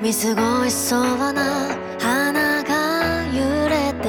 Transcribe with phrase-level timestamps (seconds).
[0.00, 4.08] 見過ごしそうな花が揺れて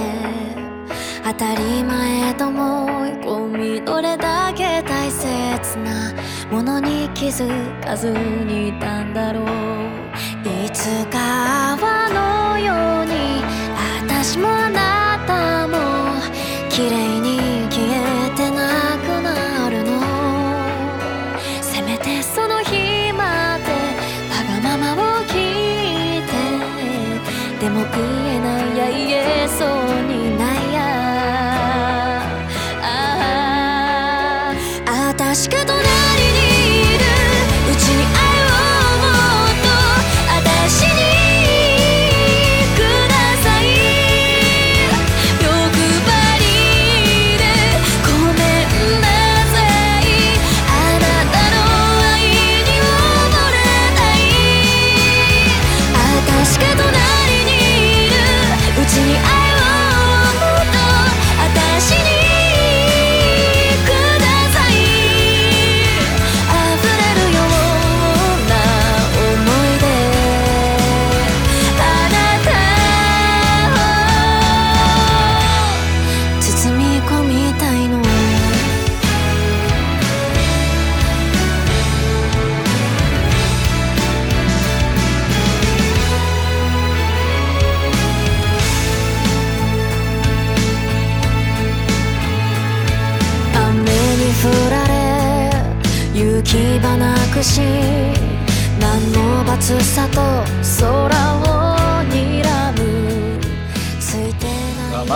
[1.23, 3.47] 当たり前と思い込
[3.79, 6.13] みどれだけ大切な
[6.51, 7.47] ものに気づ
[7.83, 9.45] かずにいたんだろう。
[10.65, 13.41] いつか泡のように
[14.07, 14.47] 私も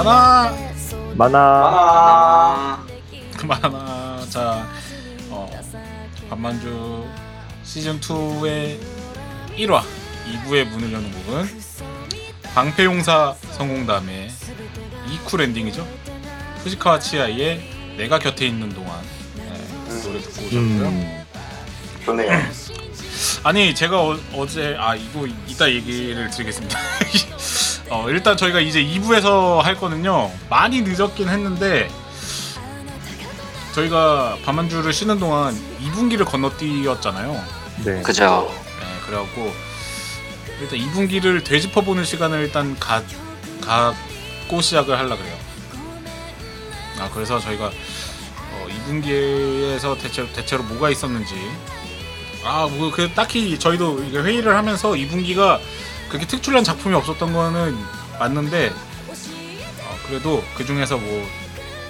[0.04, 0.52] 만화
[1.16, 2.86] 만화 아,
[3.48, 4.68] 만화 자
[5.30, 5.50] 어,
[6.30, 7.08] 반만주
[7.64, 8.80] 시즌 2의
[9.56, 9.82] 1화
[10.26, 11.62] 2부의 문을 여는 곡은
[12.54, 14.30] 방패용사 성공담의
[15.10, 15.88] 이쿨 엔딩이죠.
[16.64, 19.02] 후지카와 치아이의 내가 곁에 있는 동안
[19.38, 19.44] 네,
[19.88, 20.60] 그 노래 듣고 오셨고요.
[20.60, 21.24] 음,
[22.06, 22.30] 좋네요.
[23.44, 26.78] 아니 제가 어, 제 아 이거 이따 얘기를 드리겠습니다.
[27.94, 31.92] 어, 일단 저희가 이제 2부에서 할 거는요 많이 늦었긴 했는데
[33.76, 37.44] 저희가 밤한주를 쉬는 동안 2분기를 건너뛰었잖아요.
[37.86, 38.02] 네.
[38.02, 38.52] 그죠.
[38.80, 39.54] 네, 그래갖고
[40.60, 43.04] 일단 2분기를 되짚어보는 시간을 일단 가,
[43.62, 45.38] 갖고 시작을 하려 그래요.
[47.00, 51.36] 아 그래서 저희가 어, 2분기에서 대체, 대체로 뭐가 있었는지
[52.44, 55.60] 아뭐 그 딱히 저희도 회의를 하면서 2분기가
[56.14, 57.76] 그렇게 특출난 작품이 없었던 거는
[58.20, 61.28] 맞는데 어, 그래도 그 중에서 뭐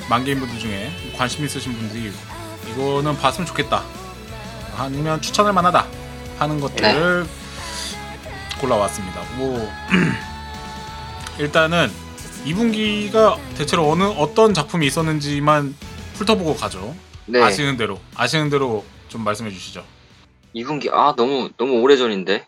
[0.10, 2.10] 만개인 분들 중에 관심 있으신 분들이
[2.72, 3.84] 이거는 봤으면 좋겠다
[4.78, 5.86] 아니면 추천할 만하다
[6.40, 7.26] 하는 것들을
[8.62, 9.22] 골라왔습니다.
[9.36, 9.70] 뭐
[11.38, 11.92] 일단은
[12.46, 15.76] 2분기가 대체로 어느 어떤 작품이 있었는지만
[16.14, 16.96] 훑어보고 가죠.
[17.26, 17.42] 네.
[17.42, 19.84] 아시는 대로 아시는 대로 좀 말씀해 주시죠.
[20.56, 22.48] 2분기 아 너무 너무 오래 전인데.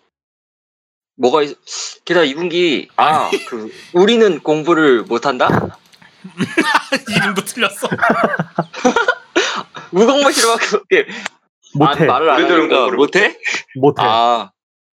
[1.18, 1.58] 뭐가 있...
[2.06, 5.78] 게다가 2분기 아 그 우리는 공부를 못 한다?
[7.18, 7.88] 이름도 틀렸어.
[9.92, 11.08] 무공부 싫어밖에
[11.76, 12.06] 못해.
[12.06, 13.38] 말을 안 우리들은 하니까 공부를 못해?
[13.76, 14.02] 못해.
[14.04, 14.52] 아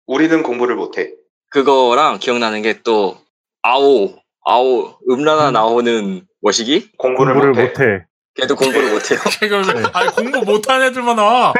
[0.07, 1.13] 우리는 공부를 못해.
[1.51, 3.19] 그거랑 기억나는 게 또
[3.63, 6.91] 아오 아오 음란한 아오는 뭐시기?
[6.97, 7.85] 공부를, 공부를 못해.
[7.85, 8.07] 못해.
[8.35, 9.19] 걔도 공부를 못해요.
[9.93, 11.53] 아니 공부 못한 애들만 와.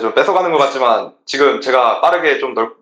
[0.00, 2.72] 좀 뺏어가는 것 같지만 지금 제가 빠르게 좀 넓,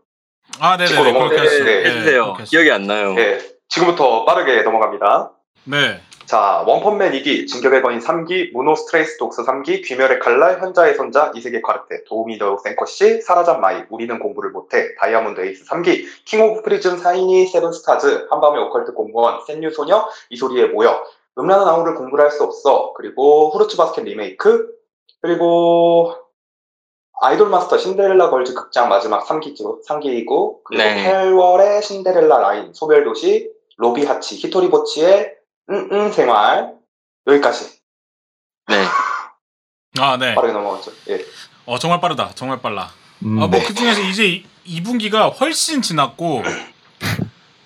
[0.61, 1.65] 아 네네 짚고 그렇게 하시죠.
[1.65, 2.35] 네, 네, 해주세요.
[2.45, 3.15] 기억이 안 나요.
[3.19, 5.33] 예, 지금부터 빠르게 넘어갑니다.
[5.65, 6.01] 네.
[6.27, 12.03] 자, 원펀맨 2기, 진격의 거인 3기, 문호 스트레이독스 3기, 귀멸의 칼날, 현자의 손자, 이세계 콰르텟,
[12.09, 17.47] 도우미 여우 센코 씨, 사라잔마이, 우리는 공부를 못해, 다이아몬드 에이스 3기, 킹 오브 프리즘 사이니,
[17.47, 21.01] 세븐스타즈, 한밤의 오컬트 공무원, 센류 소녀, 이 소리에 모여,
[21.39, 24.67] 음란한 아우를 공부를 할 수 없어, 그리고 후르츠 바스켓 리메이크,
[25.23, 26.13] 그리고
[27.23, 31.13] 아이돌 마스터 신데렐라 걸즈 극장 마지막 3기죠, 3기이고, 그리고 네.
[31.13, 35.35] 8월의 신데렐라 라인, 소별도시, 로비하치, 히토리보치의
[35.71, 36.75] 응응 생활
[37.27, 37.81] 여기까지
[38.69, 38.85] 네.
[39.99, 40.35] 아 네.
[40.35, 40.93] 빠르게 넘어갔죠.
[41.09, 41.25] 예.
[41.67, 42.31] 어 정말 빠르다.
[42.35, 42.91] 정말 빨라.
[43.25, 46.43] 음, 아뭐그 중에서 이제 2분기가 훨씬 지났고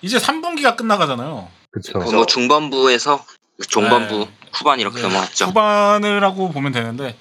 [0.01, 1.47] 이제 3분기가 끝나가잖아요.
[1.71, 1.99] 그쵸.
[1.99, 3.23] 어, 뭐 중반부에서
[3.67, 4.31] 중반부 네.
[4.53, 5.45] 후반 이렇게 이제 넘어갔죠.
[5.45, 7.15] 후반을 하고 보면 되는데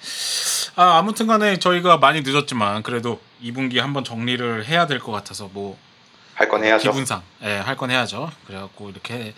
[0.81, 5.77] 아 아무튼 간에 저희가 많이 늦었지만 그래도 2분기 한번 정리를 해야 될 것 같아서 뭐
[6.35, 6.91] 할 건 해야죠.
[6.91, 8.33] 기분상 예, 할건 해야죠.
[8.47, 9.35] 그래갖고 이렇게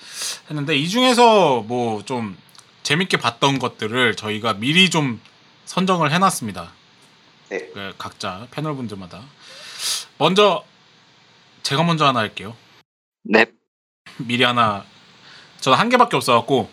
[0.49, 2.39] 했는데 이 중에서 뭐 좀
[2.85, 5.21] 재밌게 봤던 것들을 저희가 미리 좀
[5.65, 6.71] 선정을 해놨습니다.
[7.49, 7.59] 네.
[7.75, 9.21] 그 각자 패널분들마다
[10.19, 10.65] 먼저
[11.65, 12.55] 제가 먼저 하나 할게요.
[13.25, 13.51] 넵.
[14.19, 14.85] 미리 하나
[15.61, 16.71] 저는 한 개밖에 없어갖고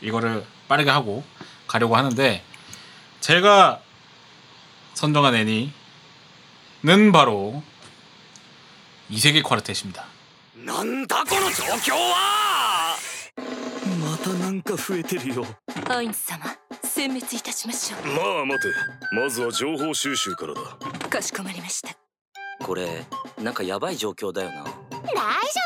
[0.00, 1.24] 이거를 빠르게 하고
[1.66, 2.40] 가려고 하는데
[3.20, 3.80] 제가
[4.95, 5.71] 선정한 애니는
[7.11, 7.63] 바로
[9.09, 10.05] 이세계 콰르텟입니다.
[10.65, 12.95] なんだこの状況は
[13.99, 15.45] またなんか増えてるよ
[15.89, 16.45] アインズ様
[16.83, 18.67] 殲滅いたしましょまあ待て
[19.15, 21.95] まずは情報収集からだうかしこまりました
[22.63, 23.05] これ
[23.41, 24.71] なんかやばい状況だよな大丈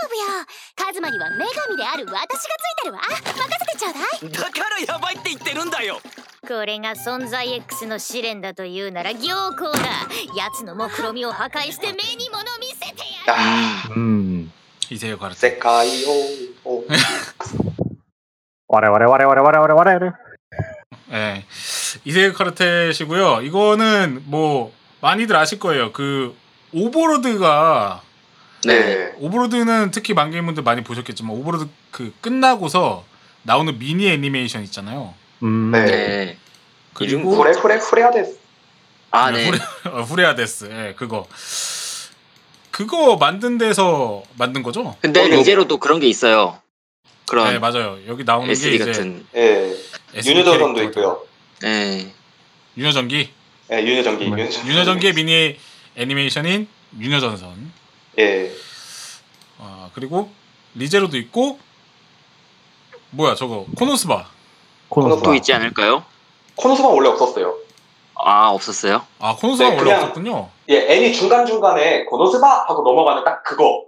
[0.06, 0.46] 夫よ
[0.76, 6.00] カズマには女神である私がついてるわ任せてちょうだいだからやばいって言ってるんだよ
[6.48, 9.20] これが存在 X の試練だというなら行
[9.54, 9.80] 幸だ
[10.38, 14.52] 奴の目論見を破壊して目に物見せてやる 아, 음.
[14.90, 15.34] 이세계 콰르텟.
[15.34, 16.10] 세카이오.
[16.66, 16.86] 오.
[18.68, 20.12] 와래 와래 와래 와래 와래 와래 와래.
[21.12, 21.46] 예.
[22.04, 23.44] 이세계 콰르텟이고요.
[23.46, 24.72] 이거는 뭐
[25.02, 25.92] 많이들 아실 거예요.
[25.92, 26.36] 그
[26.74, 28.04] 오버로드가
[28.66, 29.14] 네.
[29.20, 33.04] 오버로드는 특히 만개인분들 많이 보셨겠지만 오버로드 그 끝나고서
[33.44, 35.14] 나오는 미니 애니메이션 있잖아요.
[35.43, 35.71] 음.
[35.73, 35.85] 네.
[35.87, 36.39] 네.
[36.95, 38.39] 그리고 후레 후레 후레아데스.
[39.13, 39.47] 아, 네.
[39.47, 39.59] 후레,
[39.93, 40.69] 어, 후레아데스.
[40.71, 41.27] 예, 그거.
[42.71, 44.97] 그거 만든 데서 만든 거죠?
[45.01, 46.61] 근데 리제로도 그런 게 있어요.
[47.29, 47.99] 그런 네, 맞아요.
[48.07, 49.27] 여기 나오는 게 SD 이제 같은.
[49.37, 49.77] 예.
[50.15, 51.01] 유녀전선도 캐릭터.
[51.01, 51.23] 있고요.
[51.61, 52.13] 네.
[52.77, 53.31] 유녀전기.
[53.73, 53.79] 예.
[53.79, 53.87] 음.
[53.87, 54.25] 유녀전기.
[54.69, 55.57] 유녀전기의 미니
[55.97, 57.73] 애니메이션인 유녀전선.
[58.19, 58.53] 예.
[59.59, 60.33] 아, 그리고
[60.75, 61.59] 리제로도 있고
[63.11, 64.29] 뭐야 저거 코노스바.
[64.91, 65.23] 코노스바.
[65.23, 66.05] 또 있지 않을까요?
[66.57, 67.57] 코노스바 원래 없었어요.
[68.23, 69.03] 아, 없었어요?
[69.19, 70.51] 아 코노스바 네, 원래 그냥- 없었군요.
[70.69, 73.85] 예, 애니 중간 중간에 코노스바 하고 넘어가는 딱 그거.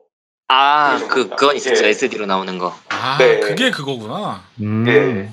[0.49, 1.29] 아, 그.
[1.29, 1.85] 그건 있었죠.
[1.85, 1.91] 예.
[1.91, 2.75] SD로 나오는 거.
[2.89, 3.41] 아 네.
[3.41, 4.43] 그게 그거구나.
[4.61, 4.87] 음.
[4.89, 5.33] 예.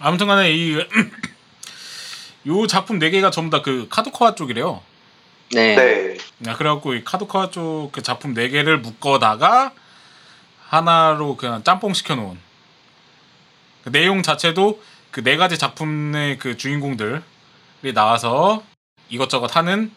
[0.00, 0.76] 아무튼 간에 이
[2.46, 4.80] 요 작품 네 개가 전부 다 그 카드코아 쪽이래요.
[5.52, 5.74] 네.
[5.74, 6.18] 네.
[6.50, 9.72] 아, 그래갖고 이 카드코아 쪽그 작품 네 개를 묶어다가
[10.68, 12.38] 하나로 그냥 짬뽕 시켜놓은
[13.84, 14.80] 그 내용 자체도
[15.10, 17.22] 그 네 가지 작품의 그 주인공들이
[17.94, 18.62] 나와서
[19.08, 19.90] 이것저것 하는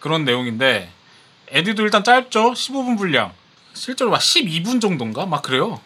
[0.00, 0.90] 그런 내용인데
[1.48, 2.52] 애니도 일단 짧죠?
[2.52, 3.32] 15분 분량.
[3.72, 5.26] 실제로 막 12분 정도인가?
[5.26, 5.80] 막 그래요.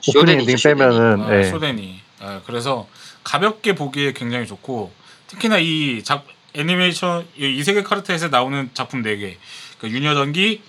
[0.00, 1.44] 쇼덴이죠, 빼면은 아, 예.
[1.44, 2.88] 쇼덴이 아, 그래서
[3.22, 4.92] 가볍게 보기에 굉장히 좋고
[5.28, 9.36] 특히나 이 작, 애니메이션 이 이세계 콰르텟에서 나오는 작품 4개.
[9.78, 10.62] 그 유녀 전기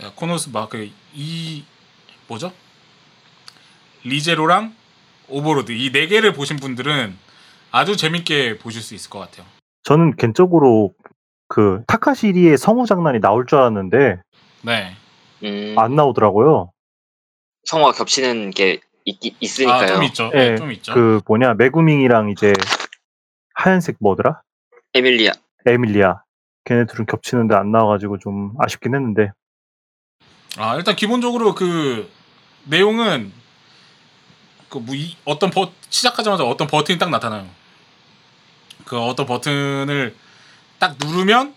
[0.00, 1.64] 어, 코노스바 그이
[2.26, 2.52] 뭐죠?
[4.04, 4.74] 리제로랑
[5.28, 7.16] 오버로드 이 네 개를 보신 분들은
[7.72, 9.46] 아주 재밌게 보실 수 있을 것 같아요
[9.82, 10.92] 저는 개인적으로
[11.48, 14.20] 그 타카시리의 성우 장난이 나올 줄 알았는데
[14.62, 14.92] 네
[15.44, 16.72] 음, 안 나오더라고요.
[17.64, 19.86] 성화가 겹치는 게 있, 아, 있으니까요.
[19.86, 22.52] 좀 있죠 예, 네, 좀 있죠 그 뭐냐 메구밍이랑 이제
[23.54, 24.40] 하얀색 뭐더라?
[24.94, 25.32] 에밀리아.
[25.66, 26.22] 에밀리아.
[26.64, 29.30] 걔네 둘은 겹치는데 안 나와가지고 좀 아쉽긴 했는데.
[30.58, 32.10] 아 일단 기본적으로 그
[32.64, 33.30] 내용은
[34.68, 37.48] 그뭐 이, 어떤 버 시작하자마자 어떤 버튼이 딱 나타나요.
[38.84, 40.14] 그 어떤 버튼을
[40.78, 41.54] 딱 누르면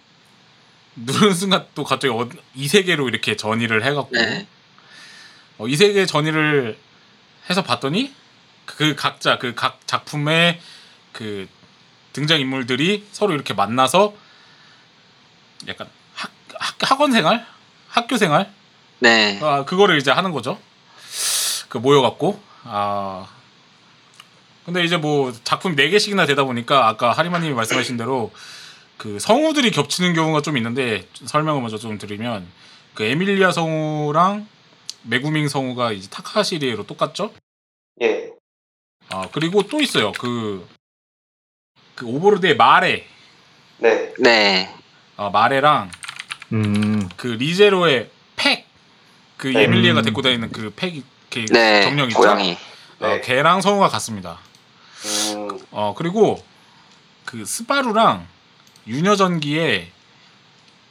[0.95, 4.47] 누르는 순간 또 갑자기 어, 이 세계로 이렇게 전이를 해갖고 네.
[5.57, 6.77] 어, 이 세계 전이를
[7.49, 8.13] 해서 봤더니
[8.65, 10.59] 그 각자 그 각 작품의
[11.11, 11.47] 그
[12.13, 14.13] 등장 인물들이 서로 이렇게 만나서
[15.67, 17.45] 약간 학, 학 학원 생활,
[17.87, 18.51] 학교 생활
[18.99, 19.39] 네.
[19.41, 20.59] 아, 그거를 이제 하는 거죠.
[21.69, 22.48] 그 모여갖고.
[22.63, 23.27] 아.
[24.65, 28.31] 근데 이제 뭐 작품 4개씩이나 되다 보니까 아까 하리마님이 말씀하신 대로
[28.97, 32.45] 그 성우들이 겹치는 경우가 좀 있는데 설명을 먼저 좀 드리면
[32.93, 34.47] 그 에밀리아 성우랑
[35.03, 37.33] 메구밍 성우가 이제 타카시리에로 똑같죠?
[38.01, 38.29] 예.
[39.09, 40.11] 아, 그리고 또 있어요.
[40.11, 40.67] 그,
[41.95, 43.05] 그 오버로드의 마레.
[43.77, 44.13] 네.
[44.19, 44.75] 네.
[45.15, 45.91] 어, 마레랑
[46.53, 47.09] 음.
[47.15, 48.65] 그 리제로의 팩.
[49.37, 49.63] 그 네.
[49.63, 50.03] 에밀리아가 음.
[50.03, 51.83] 데리고 다니는 그 팩, 그 네.
[51.83, 52.17] 정령 있죠?
[52.19, 52.57] 고양이.
[52.99, 53.21] 어, 네.
[53.21, 54.39] 걔랑 성우가 같습니다.
[55.35, 56.43] 음, 어 그리고
[57.25, 58.27] 그 스바루랑
[58.87, 59.91] 유녀전기에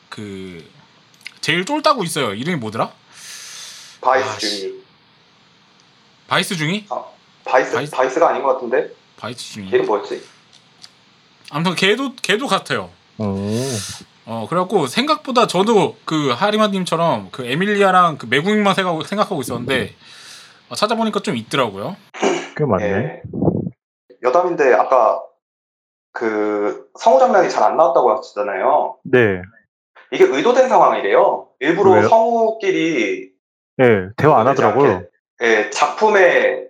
[0.09, 0.69] 그
[1.41, 2.35] 제일 쫄따고 있어요.
[2.35, 2.93] 이름이 뭐더라?
[4.01, 4.75] 바이스 아, 중이.
[6.29, 6.87] 바이스 중이?
[7.45, 7.93] 바이스, 바이스?
[7.93, 8.21] 바이스?
[8.21, 8.91] 가 아닌 것 같은데?
[9.17, 9.71] 바이스 중이.
[9.71, 10.23] 걔는 뭐였지?
[11.51, 12.91] 아무튼 걔도 걔도 같아요.
[13.19, 13.65] 오.
[14.27, 20.05] 어 그래갖고 생각보다 저도 그 하리마님처럼 그 에밀리아랑 그 매국인만 생각하고, 생각하고 있었는데 어,
[20.75, 21.97] 찾아보니까 좀 있더라고요.
[22.57, 22.85] 꽤 많네.
[22.87, 23.23] 예.
[24.23, 25.23] 여담인데, 아까
[26.13, 28.97] 그 성우 장면이 잘 안 나왔다고 하셨잖아요.
[29.05, 29.43] 네.
[30.11, 31.49] 이게 의도된 상황이래요.
[31.61, 33.31] 일부러 성우끼리
[33.81, 35.03] 예, 대화 안 하더라고요.
[35.43, 36.67] 예, 작품에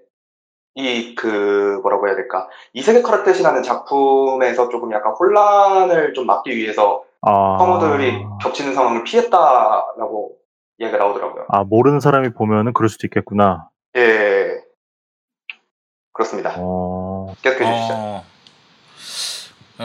[0.74, 7.56] 이그 뭐라고 해야 될까 이 세계 카르텔이라는 작품에서 조금 약간 혼란을 좀 막기 위해서 아,
[7.58, 10.36] 성우들이 겹치는 상황을 피했다라고
[10.78, 11.46] 이야기가 나오더라고요.
[11.48, 13.67] 아 모르는 사람이 보면은 그럴 수도 있겠구나.
[13.96, 14.48] 예.
[16.12, 16.54] 그렇습니다.
[16.58, 17.94] 어, 계속해 주시죠.
[17.94, 18.24] 어.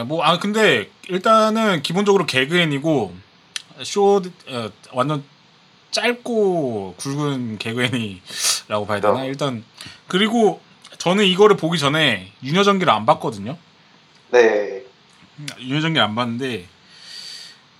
[0.06, 3.14] 뭐, 아, 근데, 일단은, 기본적으로 개그앤이고,
[3.84, 5.24] 쇼, 어, 완전
[5.92, 9.20] 짧고 굵은 개그앤이라고 봐야 되나?
[9.20, 9.28] 네.
[9.28, 9.64] 일단,
[10.08, 10.60] 그리고,
[10.98, 13.56] 저는 이거를 보기 전에, 윤여정기를 안 봤거든요?
[14.30, 14.84] 네.
[15.60, 16.66] 윤여정기를 안 봤는데,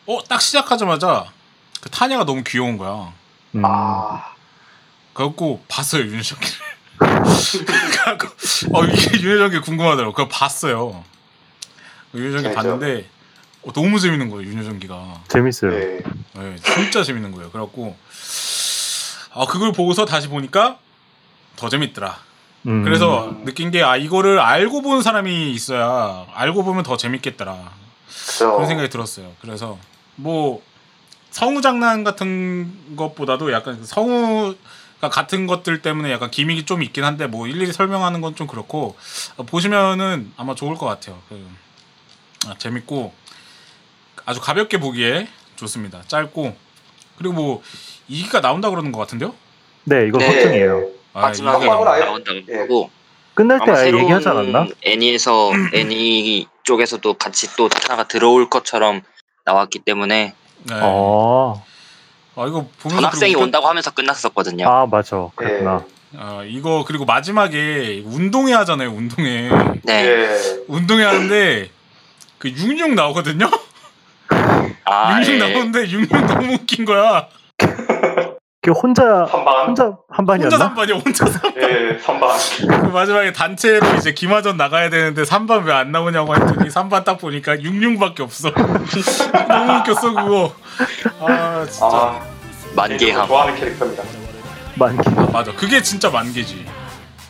[0.07, 1.33] 어, 딱 시작하자마자,
[1.81, 3.13] 그 타냐가 너무 귀여운 거야.
[3.57, 4.34] 음, 아.
[5.15, 6.59] 그래갖고, 봤어요, 윤여정기를.
[7.67, 8.29] 그래갖고,
[8.73, 10.13] 어, 이게 윤여정기 궁금하더라고.
[10.13, 11.05] 그거 봤어요.
[12.15, 12.55] 윤여정기 재밌죠?
[12.55, 13.09] 봤는데,
[13.63, 15.23] 어, 너무 재밌는 거예요, 윤여정기가.
[15.29, 15.71] 재밌어요.
[15.71, 16.01] 네.
[16.35, 17.51] 네, 진짜 재밌는 거예요.
[17.51, 17.97] 그래갖고,
[19.33, 20.79] 아, 그걸 보고서 다시 보니까
[21.57, 22.19] 더 재밌더라.
[22.67, 27.73] 음, 그래서 느낀 게, 아, 이거를 알고 본 사람이 있어야, 알고 보면 더 재밌겠더라.
[28.09, 28.53] 그죠.
[28.53, 29.33] 그런 생각이 들었어요.
[29.41, 29.79] 그래서,
[30.17, 30.63] 뭐,
[31.31, 33.85] 성우 장난 같은 것보다도 약간
[35.05, 38.47] 그 성우가 같은 것들 때문에 약간 기믹이 좀 있긴 한데, 뭐, 일일이 설명하는 건 좀
[38.49, 38.97] 그렇고,
[39.37, 41.21] 어, 보시면은 아마 좋을 것 같아요.
[41.29, 41.47] 그,
[42.49, 43.13] 아, 재밌고,
[44.27, 46.03] 아주 가볍게 보기에 좋습니다.
[46.09, 46.57] 짧고,
[47.17, 47.63] 그리고 뭐,
[48.09, 49.35] 이기가 나온다 그러는 것 같은데요?
[49.85, 50.27] 네, 이거 네.
[50.27, 50.89] 확정이에요.
[51.13, 52.59] 아, 마지막에 나온다고 예.
[52.59, 52.91] 하고
[53.35, 54.67] 끝날 때 아예 새로운 얘기하지 않았나?
[54.85, 59.03] 애니에서 애니 쪽에서도 같이 또 하나가 들어올 것처럼
[59.45, 60.35] 나왔기 때문에
[60.65, 60.75] 네.
[60.83, 61.65] 어,
[62.37, 64.69] 아, 이거 보면서 전학생이 그리고 온다고 하면서 끝났었거든요.
[64.69, 65.85] 아 맞아, 그랬구나.
[66.17, 68.91] 아, 이거 그리고 마지막에 운동회 하잖아요.
[68.91, 69.51] 운동회.
[69.83, 70.07] 네.
[70.07, 70.57] 예.
[70.69, 71.71] 운동회 하는데
[72.39, 73.51] 그 육육 나오거든요.
[74.85, 75.39] 아, 육육 예.
[75.39, 77.29] 나오는데 육육 너무 웃긴 거야.
[78.65, 79.67] 그 혼자 선반.
[79.67, 79.95] 혼자 한
[80.27, 80.57] 혼자 반이었나?
[80.57, 80.97] 삼반이야.
[80.97, 81.53] 혼자 삼.
[81.59, 82.31] 예, 선반.
[82.81, 87.61] 그 마지막에 단체로 이제 기마전 나가야 되는데 삼반 왜 안 나오냐고 했더니 삼반 딱 보니까
[87.61, 88.51] 육육밖에 없어.
[89.49, 90.55] 너무 웃겼어 그거.
[91.21, 91.87] 아 진짜.
[91.93, 92.21] 아,
[92.75, 93.27] 만개함.
[93.27, 94.03] 좋아하는 캐릭터입니다.
[94.77, 95.11] 만기.
[95.15, 95.53] 아, 맞아.
[95.53, 96.65] 그게 진짜 만개지.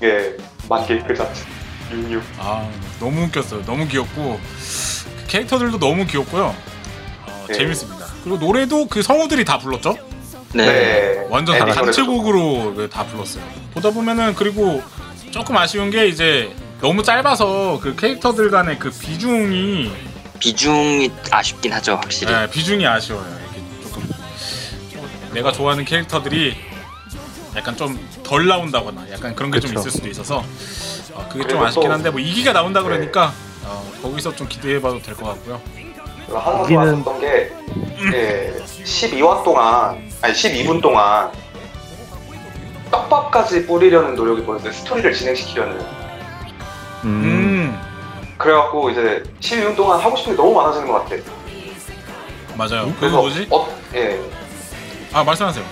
[0.04, 0.36] 예,
[0.68, 1.44] 만개 그 자체.
[1.90, 2.22] 66.
[2.38, 2.68] 아
[3.00, 3.64] 너무 웃겼어요.
[3.64, 6.54] 너무 귀엽고 그 캐릭터들도 너무 귀엽고요.
[7.26, 7.54] 어, 네.
[7.54, 8.06] 재밌습니다.
[8.22, 9.96] 그리고 노래도 그 성우들이 다 불렀죠?
[10.54, 10.66] 네.
[10.66, 11.26] 네.
[11.30, 13.42] 완전 다 노래도 단체곡으로 그다 불렀어요.
[13.72, 14.82] 보다 보면은 그리고
[15.30, 19.90] 조금 아쉬운 게 이제 너무 짧아서 그 캐릭터들 간의 그 비중이
[20.38, 22.32] 비중이 아쉽긴 하죠, 확실히.
[22.32, 23.24] 네, 비중이 아쉬워요.
[23.50, 24.08] 이게 조금
[25.32, 26.54] 내가 좋아하는 캐릭터들이
[27.56, 29.76] 약간 좀 덜 나온다거나 약간 그런 게 좀.
[29.76, 30.42] 있을 수도 있어서
[31.12, 32.86] 어, 그게 좀 아쉽긴 또- 한데 뭐 이기가 나온다 네.
[32.86, 33.32] 그러니까
[33.64, 35.60] 어, 거기서 좀 기대해봐도 될 것 같고요.
[36.28, 36.68] 하나 여기는-
[37.04, 37.52] 좋았었던 게
[38.14, 41.30] 예, 12화 동안 아니 12분 동안
[42.90, 44.72] 떡밥까지 뿌리려는 노력이 보였어요.
[44.72, 45.78] 스토리를 진행시키려는.
[47.04, 47.80] 음, 음
[48.38, 51.16] 그래갖고 이제 12분 동안 하고 싶은 게 너무 많아지는 것 같아.
[52.56, 52.86] 맞아요.
[52.94, 53.48] 그 그래서 뭐지?
[53.50, 54.18] 어, 예,
[55.12, 55.62] 아 말씀하세요.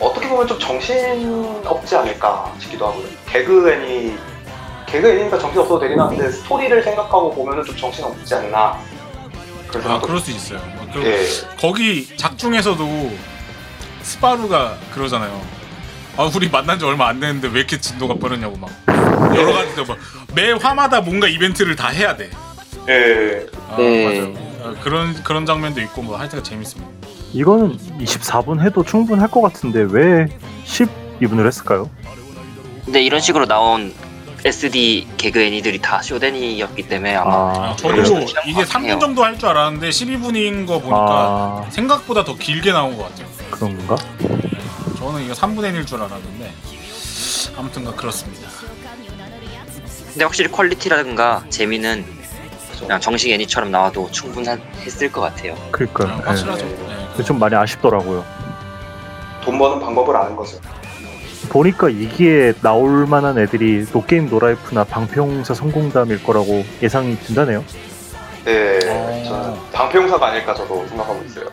[0.00, 3.04] 어떻게 보면 좀 정신 없지 않을까 싶기도 하고요.
[3.28, 4.16] 개그 애니
[4.86, 8.80] 개그 애니니까 정신 없어도 되긴 하는데 스토리를 생각하고 보면은 좀 정신 없지 않나.
[9.68, 10.58] 그래서 아 그럴 수 있어요.
[10.74, 11.26] 뭐 그- 예,
[11.60, 13.31] 거기 작중에서도
[14.12, 15.40] 스바루가 그러잖아요.
[16.18, 18.70] 아 우리 만난 지 얼마 안 됐는데 왜 이렇게 진도가 빠르냐고 막
[19.34, 19.70] 여러 가지
[20.28, 22.28] 막매 화마다 뭔가 이벤트를 다 해야 돼.
[22.88, 24.04] 예, 아, 네.
[24.04, 24.34] 맞아요.
[24.62, 26.90] 아, 그런 그런 장면도 있고 뭐 하여튼 재밌습니다.
[27.32, 30.26] 이거는 24분 해도 충분할 것 같은데 왜
[30.66, 31.88] 12분을 했을까요?
[32.84, 33.94] 근데 이런 식으로 나온
[34.44, 38.02] SD 개그 애니들이 다 쇼덴이었기 때문에 아마 아, 아, 저도?
[38.44, 43.04] 이게 3분 정도 할 줄 알았는데 12분인 거 보니까 아 생각보다 더 길게 나온 것
[43.08, 43.28] 같아요.
[43.52, 43.96] 그런 건가?
[44.98, 46.52] 저는 이거 3분의 1일 줄 알았는데
[47.56, 48.48] 아무튼가 그렇습니다.
[50.12, 52.04] 근데 확실히 quality라든가 재미는
[52.80, 55.54] 그냥 정식 애니처럼 나와도 충분했을 것 같아요.
[55.54, 56.66] 아, 그러니까 확실하죠.
[56.66, 57.16] 예.
[57.16, 57.22] 네.
[57.24, 58.24] 좀 많이 아쉽더라고요.
[59.44, 60.58] 돈 버는 방법을 아는 거죠.
[61.48, 67.64] 보니까 2기에 나올 만한 애들이 노게임 노라이프나 방패용사 성공담일 거라고 예상이 된다네요.
[68.44, 69.22] 네, 어.
[69.24, 71.46] 저는 방패용사가 아닐까 저도 생각하고 있어요.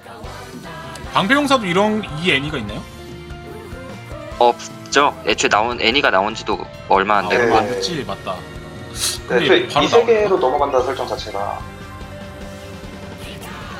[1.14, 2.84] 방패용사도 이런 이 애니가 있나요?
[4.38, 5.22] 없죠.
[5.26, 7.48] 애초에 나온 애니가 나온지도 얼마 안 아, 되고 네.
[7.50, 8.36] 얼마 안 됐지 맞다.
[9.28, 11.60] 네, 근데 저희 바로 이 세계로 넘어간다는 설정 자체가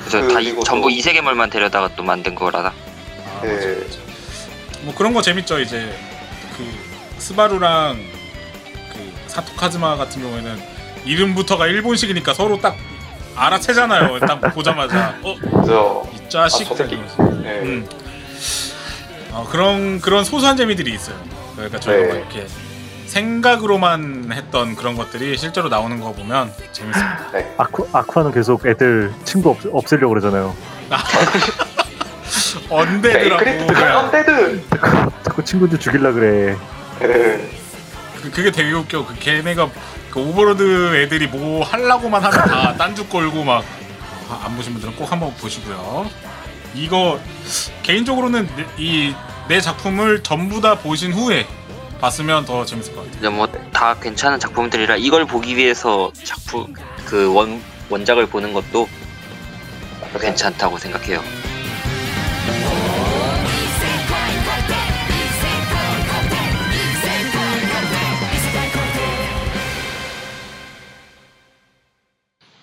[0.06, 2.70] 그래서 그- 다 이- 그리고 전부 또- 이 세계물만 데려다가 또 만든 거라다.
[2.70, 3.54] 아, 네.
[3.54, 4.00] 맞아, 맞아.
[4.82, 5.94] 뭐 그런 거 재밌죠 이제
[6.58, 7.98] 그 스바루랑
[8.94, 10.62] 그 사토카즈마 같은 경우에는
[11.06, 12.76] 이름부터가 일본식이니까 서로 딱
[13.40, 14.20] 알아채잖아요.
[14.20, 16.10] 딱 보자마자 어 그죠.
[16.14, 16.66] 이 자식.
[16.66, 16.96] 아, 저 새끼.
[16.96, 17.24] 이러면서.
[17.42, 17.60] 네.
[17.62, 17.88] 음.
[19.32, 21.16] 어, 그런 그런 소소한 재미들이 있어요.
[21.56, 22.08] 그러니까 저희가 네.
[22.10, 22.48] 막 이렇게
[23.06, 27.32] 생각으로만 했던 그런 것들이 실제로 나오는 거 보면 재밌습니다.
[27.34, 27.54] 네.
[27.58, 30.56] 아쿠, 아쿠아는 계속 애들 친구 없, 없애려고 그러잖아요.
[32.70, 34.64] undead라고 undead.
[35.24, 36.56] 자꾸 친구들 죽일라 그래.
[37.00, 37.50] 네.
[38.22, 39.06] 그- 그게 되게 웃겨.
[39.06, 39.70] 그 걔네가
[40.12, 43.64] 그 오버로드 애들이 뭐 하려고만 하면 다 딴죽 걸고 막
[44.44, 46.08] 안 보신 분들은 꼭 한번 보시고요.
[46.76, 47.20] 이거
[47.84, 48.48] 개인적으로는
[48.78, 49.14] 이
[49.48, 51.48] 네 작품을 전부 다 보신 후에
[52.00, 53.18] 봤으면 더 재밌을 것 같아요.
[53.18, 56.76] 이제 뭐다 괜찮은 작품들이라 이걸 보기 위해서 작품
[57.08, 58.88] 그 원 원작을 보는 것도
[60.22, 61.24] 괜찮다고 생각해요.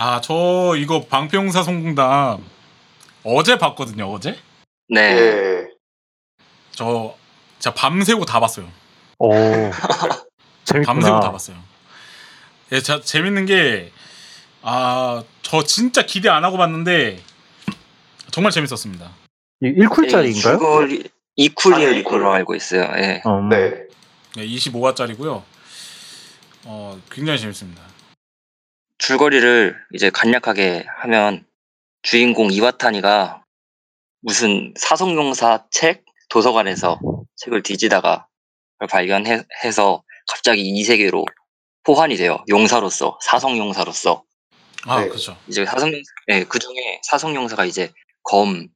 [0.00, 2.44] 아, 저 이거 방패용사 성공담
[3.24, 4.38] 어제 봤거든요, 어제?
[4.88, 5.66] 네, 예.
[6.70, 7.16] 저
[7.58, 8.70] 진짜 밤새고 다 봤어요.
[9.18, 9.32] 오.
[10.86, 11.32] 밤새고 다 재밌구나.
[11.32, 11.56] 봤어요.
[12.70, 13.90] 예, 자, 재밌는 게,
[14.62, 17.20] 아, 저 진짜 기대 안 하고 봤는데,
[18.30, 19.10] 정말 재밌었습니다.
[19.62, 20.32] 이 1쿨짜리인가요?
[20.40, 22.26] 줄거리 이쿨이에요, 아, 네, 이쿨로 이쿨.
[22.36, 22.82] 알고 있어요.
[22.98, 23.20] 예.
[23.26, 23.72] 음, 네.
[24.36, 25.42] 네, 25화짜리고요.
[26.66, 27.82] 어, 굉장히 재밌습니다.
[28.98, 31.46] 줄거리를 이제 간략하게 하면
[32.02, 33.44] 주인공 이와타니가
[34.20, 37.00] 무슨 사성용사 책 도서관에서
[37.36, 38.26] 책을 뒤지다가
[38.74, 41.24] 그걸 발견해서 갑자기 이 세계로
[41.84, 42.44] 포환이 돼요.
[42.48, 44.24] 용사로서 사성용사로서
[44.86, 45.08] 아, 네.
[45.08, 45.36] 그죠.
[45.48, 45.92] 이제 사성
[46.28, 48.68] 예, 그 중에 사성용사가 이제 검,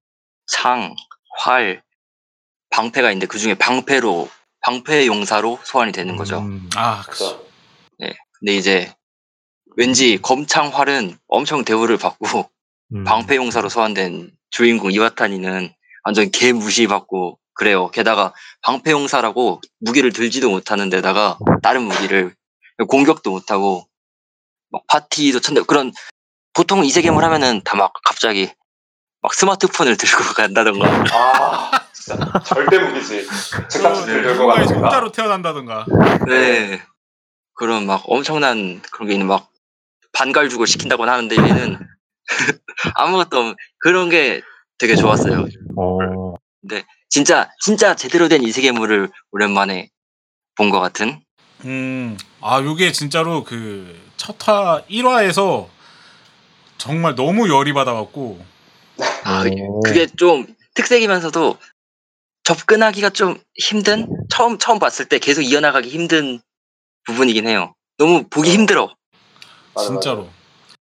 [0.47, 0.95] 창,
[1.39, 1.83] 활,
[2.71, 4.29] 방패가 있는데 그 중에 방패로
[4.63, 6.39] 방패 용사로 소환이 되는 거죠.
[6.39, 7.47] 음, 아, 그죠.
[7.99, 8.93] 그래서 근데 이제
[9.77, 12.51] 왠지 검창 활은 엄청 대우를 받고
[12.95, 13.05] 음.
[13.05, 15.73] 방패 용사로 소환된 주인공 이와타니는
[16.05, 17.91] 완전 개 무시받고 그래요.
[17.91, 22.35] 게다가 방패 용사라고 무기를 들지도 못하는 데다가 다른 무기를
[22.89, 23.87] 공격도 못하고
[24.71, 25.93] 막 파티도 천대 그런
[26.55, 28.51] 보통 이세 계물 하면은 다 막 갑자기
[29.21, 33.25] 막 스마트폰을 들고 간다던가 아, 진짜 절대 무기지.
[33.69, 34.67] 책상집 네, 들고 거다.
[34.67, 35.87] 손자로 태어난다든가.
[36.27, 36.83] 네
[37.55, 39.49] 그런 막 엄청난 그런 게 있는 막
[40.13, 41.79] 반갈죽을 시킨다고는 하는데 얘는
[42.95, 44.43] 아무것도 없- 그런 게
[44.79, 45.47] 되게 좋았어요.
[45.77, 46.35] 어,
[47.09, 49.91] 진짜 진짜 제대로 된 이세계물을 오랜만에
[50.57, 51.21] 본 것 같은
[51.65, 55.69] 음, 아, 요게 진짜로 그, 첫화 1화에서
[56.77, 58.45] 정말 너무 열이 받아갖고,
[59.23, 59.81] 아, 오.
[59.83, 60.45] 그게 좀
[60.75, 61.57] 특색이면서도
[62.45, 66.41] 접근하기가 좀 힘든 처음 처음 봤을 때 계속 이어나가기 힘든
[67.05, 67.75] 부분이긴 해요.
[67.99, 68.93] 너무 보기 힘들어.
[69.79, 70.29] 진짜로.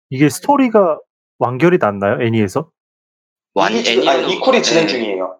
[0.10, 1.00] 이게 스토리가
[1.40, 2.22] 완결이 났나요?
[2.26, 2.70] 애니에서?
[3.54, 4.92] 완 지금, 아니, 이쿨이 진행 네.
[4.92, 5.38] 중이에요.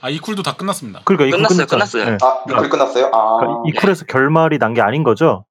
[0.00, 1.02] 아, 이 쿨도 다 끝났습니다.
[1.04, 1.66] 그러니까 이쿨 끝났어요.
[1.66, 2.04] 끝났어요.
[2.06, 2.18] 네.
[2.22, 3.06] 아, 이쿨 끝났어요?
[3.12, 5.44] 아, 그러니까 이쿨에서 결말이 난 게 아닌 거죠?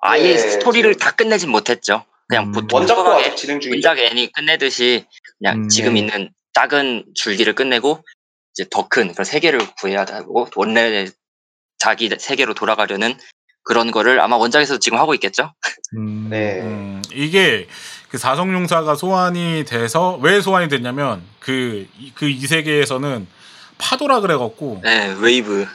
[0.00, 2.04] 아예 네, 스토리를 다 끝내진 못했죠.
[2.28, 2.52] 그냥 음.
[2.52, 3.88] 보통 아직 진행 중이죠.
[3.88, 5.06] 원작 애니 끝내듯이
[5.38, 6.00] 그냥 음, 지금 네.
[6.00, 8.02] 있는 작은 줄기를 끝내고
[8.54, 11.06] 이제 더큰 그런 세계를 구해야 하고 원래
[11.78, 13.14] 자기 세계로 돌아가려는
[13.68, 15.52] 그런 거를 아마 원작에서 지금 하고 있겠죠.
[15.94, 16.62] 음, 네.
[16.62, 17.68] 음, 이게
[18.08, 23.26] 그 사성용사가 소환이 돼서 왜 소환이 됐냐면 그 그 이 세계에서는
[23.76, 25.66] 파도라 그래갖고 네, 웨이브.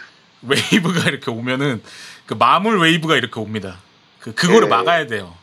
[0.42, 1.84] 웨이브가 이렇게 오면은
[2.26, 3.78] 그 마물 웨이브가 이렇게 옵니다.
[4.20, 4.76] 그 그거를 네.
[4.76, 5.36] 막아야 돼요.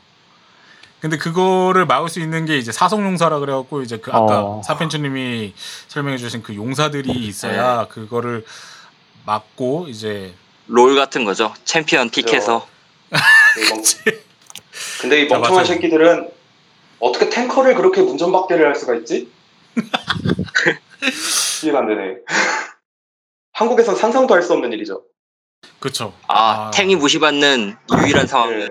[0.98, 4.62] 근데 그거를 막을 수 있는 게 이제 사성용사라 그래갖고 이제 그 아까 어.
[4.66, 5.54] 사펜츠님이
[5.86, 8.44] 설명해주신 그 용사들이 있어야 그거를
[9.24, 10.34] 막고 이제
[10.70, 11.52] 롤 같은 거죠.
[11.64, 12.66] 챔피언 pick해서
[15.00, 15.64] 근데 이 자, 멍청한.
[15.64, 16.30] 새끼들은
[17.00, 19.28] 어떻게 탱커를 그렇게 문전박대를 할 수가 있지?
[21.64, 22.16] 이해가 안 되네.
[23.52, 25.02] 한국에선 상상도 할 수 없는 일이죠.
[25.80, 26.14] 그쵸.
[26.28, 28.56] 아, 탱이 무시받는 유일한 상황.
[28.58, 28.68] 네.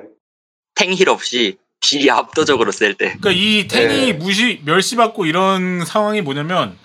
[0.75, 3.17] 탱힐 없이 딜이 압도적으로 셀 때.
[3.19, 4.13] 그러니까 이 탱이 네.
[4.13, 6.77] 무시 멸시받고 이런 상황이 뭐냐면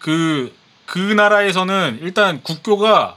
[0.00, 3.16] 그그 나라에서는 일단 국교가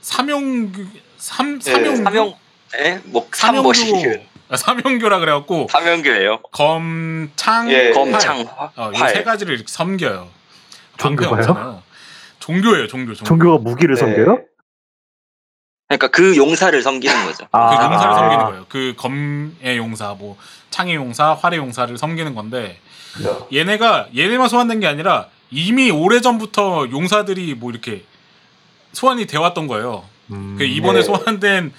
[0.00, 0.72] 삼용
[1.16, 2.34] 삼 네, 삼용 삼용
[2.78, 3.00] 예?
[3.04, 6.40] 뭐 삼용교 삼보시 아, 삼용교라 그래갖고 삼용교예요.
[6.52, 8.40] 검창 예, 검창
[8.76, 9.10] 어, 활.
[9.10, 10.28] 이세 가지를 이렇게 섬겨요.
[10.96, 11.82] 종교가요?
[12.38, 13.24] 종교예요, 종교, 종교.
[13.24, 14.00] 종교가 무기를 네.
[14.00, 14.40] 섬겨요?
[15.88, 17.46] 그러니까 그 용사를 섬기는 거죠.
[17.50, 18.14] 그 용사를 아.
[18.14, 18.66] 섬기는 거예요.
[18.68, 20.36] 그 검의 용사, 뭐
[20.70, 22.78] 창의 용사, 활의 용사를 섬기는 건데
[23.14, 23.48] 그죠.
[23.52, 28.04] 얘네가 얘네만 소환된 게 아니라 이미 오래 전부터 용사들이 뭐 이렇게
[28.92, 30.04] 소환이 되었던 거예요.
[30.30, 31.02] 음, 그 이번에 네.
[31.04, 31.72] 소환된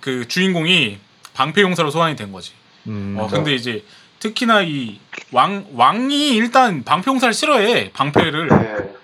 [0.00, 0.98] 그 주인공이
[1.34, 2.52] 방패 용사로 소환이 된 거지.
[2.86, 3.84] 음, 어 근데 이제
[4.20, 4.98] 특히나 이
[5.32, 8.94] 왕 왕이 일단 방패 용사를 싫어해 방패를 네.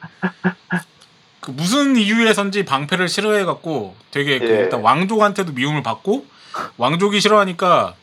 [1.40, 4.60] 그 무슨 이유에선지 방패를 싫어해 갖고 되게 그 예.
[4.60, 6.24] 일단 왕족한테도 미움을 받고
[6.78, 7.94] 왕족이 싫어하니까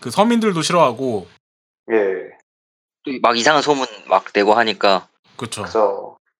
[0.00, 1.28] 그 서민들도 싫어하고
[1.92, 1.96] 예.
[3.04, 5.64] 또막 이상한 소문 막 내고 하니까 그렇죠.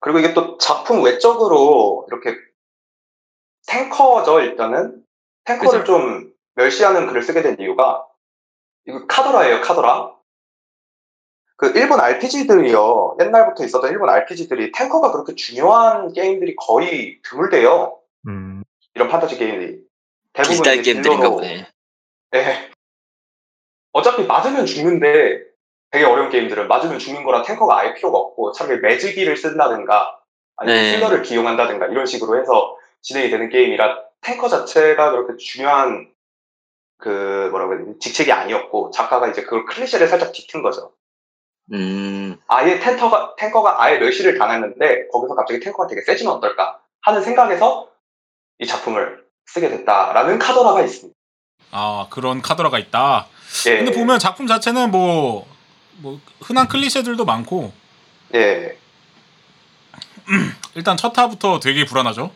[0.06, 2.38] 그리고 이게 또 작품 외적으로 이렇게
[3.66, 5.04] 탱커죠, 일단은.
[5.42, 5.84] 탱커를 그죠.
[5.84, 8.06] 좀 멸시하는 글을 쓰게 된 이유가,
[8.86, 10.14] 이거 카더라예요, 카더라.
[11.56, 17.98] 그 일본 RPG들이요, 옛날부터 있었던 일본 RPG들이 탱커가 그렇게 중요한 게임들이 거의 드물대요.
[18.28, 18.62] 음,
[18.94, 19.80] 이런 판타지 게임들이.
[20.34, 21.66] 대부분 이제 게임들인가 보네.
[22.30, 22.70] 네.
[23.90, 25.42] 어차피 맞으면 죽는데
[25.90, 30.18] 되게 어려운 게임들은 맞으면 죽는 거라 탱커가 아예 필요가 없고 차라리 매직기를 쓴다든가
[30.56, 30.96] 아니면 네.
[30.96, 36.10] 힐러를 기용한다든가 이런 식으로 해서 진행이 되는 게임이라 탱커 자체가 그렇게 중요한
[36.98, 40.92] 그 뭐라고 해야 되지 직책이 아니었고 작가가 이제 그걸 클리셰를 살짝 뒤튼 거죠.
[41.72, 47.88] 음, 아예 탱커가 탱커가 아예 멸시를 당했는데 거기서 갑자기 탱커가 되게 세지면 어떨까 하는 생각에서
[48.58, 51.14] 이 작품을 쓰게 됐다라는 카더라가 있습니다.
[51.72, 53.26] 아 그런 카더라가 있다.
[53.66, 53.78] 예.
[53.78, 55.46] 근데 보면 작품 자체는 뭐,
[55.98, 57.72] 뭐 흔한 클리셰들도 많고
[58.34, 58.76] 예.
[60.74, 62.32] 일단 첫 타부터 되게 불안하죠.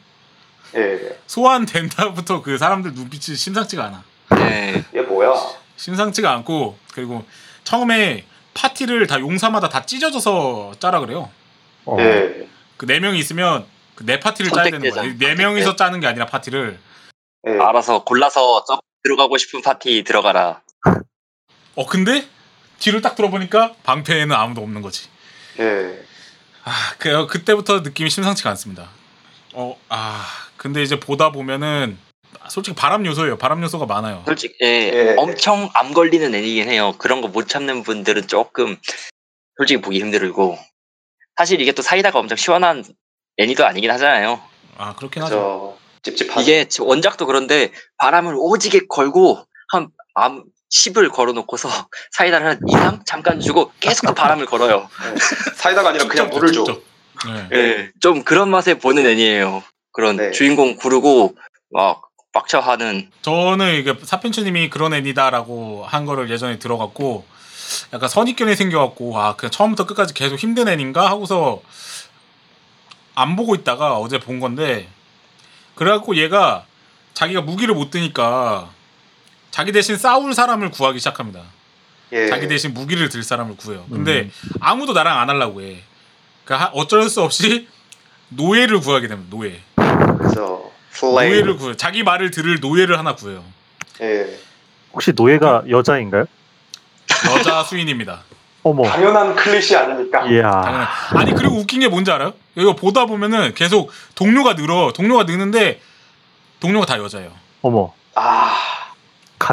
[0.77, 1.18] 예.
[1.27, 4.05] 소환된다부터 그 사람들 눈빛이 심상치가 않아.
[4.37, 4.85] 네.
[4.94, 5.35] 얘 뭐야?
[5.77, 7.25] 심상치가 않고 그리고
[7.64, 11.31] 처음에 파티를 다 용사마다 다 찢어져서 짜라 그래요.
[11.85, 12.49] 어, 예.
[12.77, 14.81] 그네 명이 있으면 그네 파티를 짜야 되는.
[14.81, 15.14] 선택되잖아.
[15.18, 16.79] 네 명이서 짜는 게 아니라 파티를.
[17.49, 17.51] 예.
[17.53, 20.61] 알아서 골라서 저 들어가고 싶은 파티 들어가라.
[21.75, 22.27] 어 근데
[22.80, 25.08] 뒤를 딱 들어보니까 방패에는 아무도 없는 거지.
[25.60, 26.02] 예.
[26.64, 28.88] 아, 그 그때부터 느낌이 심상치가 않습니다.
[29.54, 31.96] 어, 아, 근데 이제 보다 보면은
[32.48, 33.38] 솔직히 바람 요소예요.
[33.38, 34.22] 바람 요소가 많아요.
[34.26, 35.14] 솔직히 예, 예.
[35.18, 36.94] 엄청 암 걸리는 애니긴 해요.
[36.98, 38.76] 그런 거 못 참는 분들은 조금
[39.56, 40.58] 솔직히 보기 힘들고
[41.36, 42.84] 사실 이게 또 사이다가 엄청 시원한
[43.38, 44.40] 애니도 아니긴 하잖아요.
[44.78, 45.78] 아, 그렇긴 하죠.
[46.02, 46.40] 저 찝찝하죠.
[46.40, 51.68] 이게 원작도 그런데 바람을 오지게 걸고 한 암 10을 걸어놓고서
[52.12, 54.88] 사이다를 한 2, 3 잠깐 주고 계속 또 바람을 걸어요.
[55.56, 56.64] 사이다가 아니라 그냥 물을 줘.
[57.26, 57.48] 네.
[57.52, 59.62] 예, 좀 그런 맛에 보는 애니예요.
[59.92, 60.30] 그런 네.
[60.30, 61.35] 주인공 구르고
[61.70, 62.02] 막
[62.33, 67.24] 빡쳐하는 저는 이게 사펜추님이 그런 애니다라고 한 거를 예전에 들어갔고
[67.92, 71.61] 약간 선입견이 생겨갖고 아 그냥 처음부터 끝까지 계속 힘든 애인가 하고서
[73.14, 74.88] 안 보고 있다가 어제 본 건데
[75.74, 76.64] 그래갖고 얘가
[77.14, 78.70] 자기가 무기를 못 드니까
[79.50, 81.40] 자기 대신 싸울 사람을 구하기 시작합니다.
[82.12, 82.28] 예.
[82.28, 83.84] 자기 대신 무기를 들 사람을 구해요.
[83.90, 85.82] 근데 아무도 나랑 안 하려고 해.
[86.44, 87.68] 그러니까 어쩔 수 없이
[88.30, 89.28] 노예를 구하게 됩니다.
[89.30, 89.60] 노예.
[90.18, 90.70] 그죠.
[90.92, 91.12] 슬레이.
[91.12, 91.76] 노예를 구해.
[91.76, 93.44] 자기 말을 들을 노예를 하나 구해요.
[94.00, 94.38] 예.
[94.92, 96.26] 혹시 노예가 여자인가요?
[97.36, 98.22] 여자 수인입니다.
[98.62, 100.26] 어머, 당연한 클리시 아닙니까?
[100.26, 100.84] 이야, 당연히.
[101.14, 102.34] 아니 그리고 웃긴 게 뭔지 알아요?
[102.56, 104.92] 이거 보다 보면은 계속 동료가 늘어.
[104.92, 105.80] 동료가 느는데
[106.60, 107.30] 동료가 다 여자예요.
[107.62, 108.54] 어머, 아,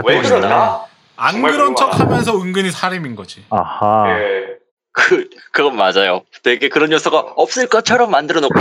[0.06, 0.22] 왜.
[0.22, 0.86] 그러나?
[1.16, 1.98] 안 그런 궁금하다.
[1.98, 3.44] 척하면서 은근히 사람인 거지.
[3.50, 4.58] 아하, 예.
[4.92, 6.22] 그 그건 맞아요.
[6.44, 8.54] 되게 그런 요소가 없을 것처럼 만들어 놓고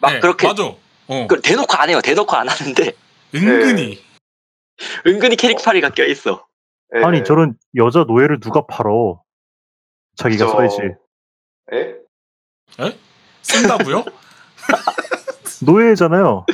[0.00, 0.64] 막 네, 그렇게 맞아.
[0.64, 1.26] 어.
[1.28, 2.00] 그 대놓고 안 해요.
[2.02, 2.92] 대놓고 안 하는데
[3.34, 4.02] 은근히.
[5.06, 6.46] 은근히 캐릭터리가 껴 있어.
[6.96, 7.02] 예.
[7.04, 9.22] 아니 저런 여자 노예를 누가 팔어?
[10.16, 10.76] 자기가 저- 써야지.
[11.72, 11.96] 예?
[13.42, 14.04] 쓴다고요?
[15.62, 16.46] 노예잖아요.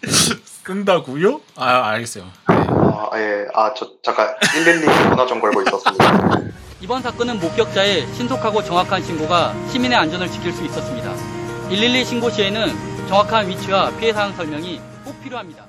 [0.44, 1.40] 쓴다고요?
[1.56, 2.24] 아 알겠어요.
[3.10, 3.46] 아, 예.
[3.54, 6.40] 아, 저, 잠깐, 112 전화 좀 걸고 있었습니다.
[6.80, 11.12] 이번 사건은 목격자의 신속하고 정확한 신고가 시민의 안전을 지킬 수 있었습니다.
[11.68, 15.64] 112 신고 시에는 정확한 위치와 피해 사항 설명이 꼭 필요합니다.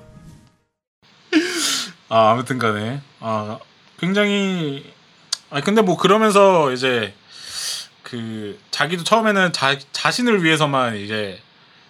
[2.09, 3.57] 아 아무튼 간에 아
[3.99, 4.93] 굉장히
[5.49, 7.13] 아 근데 뭐 그러면서 이제
[8.03, 11.39] 그 자기도 처음에는 자, 자신을 위해서만 이제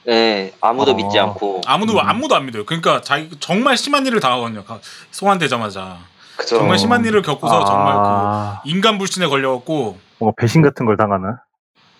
[0.05, 0.93] 네, 아무도 어.
[0.95, 1.99] 믿지 않고 아무도 음.
[1.99, 2.65] 아무도 안 믿어요.
[2.65, 4.63] 그러니까 자기 정말 심한 일을 당하거든요.
[4.63, 4.79] 가-
[5.11, 5.99] 소환되자마자
[6.37, 6.57] 그죠.
[6.57, 11.35] 정말 심한 일을 겪고서 정말 아, 그 인간 불신에 걸려갖고 뭔가 배신 같은 걸 당하는.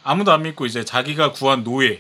[0.04, 2.00] 아무도 안 믿고 이제 자기가 구한 노예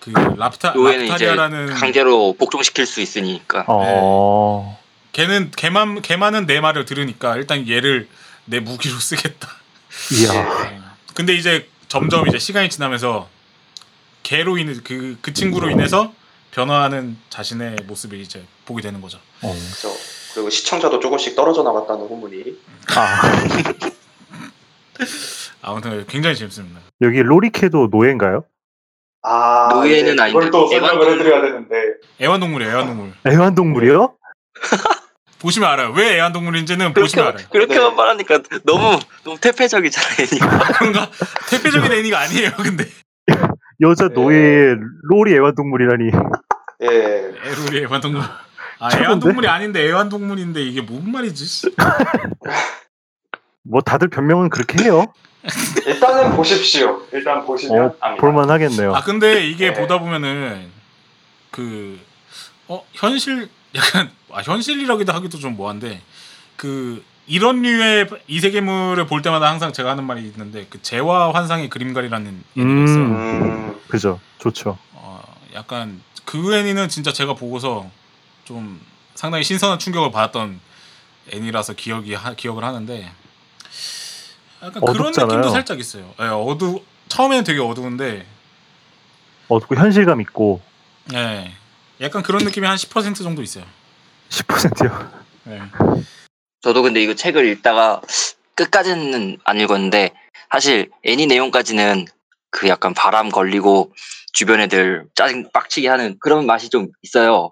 [0.00, 3.64] 그 랍타 랍타리아라는 강제로 복종시킬 수 있으니까.
[3.66, 4.78] 어.
[5.12, 8.08] 걔는 걔만 걔만은 내 말을 들으니까 일단 얘를
[8.44, 9.48] 내 무기로 쓰겠다.
[10.12, 10.80] 이야.
[11.14, 13.28] 근데 이제 점점 이제 시간이 지나면서
[14.22, 16.12] 걔로 인해 그, 그 친구로 인해서
[16.50, 19.18] 변화하는 자신의 모습을 이제 보게 되는 거죠.
[19.42, 19.52] 어.
[19.52, 19.88] 그죠.
[20.34, 22.44] 그리고 시청자도 조금씩 떨어져 나갔다는 후문이.
[22.96, 23.22] 아,
[25.62, 26.80] 아무튼 굉장히 재밌습니다.
[27.02, 28.44] 여기 로리케도 노예인가요?
[29.22, 31.20] 아, 노예는 그걸 아닌데 또 설명을 애완동물.
[31.20, 31.74] 해드려야 되는데.
[32.20, 33.12] 애완동물이에요, 애완동물.
[33.26, 34.14] 애완동물이요?
[35.40, 35.92] 보시면 알아요.
[35.92, 37.46] 왜 애완동물인지는 보시면 알아요.
[37.50, 37.96] 그렇게, 그렇게만 네.
[37.96, 40.16] 말하니까 너무 너무 태폐적이잖아요.
[40.20, 40.58] 애니가.
[40.78, 41.10] 그런가?
[41.50, 42.86] 대표적인 애니가 아니에요, 근데.
[43.80, 44.14] 여자 네.
[44.14, 46.10] 노예 롤이 애완동물이라니.
[46.82, 46.86] 예.
[46.86, 48.22] 애루리 애완동물.
[48.78, 48.90] 아?
[48.96, 51.44] 애완동물이 아닌데 애완동물인데 이게 뭔 말이지?
[51.44, 51.74] 씨.
[53.62, 55.12] 뭐 다들 변명은 그렇게 해요.
[55.86, 57.02] 일단은 보십시오.
[57.12, 58.16] 일단 보시면 어.
[58.16, 58.94] 볼만하겠네요.
[58.94, 59.80] 아, 근데 이게 네.
[59.80, 60.70] 보다 보면은
[61.50, 61.98] 그
[62.68, 66.00] 어, 현실 약간 아, 현실이라기도 하기도 좀 뭐한데
[66.56, 72.42] 그 이런 류의 이세계물을 볼 때마다 항상 제가 하는 말이 있는데 그 재화 환상의 그림가리라는
[72.58, 73.04] 애니가 있어요.
[73.04, 74.18] 음, 음, 그죠.
[74.40, 74.76] 좋죠.
[74.94, 75.22] 어,
[75.54, 77.88] 약간 그 애니는 진짜 제가 보고서
[78.44, 78.80] 좀
[79.14, 80.58] 상당히 신선한 충격을 받았던
[81.32, 83.12] 애니라서 기억이 하, 기억을 하는데
[84.60, 85.28] 약간 그런 어둡잖아요.
[85.28, 86.12] 느낌도 살짝 있어요.
[86.20, 88.26] 예, 어두 처음에는 되게 어두운데
[89.46, 90.60] 어둡고 현실감 있고
[91.14, 91.52] 예.
[92.00, 93.64] 약간 그런 느낌이 한 10% 정도 있어요.
[94.30, 95.10] 10%요.
[95.46, 95.62] 예.
[96.60, 98.00] 저도 근데 이거 책을 읽다가
[98.54, 100.12] 끝까지는 안 읽었는데
[100.50, 102.04] 사실 애니 내용까지는
[102.50, 103.92] 그 약간 바람 걸리고
[104.32, 107.50] 주변 애들 짜증 빡치게 하는 그런 맛이 좀 있어요.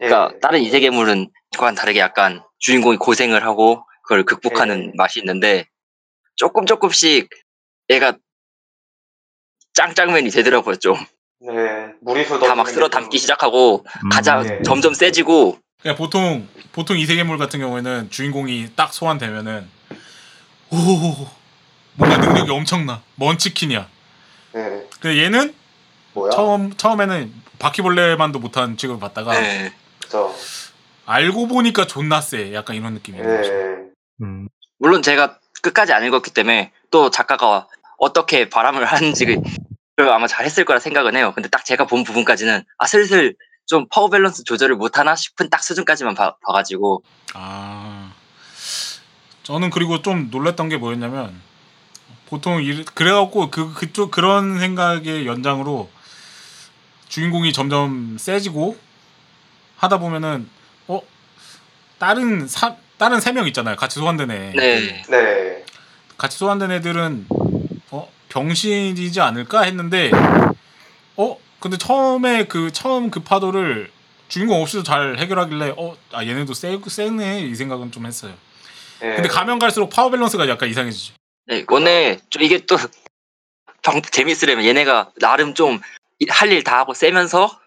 [0.00, 0.08] 예.
[0.08, 4.92] 그러니까 다른 이세계물은 그와는 다르게 약간 주인공이 고생을 하고 그걸 극복하는 예.
[4.96, 5.66] 맛이 있는데
[6.36, 7.30] 조금 조금씩
[7.90, 8.16] 얘가
[9.74, 10.96] 짱짱맨이 되더라고요 좀.
[11.40, 11.92] 네.
[12.00, 14.62] 무리수 다막 쓸어 담기 시작하고 가장 예.
[14.62, 19.68] 점점 세지고 그러니까 보통 보통 이세계물 같은 경우에는 주인공이 딱 소환되면은
[20.70, 21.28] 오
[21.94, 23.88] 뭔가 능력이 엄청나 munchkin이야.
[24.54, 24.86] 네.
[25.00, 25.54] 근데 얘는
[26.14, 26.30] 뭐야?
[26.30, 29.72] 처음 처음에는 바퀴벌레만도 못한 취급을 받다가 네.
[30.00, 30.34] 그죠.
[31.04, 32.54] 알고 보니까 존나 세.
[32.54, 33.28] 약간 이런 느낌이에요.
[33.28, 33.76] 예.
[34.22, 37.66] 음, 물론 제가 끝까지 안 읽었기 때문에 또 작가가
[37.98, 39.40] 어떻게 바람을 하는지를
[40.10, 41.32] 아마 잘했을 거라 생각은 해요.
[41.34, 43.34] 근데 딱 제가 본 부분까지는 아 슬슬
[43.66, 47.02] 좀 파워 밸런스 조절을 못하나 싶은 딱 수준까지만 봐, 봐가지고.
[47.34, 48.12] 아.
[49.42, 51.34] 저는 그리고 좀 놀랐던 게 뭐였냐면
[52.28, 55.90] 보통 이 그래갖고 그 그쪽 그런 생각의 연장으로
[57.08, 58.76] 주인공이 점점 세지고
[59.76, 60.48] 하다 보면은
[60.86, 61.00] 어?
[61.98, 63.74] 다른 사 다른 세 명 있잖아요.
[63.76, 64.52] 같이 소환된 애.
[64.54, 65.02] 네.
[65.08, 65.64] 네.
[66.16, 67.26] 같이 소환된 애들은
[67.90, 68.08] 어?
[68.28, 70.10] 병신이지 않을까 했는데
[71.16, 73.90] 어 근데 처음에 그 처음 그 파도를
[74.28, 78.34] 주인공 없이도 잘 해결하길래 어 아 얘네도 세 세네 이 생각은 좀 했어요.
[79.02, 79.14] 예.
[79.14, 81.14] 근데 가면 갈수록 파워 밸런스가 약간 이상해지죠.
[81.46, 82.76] 네, 원래 좀 이게 또
[83.82, 85.80] 방- 재밌으려면 얘네가 나름 좀
[86.28, 87.58] 할 일 다 하고 세면서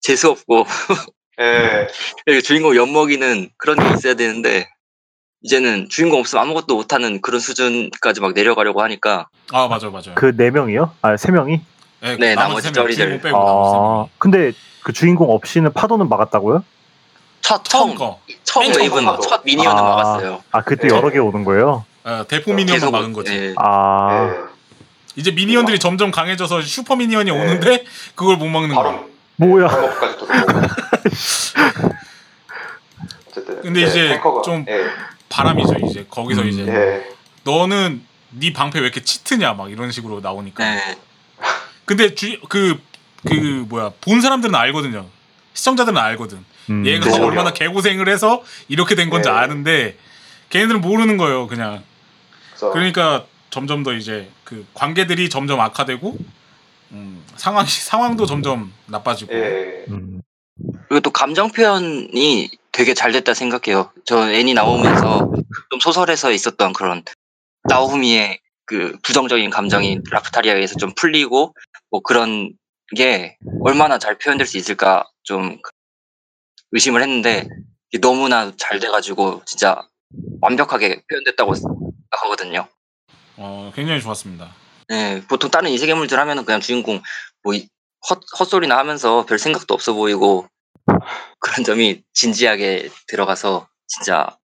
[0.00, 0.64] 재수 없고
[1.40, 1.88] 예.
[2.26, 4.68] 이렇게 주인공 엿먹이는 그런 게 있어야 되는데
[5.42, 10.14] 이제는 주인공 없으면 아무것도 못하는 그런 수준까지 막 내려가려고 하니까 아 맞아 맞아요.
[10.14, 10.94] 그네 명이요?
[11.02, 11.60] 아, 세 명이?
[12.04, 13.18] 네, 네, 나머지 쩌리들.
[13.20, 14.08] 빼고 아, 명.
[14.18, 16.62] 근데 그 주인공 없이는 파도는 막았다고요?
[17.40, 19.22] 첫 처음 처음 거 처음 맨 처음 웨이브는 파도.
[19.22, 19.82] 첫 minion은 아.
[19.82, 20.42] 막았어요.
[20.52, 20.94] 아, 그때 네.
[20.94, 21.84] 여러 개 오는 거예요?
[22.04, 23.32] 어, 대포 minion만 계속 막은 거지.
[23.32, 23.54] 예.
[23.56, 24.34] 아, 예.
[25.16, 28.84] 이제 minion들이 점점 강해져서 슈퍼 minion이 오는데 그걸 못 막는 거야.
[28.84, 29.68] 바로 뭐야.
[29.68, 30.66] 발목까지 들어오고.
[33.28, 33.62] 어쨌든.
[33.62, 34.84] 근데 네, 이제 탱커가- 좀 예.
[35.30, 36.48] 발암이죠 이제 거기서 음.
[36.48, 37.06] 이제 예.
[37.44, 40.64] 너는 네 방패 왜 이렇게 치트냐 막 이런 식으로 나오니까.
[40.64, 40.98] 네.
[41.84, 45.06] 근데 주그그 뭐야 본 사람들은 알거든요.
[45.54, 46.44] 시청자들은 알거든.
[46.70, 47.22] 음, 얘가 그죠.
[47.22, 49.34] 얼마나 개고생을 해서 이렇게 된 건지 네.
[49.34, 49.96] 아는데
[50.50, 51.82] 걔네들은 모르는 거예요 그냥.
[52.50, 56.16] 그래서 그러니까 점점 더 이제 그 관계들이 점점 악화되고
[56.92, 59.34] 음, 상황 상황도 점점 나빠지고.
[59.34, 59.84] 예.
[59.88, 60.22] 음,
[60.88, 63.90] 그리고 또 감정 표현이 되게 잘 됐다 생각해요.
[64.04, 65.30] 저 애니 나오면서
[65.70, 67.02] 좀 소설에서 있었던 그런
[67.64, 71.54] 나오미의 그 부정적인 감정이 라프타리아에서 좀 풀리고
[71.94, 72.52] 뭐 그런
[72.96, 75.58] 게 얼마나 잘 표현될 수 있을까 좀
[76.72, 77.46] 의심을 했는데
[78.00, 79.80] 너무나 잘 돼가지고 진짜
[80.40, 82.66] 완벽하게 표현됐다고 생각하거든요.
[83.36, 84.52] 어 굉장히 좋았습니다.
[84.88, 87.00] 네, 보통 다른 이세계물들 하면은 그냥 주인공
[87.44, 87.68] 뭐 이-
[88.10, 90.48] 헛, 헛소리나 하면서 별 생각도 없어 보이고
[91.38, 94.36] 그런 점이 진지하게 들어가서 진짜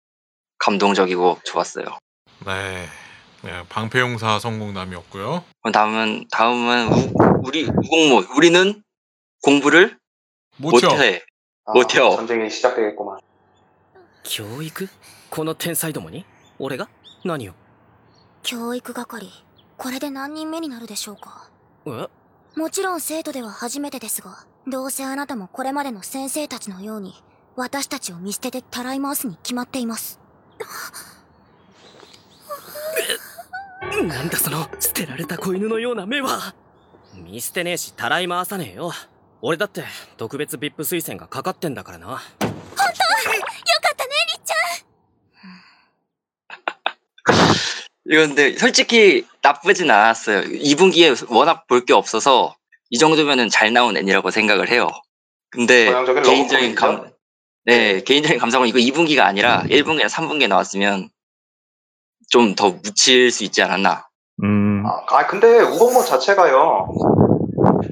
[0.58, 1.98] 감동적이고 좋았어요.
[2.46, 2.86] 네.
[3.43, 5.43] 네, 방패용사 성공담이었고요.
[5.61, 8.83] 그럼 다음은 다음은 우, 우리 우공모 우리는
[9.43, 9.97] 공부를
[10.57, 10.91] 못해요.
[10.91, 11.23] 못해.
[11.65, 12.09] 아, 못해요.
[12.15, 13.19] 전쟁이 시작되겠구만.
[14.23, 14.89] 教育
[15.29, 16.25] この天才どもに
[16.57, 16.89] 俺が
[17.23, 17.53] 何を
[18.41, 19.29] 教育係
[19.77, 21.49] これで何人目になるでしょうか
[21.85, 22.07] え
[22.57, 27.13] もちろん生徒では初めてですがどうせあなたもこれまでの先生たちのように
[27.55, 30.19] 私たちを見捨ててたらい回すに決まっています
[34.07, 36.53] なんだその捨てられた子犬のような目は
[37.15, 38.91] 見捨てねえしたらい回さねえよ
[39.41, 39.83] 俺だって
[40.17, 44.55] 特別 VIP 推薦がかかってんだからなよかったねりっちゃん
[48.07, 50.41] 이건 근데 솔직히 나쁘진 않았어요.
[50.41, 52.55] 2분기에 워낙 볼 게 없어서
[52.91, 54.89] 이 정도면은 잘 나온 애니라고 생각을 해요.
[55.49, 57.03] 근데 전형적인 개인적인 러브코미디죠?
[57.03, 57.11] 감,
[57.65, 61.09] 네 개인적인 감상은 이거 2분기가 아니라 1분기나 3분기에 나왔으면
[62.30, 64.08] 좀 더 묻힐 수 있지 않았나.
[64.42, 66.88] 음, 아, 아, 근데 우공못 자체가요.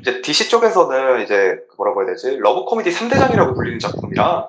[0.00, 2.36] 이제 DC 쪽에서는 이제 그 뭐라고 해야 되지?
[2.38, 4.48] 러브 코미디 3대장이라고 불리는 작품이라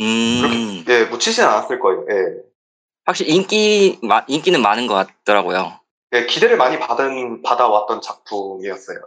[0.00, 2.06] 음, 예, 묻히진 않았을 거예요.
[2.10, 2.42] 예.
[3.04, 5.78] 확실히 인기 마- 인기는 많은 것 같더라고요.
[6.12, 8.98] 예, 기대를 많이 받은 받아왔던 작품이었어요.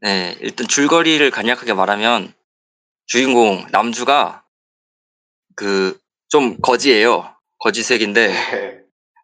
[0.00, 2.32] 네, 일단 줄거리를 간략하게 말하면
[3.06, 4.44] 주인공 남주가
[5.56, 5.98] 그
[6.30, 7.34] 좀 거지예요.
[7.58, 8.78] 거지색인데 예.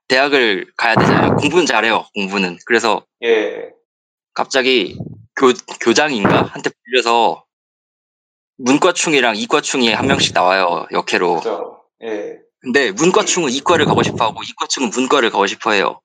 [0.09, 1.37] 대학을 가야 되잖아요.
[1.37, 2.07] 공부는 잘해요.
[2.15, 2.59] 공부는.
[2.67, 3.71] 그래서 예.
[4.35, 4.99] 갑자기
[5.37, 7.45] 교, 교장인가 한테 불려서
[8.59, 10.87] 문과충이랑 이과충이 한 명씩 나와요.
[10.93, 11.37] 역해로.
[11.37, 11.83] 그죠.
[12.05, 12.39] 예.
[12.61, 16.01] 근데 문과충은 이과를 가고 싶어하고 이과충은 문과를 가고 싶어해요.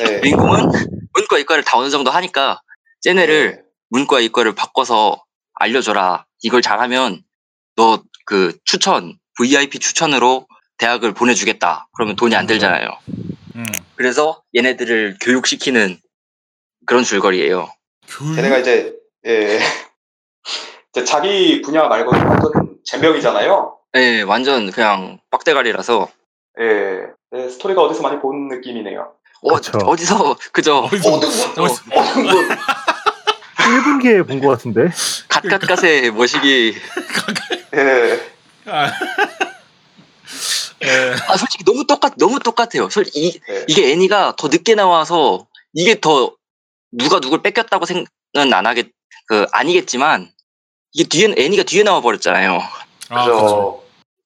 [0.00, 0.20] 예.
[0.20, 0.70] 주인공은
[1.14, 2.60] 문과 이과를 다 어느 정도 하니까
[3.02, 5.22] 쟤네를 문과 이과를 바꿔서
[5.54, 6.26] 알려줘라.
[6.42, 7.22] 이걸 잘하면
[7.76, 10.46] 너 그 추천 VIP 추천으로
[10.78, 11.88] 대학을 보내주겠다.
[11.94, 12.88] 그러면 돈이 안 들잖아요.
[13.56, 13.64] 음.
[13.96, 15.98] 그래서 얘네들을 교육시키는
[16.86, 17.68] 그런 줄거리예요.
[18.36, 18.94] 걔네가 이제
[19.26, 19.58] 예.
[20.90, 22.52] 이제 자기 분야 말고는 완전
[22.84, 23.76] 잼병이잖아요.
[23.92, 26.08] 네, 완전 그냥 빡대가리라서
[26.60, 27.00] 예.
[27.36, 29.12] 예, 스토리가 어디서 많이 본 느낌이네요.
[29.42, 29.78] 어, 그쵸.
[29.84, 31.82] 어디서 그저 어디서 어디서- 어디서
[33.58, 34.88] 1분기에 본 것 같은데?
[35.28, 36.74] 갓갓갓의 모시기
[37.74, 38.20] 예.
[38.66, 38.90] 아, 예.
[41.28, 42.88] 아 솔직히 너무 똑같 너무 똑같아요.
[42.90, 43.64] 솔 이, 예.
[43.68, 46.34] 이게 애니가 더 늦게 나와서 이게 더
[46.92, 48.88] 누가 누굴 뺏겼다고 생각은 안 하겠
[49.26, 50.30] 그 아니겠지만
[50.92, 52.58] 이게 뒤에 애니가 뒤에 나와 버렸잖아요.
[53.10, 53.36] 아, 그죠.
[53.36, 53.84] 그렇죠.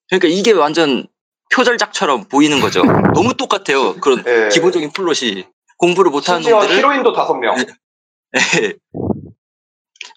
[0.09, 1.07] 그러니까 이게 완전
[1.53, 2.83] 표절작처럼 보이는 거죠.
[3.15, 3.95] 너무 똑같아요.
[3.97, 4.49] 그런 예.
[4.53, 5.45] 기본적인 플롯이
[5.79, 7.57] 공부를 못하는 심지어 놈들을 히로인도 다섯 명.
[7.59, 8.75] 예.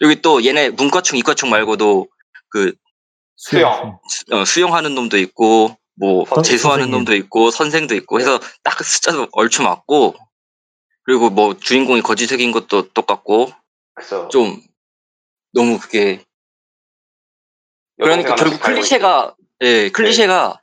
[0.02, 2.08] 여기 또 얘네 문과충 이과충 말고도
[2.50, 2.74] 그
[3.36, 4.00] 수영.
[4.08, 6.91] 수- 어, 수영하는 놈도 있고 뭐 선- 재수하는 선생님.
[6.99, 10.15] 놈도 있고 선생도 있고 해서 딱 숫자도 얼추 맞고
[11.03, 13.51] 그리고 뭐 주인공이 거지새끼인 것도 똑같고
[13.95, 14.27] 그죠.
[14.29, 14.62] 좀
[15.53, 16.23] 너무 그게
[17.97, 20.60] 그러니까 결국 클리셰가 예 클리셰가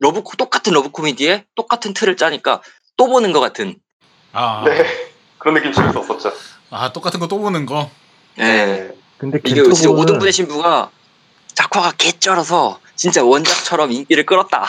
[0.00, 2.62] 러브 코- 똑같은 러브 코미디에 똑같은 틀을 짜니까
[2.96, 3.76] 또 보는 것 같은
[4.32, 4.64] 아.
[4.66, 4.84] 네.
[5.38, 6.32] 그런 느낌 없었죠.
[6.70, 7.90] 아 똑같은 거 또 보는 거.
[8.38, 8.90] 예 네.
[9.18, 10.90] 근데 이게 진짜 오등분의 신부가
[11.54, 14.64] 작화가 개쩔어서 진짜 원작처럼 인기를 끌었다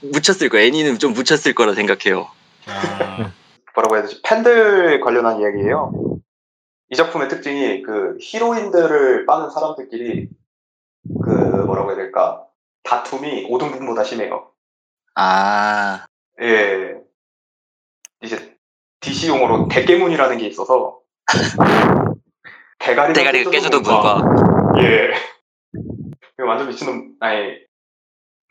[0.00, 2.28] 묻혔을 거야 애니는 좀 묻혔을 거라 생각해요
[2.66, 3.32] 아,
[3.74, 4.20] 뭐라고 해야 되지?
[4.22, 5.92] 팬들 관련한 이야기예요.
[6.90, 10.28] 이 작품의 특징이 그 히로인들을 빠는 사람들끼리
[11.24, 12.44] 그 뭐라고 해야 될까?
[12.82, 14.50] 다툼이 오등분보다 심해요.
[15.14, 16.06] 아
[16.42, 16.96] 예.
[18.22, 18.56] 이제
[19.00, 20.98] DC 용어로 대깨문이라는 게 있어서
[22.78, 24.16] 대가리가, 대가리가 깨져도 문과.
[24.16, 25.10] 문과 예.
[26.40, 27.58] 이거 완전 미친놈, 아니,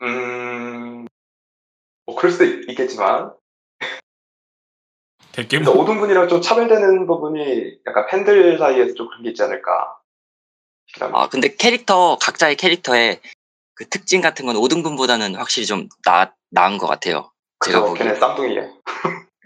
[0.02, 1.06] 음,
[2.06, 3.32] 뭐, 그럴 수도 있- 있겠지만,
[5.32, 9.98] 대깨 그래서 오등분이랑 좀 차별되는 부분이 약간 팬들 사이에서 좀 그런 게 있지 않을까.
[11.00, 13.20] 아 근데 캐릭터 각자의 캐릭터의
[13.74, 17.32] 그 특징 같은 건 5등분보다는 확실히 좀 나, 나은 것 같아요.
[17.64, 18.68] 제가 보기에 걔네 쌍둥이에.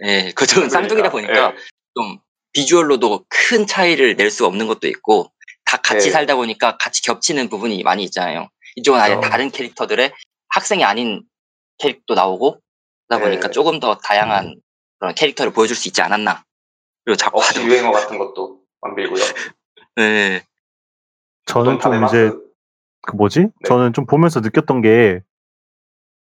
[0.04, 1.56] 예 그쪽은 쌍둥이다 보니까 예.
[1.94, 2.18] 좀
[2.52, 5.30] 비주얼로도 큰 차이를 낼 수 없는 것도 있고
[5.74, 6.10] 다 같이 네.
[6.12, 8.48] 살다 보니까 같이 겹치는 부분이 많이 있잖아요.
[8.76, 9.28] 이쪽은 아예 그렇죠.
[9.30, 10.12] 다른 캐릭터들의
[10.48, 11.24] 학생이 아닌
[11.78, 12.60] 캐릭터 나오고
[13.08, 13.52] 그러다 보니까 네.
[13.52, 14.54] 조금 더 다양한
[14.98, 16.44] 그런 캐릭터를 보여줄 수 있지 않았나.
[17.04, 19.22] 그리고 자꾸 억지 유행어 같은 것도 만들고요.
[19.96, 20.44] 네.
[21.46, 22.04] 저는 좀.
[22.04, 22.30] 이제
[23.02, 23.48] 그 뭐지?
[23.66, 25.20] 저는 좀 보면서 느꼈던 게,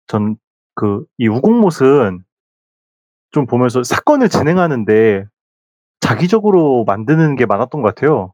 [0.08, 0.38] 전
[0.76, 2.24] 그 이 우공못은
[3.32, 5.26] 좀 보면서 사건을 진행하는데
[6.00, 8.34] 자기적으로 만드는 게 많았던 것 같아요.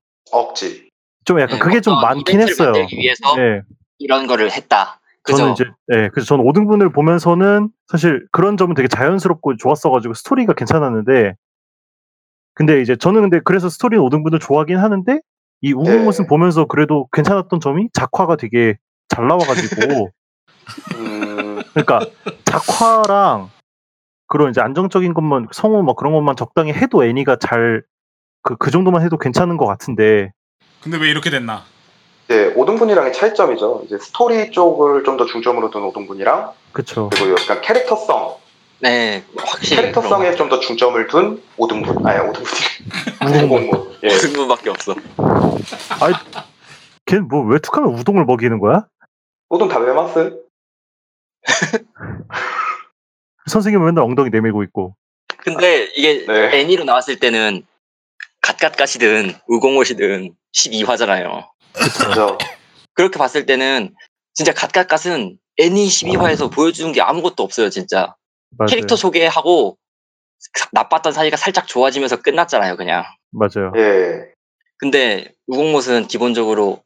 [0.31, 0.89] 억지.
[1.25, 2.73] 좀 약간 네, 그게 좀 많긴 했어요.
[2.91, 3.61] 위해서 예.
[3.99, 4.99] 이런 거를 했다.
[5.23, 5.37] 그죠?
[5.37, 11.35] 저는 이제 예, 그래서 저는 5등분을 보면서는 사실 그런 점은 되게 자연스럽고 좋았어가지고 스토리가 괜찮았는데
[12.53, 15.19] 근데 이제 저는 근데 그래서 스토리 5등분을 좋아하긴 하는데
[15.61, 16.27] 이 우궁못은 네.
[16.27, 18.77] 보면서 그래도 괜찮았던 점이 작화가 되게
[19.09, 20.09] 잘 나와가지고
[20.95, 21.99] 음, 그러니까
[22.45, 23.49] 작화랑
[24.27, 27.83] 그런 이제 안정적인 것만 성우 뭐 그런 것만 적당히 해도 애니가 잘
[28.43, 30.31] 그 그 정도만 해도 괜찮은 것 같은데
[30.81, 31.63] 근데 왜 이렇게 됐나?
[32.25, 33.83] 이제 5등분이랑의 차이점이죠.
[33.85, 38.35] 이제 스토리 쪽을 좀 더 중점으로 둔 5등분이랑 그쵸 그리고 약간 캐릭터성,
[38.79, 42.05] 네, 확실히 캐릭터성에 좀 더 중점을 둔 5등분.
[42.05, 43.45] 아니 5등분이.
[43.45, 43.97] 우공문.
[44.03, 44.07] 예.
[44.07, 44.95] 무슨 분밖에 없어.
[46.01, 46.15] 아니
[47.05, 48.87] 걔는 뭐왜 툭하면 우동을 먹이는 거야?
[49.49, 50.37] 5등 다 외마스?
[53.47, 54.95] 선생님은 맨날 엉덩이 내밀고 있고
[55.37, 56.59] 근데 이게 네.
[56.59, 57.63] 애니로 나왔을 때는
[58.41, 61.47] 갓갓갓이든 우공옷이든 12화잖아요.
[61.73, 62.37] 그죠.
[62.93, 63.93] 그렇게 봤을 때는
[64.33, 68.15] 진짜 갓갓갓은 애니 12화에서 보여주는 게 아무것도 없어요, 진짜.
[68.57, 68.67] 맞아요.
[68.69, 69.77] 캐릭터 소개하고
[70.73, 73.05] 나빴던 사이가 살짝 좋아지면서 끝났잖아요, 그냥.
[73.31, 73.71] 맞아요.
[73.77, 74.31] 예.
[74.77, 76.83] 근데 우공못은 기본적으로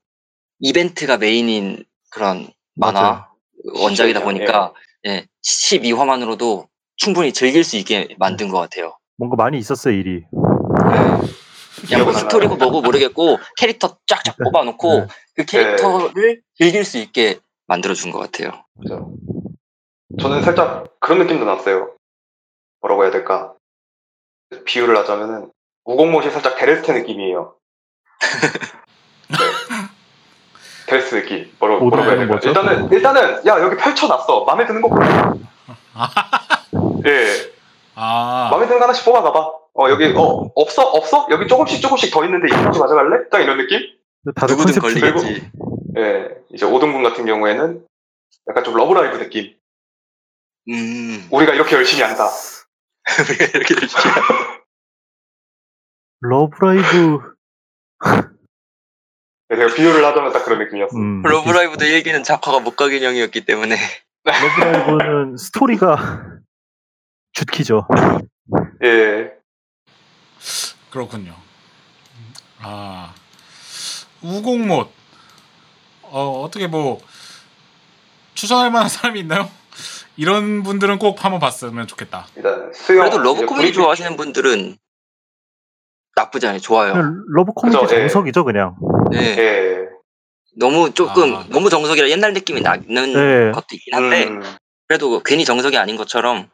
[0.60, 3.26] 이벤트가 메인인 그런 만화 맞아요.
[3.74, 4.74] 원작이다 보니까
[5.08, 8.98] 예, 12화만으로도 충분히 즐길 수 있게 만든 것 같아요.
[9.18, 10.24] 뭔가 많이 있었어요 일이.
[10.32, 11.45] 그
[11.92, 15.08] 냥뭐 스토리고 뭐고 모르겠고 캐릭터 쫙쫙 뽑아놓고 네.
[15.36, 18.64] 그 캐릭터를 즐길 수 있게 만들어준 것 같아요.
[18.82, 19.12] 그죠.
[20.20, 21.92] 저는 살짝 그런 느낌도 났어요.
[22.82, 23.54] 뭐라고 해야 될까?
[24.66, 25.52] 비유를 하자면은
[25.84, 27.56] 우공못이 살짝 데레스테 느낌이에요.
[29.30, 29.38] 네.
[30.88, 31.52] 데레스테 느낌.
[31.60, 32.34] 뭐라고, 뭐라고 해야 될까?
[32.34, 32.50] 뭐죠?
[32.50, 34.46] 일단은 일단은 야 여기 펼쳐놨어.
[34.46, 34.90] 마음에 드는 거.
[37.08, 37.52] 예.
[37.96, 39.65] 아, 마음에 드는 거 하나씩 뽑아가봐.
[39.78, 43.28] 어 여기 어 없어 없어 여기 조금씩 조금씩 더 있는데 이거 좀 가져갈래?
[43.30, 43.82] 딱 이런 느낌?
[44.36, 45.52] 다들 누구든 걸리겠지.
[45.98, 46.30] 예.
[46.54, 47.86] 이제 오등분 같은 경우에는
[48.50, 49.54] 약간 좀 러브라이브 느낌.
[50.70, 52.30] 음, 우리가 이렇게 열심히 한다.
[53.30, 54.04] 우리가 이렇게 열심히
[56.22, 57.20] 러브라이브
[59.50, 60.98] 네, 제가 비유를 하자면 딱 그런 느낌이었어.
[60.98, 63.76] 음, 러브라이브도 일기는 작화가 목각인형이었기 때문에
[64.24, 66.40] 러브라이브는 스토리가
[67.34, 67.88] 죽이죠.
[68.84, 69.36] 예.
[70.96, 71.36] 그렇군요.
[72.60, 73.14] 아,
[74.22, 74.90] 우공못.
[76.04, 77.02] 어, 어떻게 뭐,
[78.34, 79.50] 추천할 만한 사람이 있나요?
[80.16, 82.28] 이런 분들은 꼭 한번 봤으면 좋겠다.
[82.38, 83.02] 일단 수영.
[83.10, 83.74] 그래도 러브 코미디.
[83.74, 84.78] 좋아하시는 분들은
[86.16, 86.62] 나쁘지 않아요.
[86.62, 86.94] 좋아요.
[87.28, 88.00] 러브 코미디 그죠, 예.
[88.08, 88.78] 정석이죠 그냥.
[89.12, 89.20] 네.
[89.38, 89.78] 예.
[90.58, 91.46] 너무 조금 아.
[91.50, 93.52] 너무 정석이라 옛날 느낌이 나는 네.
[93.52, 94.42] 것도 있긴 한데 음,
[94.88, 96.50] 그래도 괜히 정석이 아닌 것처럼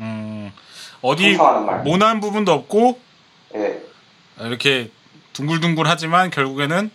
[0.00, 0.50] 음,
[1.02, 1.38] 어디.
[1.84, 3.05] 모난 부분도 없고,
[3.55, 3.83] 예.
[4.39, 4.91] 이렇게
[5.33, 6.91] 둥글둥글하지만 결국에는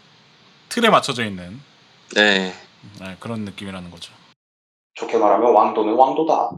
[0.69, 1.61] 틀에 맞춰져 있는
[2.15, 2.53] 네.
[3.01, 4.13] 네, 그런 느낌이라는 거죠.
[4.95, 6.51] 좋게 말하면 왕도는 왕도다.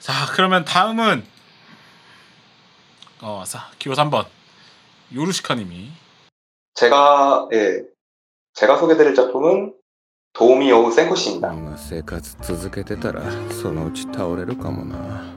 [0.00, 1.24] 자, 그러면 다음은
[3.22, 4.26] 어, 사, 기호 3번
[5.14, 5.90] 요루시카님이
[6.74, 7.82] 제가 예.
[8.54, 9.74] 제가 소개드릴 작품은
[10.32, 11.50] 도우미 오우 센코씨입니다.
[11.50, 15.36] こんな生活続けてたらそのうち倒れるかもな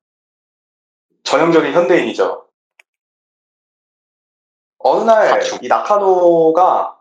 [1.35, 2.45] 전형적인 현대인이죠.
[4.79, 6.97] 어느 날 이 나카노가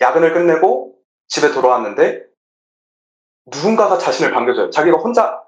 [0.00, 0.94] 야근을 끝내고
[1.28, 2.22] 집에 돌아왔는데
[3.46, 4.70] 누군가가 자신을 반겨줘요.
[4.70, 5.40] 자기가 혼자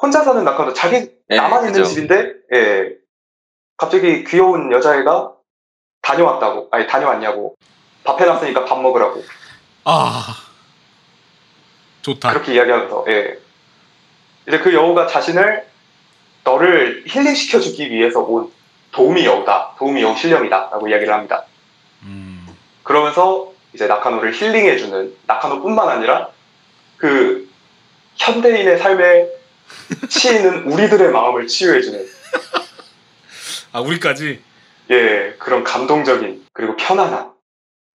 [0.00, 1.84] 혼자 사는 나카노 자기 네, 나만 있는 그죠.
[1.92, 2.96] 집인데 예.
[3.76, 5.34] 갑자기 귀여운 여자애가
[6.02, 7.56] 다녀왔다고 아니 다녀왔냐고
[8.04, 9.22] 밥 해놨으니까 밥 먹으라고
[9.84, 10.22] 아
[12.02, 12.32] 좋다.
[12.32, 13.38] 그렇게 이야기하면서 예.
[14.46, 15.69] 이제 그 여우가 자신을
[16.44, 18.50] 너를 힐링시켜주기 위해서 온
[18.92, 19.74] 도우미 여우다.
[19.78, 20.70] 도우미 여우 신령이다.
[20.72, 21.44] 라고 이야기를 합니다.
[22.02, 22.46] 음.
[22.82, 26.28] 그러면서 이제 나카노를 힐링해주는 나카노뿐만 아니라
[26.96, 27.48] 그
[28.16, 29.28] 현대인의 삶에
[30.08, 32.06] 치이는 우리들의 마음을 치유해주는
[33.72, 34.42] 아 우리까지
[34.90, 37.32] 예 그런 감동적인 그리고 편안한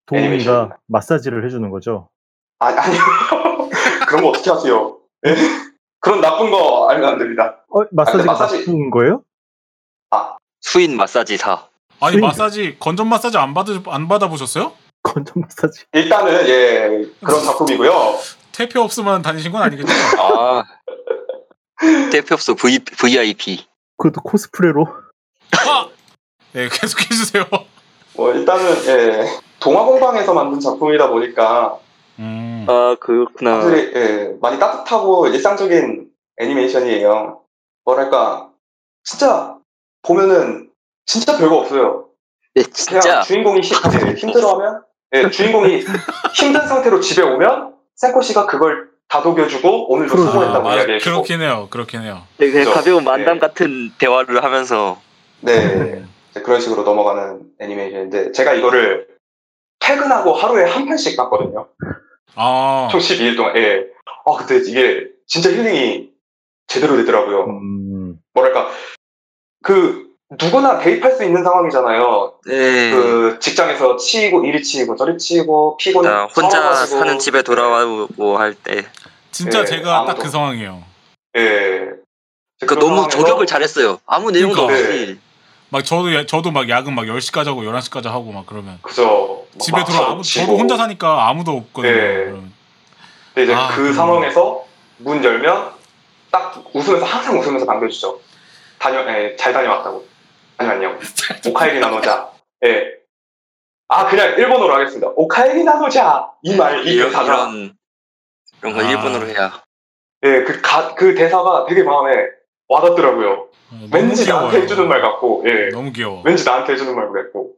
[0.06, 0.78] 도우미가 애니메이션입니다.
[0.86, 2.08] 마사지를 해주는 거죠.
[2.60, 3.00] 아, 아니요
[4.06, 4.98] 그런 거 어떻게 하세요?
[5.26, 5.34] 예?
[6.04, 7.64] 그런 나쁜 거 알면 안 됩니다.
[7.70, 9.22] 어, 마사지가 아, 마사지- 나쁜 거예요?
[10.60, 11.66] 수인 마사지사.
[12.00, 14.72] 아니 수인- 마사지 건전 마사지 안 받으 안 받아보셨어요?
[15.02, 15.84] 건전 마사지.
[15.92, 18.18] 일단은 예 그런 작품이고요.
[18.52, 19.88] 퇴폐 없으면 다니신 건 아니겠죠?
[20.20, 20.62] 아.
[22.12, 23.66] 대표없어 V VIP.
[23.96, 24.86] 그것도 코스프레로.
[25.66, 25.88] 아!
[26.52, 27.44] 네 계속 해 주세요.
[28.14, 29.26] 뭐 일단은 예
[29.60, 31.78] 동화공방에서 만든 작품이다 보니까
[32.18, 32.53] 음.
[32.68, 33.62] 아 그렇구나.
[33.62, 36.08] 사실 예, 많이 따뜻하고 일상적인
[36.38, 37.40] 애니메이션이에요.
[37.84, 38.50] 뭐랄까
[39.04, 39.56] 진짜
[40.02, 40.70] 보면은
[41.06, 42.08] 진짜 별거 없어요.
[42.56, 43.74] 예, 그냥 진짜 주인공이 히-
[44.08, 44.82] 예, 힘들어하면
[45.14, 45.84] 예, 주인공이
[46.34, 50.28] 힘든 상태로 집에 오면 센코 씨가 그걸 다독여주고 오늘도 풀어주고.
[50.28, 50.76] 아, 수고했다고 맞아.
[50.78, 51.68] 이야기해주고 그렇긴 해요.
[51.70, 52.22] 그렇긴 해요.
[52.38, 52.72] 그냥 그죠?
[52.72, 53.40] 가벼운 만담 네.
[53.40, 55.00] 같은 대화를 하면서
[55.40, 56.04] 네
[56.42, 59.06] 그런 식으로 넘어가는 애니메이션인데 제가 이거를
[59.78, 61.68] 퇴근하고 하루에 한 편씩 봤거든요.
[62.36, 63.84] 아 총 12일 동안 예.
[64.26, 66.10] 아 근데 이게 진짜 힐링이
[66.66, 67.44] 제대로 되더라고요.
[67.46, 68.70] 음, 뭐랄까
[69.62, 70.08] 그
[70.40, 72.34] 누구나 대입할 수 있는 상황이잖아요.
[72.46, 72.90] 네.
[72.90, 76.98] 그 직장에서 치이고 이리 치이고 저리 치이고 피곤 나 혼자 서러워가지고.
[76.98, 78.84] 사는 집에 돌아오고 할 때.
[79.30, 80.14] 진짜 예, 제가 딱.
[80.18, 80.82] 그 상황이에요.
[81.36, 81.90] 예.
[82.60, 83.98] 그러니까 너무 저격을 잘했어요.
[84.06, 84.88] 아무 내용도 그러니까.
[84.88, 85.18] 없이.
[85.70, 89.43] 막 저도 야- 저도 막 야근 막 10시까지 하고 11시까지 하고 막 그러면 그죠.
[89.54, 90.22] 막 집에 막 들어 아무.
[90.22, 91.92] 저도 혼자 사니까 아무도 없거든요.
[91.92, 92.24] 예.
[92.24, 92.52] 그러면.
[93.34, 93.92] 근데 이제 아, 그 음.
[93.92, 94.64] 상황에서
[94.98, 95.72] 문 열면
[96.30, 98.20] 딱 웃으면서 항상 웃으면서 반겨주죠.
[98.78, 100.06] 다녀, 예, 잘 다녀왔다고.
[100.56, 100.98] 아니 안녕.
[101.46, 102.30] 오카에리 나노자.
[102.64, 102.92] 예.
[103.88, 105.08] 아 그냥 일본어로 하겠습니다.
[105.14, 107.76] 오카에리 나노자 이말 이 대사가 이런
[108.62, 108.90] 이런 걸 아.
[108.90, 109.62] 일본어로 해야.
[110.24, 112.10] 예, 그, 가, 그 대사가 되게 마음에
[112.68, 113.30] 와닿더라고요.
[113.30, 114.62] 어, 너무 왠지 나한테 귀여워요.
[114.62, 115.68] 해주는 말 같고, 예.
[115.68, 116.22] 너무 귀여워.
[116.24, 117.52] 왠지 나한테 해주는 말 같고.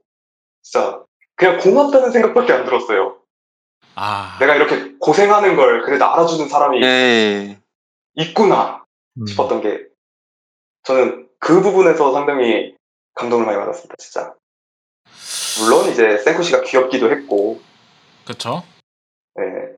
[0.63, 1.01] 진짜,
[1.37, 3.19] 그냥 고맙다는 생각밖에 안 들었어요.
[3.95, 7.59] 아 내가 이렇게 고생하는 걸 그래도 알아주는 사람이 예.
[8.15, 8.85] 있구나
[9.19, 9.27] 음.
[9.27, 9.85] 싶었던 게,
[10.83, 12.75] 저는 그 부분에서 상당히
[13.15, 14.35] 감동을 많이 받았습니다, 진짜.
[15.61, 17.61] 물론 이제 센코 씨가 귀엽기도 했고,
[18.27, 18.63] 그쵸?
[19.39, 19.77] 예.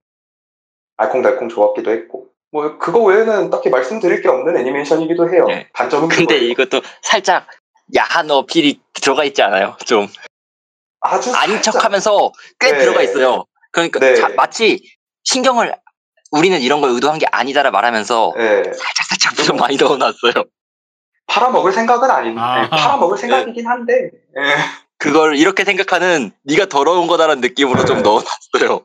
[0.96, 5.44] 알콩달콩 좋았기도 했고, 뭐, 그거 외에는 딱히 말씀드릴 게 없는 애니메이션이기도 해요.
[5.46, 5.68] 네.
[5.72, 6.50] 단점은 근데 그거예요.
[6.50, 7.46] 이것도 살짝
[7.96, 9.76] 야한 어필이 들어가 있지 않아요?
[9.84, 10.06] 좀
[11.00, 12.78] 아주 아닌 살짝- 척하면서 꽤 네.
[12.78, 13.44] 들어가 있어요.
[13.72, 14.16] 그러니까 네.
[14.16, 14.82] 자- 마치
[15.24, 15.74] 신경을
[16.30, 18.62] 우리는 이런 걸 의도한 게 아니다라 말하면서 예.
[18.64, 20.32] 살짝 살짝 좀 많이 넣어놨어요.
[21.26, 22.64] 팔아먹을 생각은 아닌, 아.
[22.64, 24.56] 예, 팔아먹을 생각이긴 한데, 예.
[24.98, 28.02] 그걸 이렇게 생각하는 네가 더러운 거다라는 느낌으로 좀 네.
[28.02, 28.80] 넣어놨어요.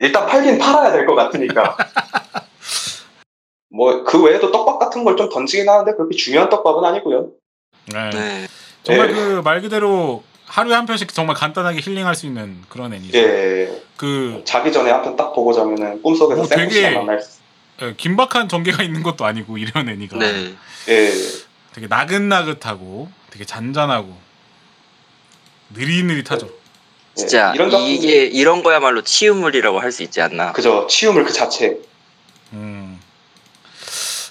[0.00, 1.76] 일단 팔긴 팔아야 될 것 같으니까.
[3.70, 7.30] 뭐, 그 외에도 떡밥 같은 걸 좀 던지긴 하는데 그렇게 중요한 떡밥은 아니고요.
[7.92, 8.10] 네.
[8.10, 8.48] 네.
[8.82, 9.14] 정말 예.
[9.14, 13.18] 그말 그대로 하루에 한 편씩 정말 간단하게 힐링할 수 있는 그런 애니죠.
[13.18, 13.82] 예.
[13.96, 17.36] 그 자기 전에 한 편 딱 보고 자면은 꿈속에서 뭐 되게- 만날 수
[17.82, 20.54] 예, 긴박한 전개가 있는 것도 아니고 이런 애니가 네.
[20.88, 21.12] 예.
[21.74, 24.16] 되게 나긋나긋하고 되게 잔잔하고
[25.74, 26.48] 느릿느릿하죠.
[27.14, 30.52] 진짜 예, 이런 작품- 이게 이런 거야말로 치유물이라고 할 수 있지 않나.
[30.52, 30.86] 그죠.
[30.86, 31.78] 치유물 그 자체.
[32.52, 33.00] 음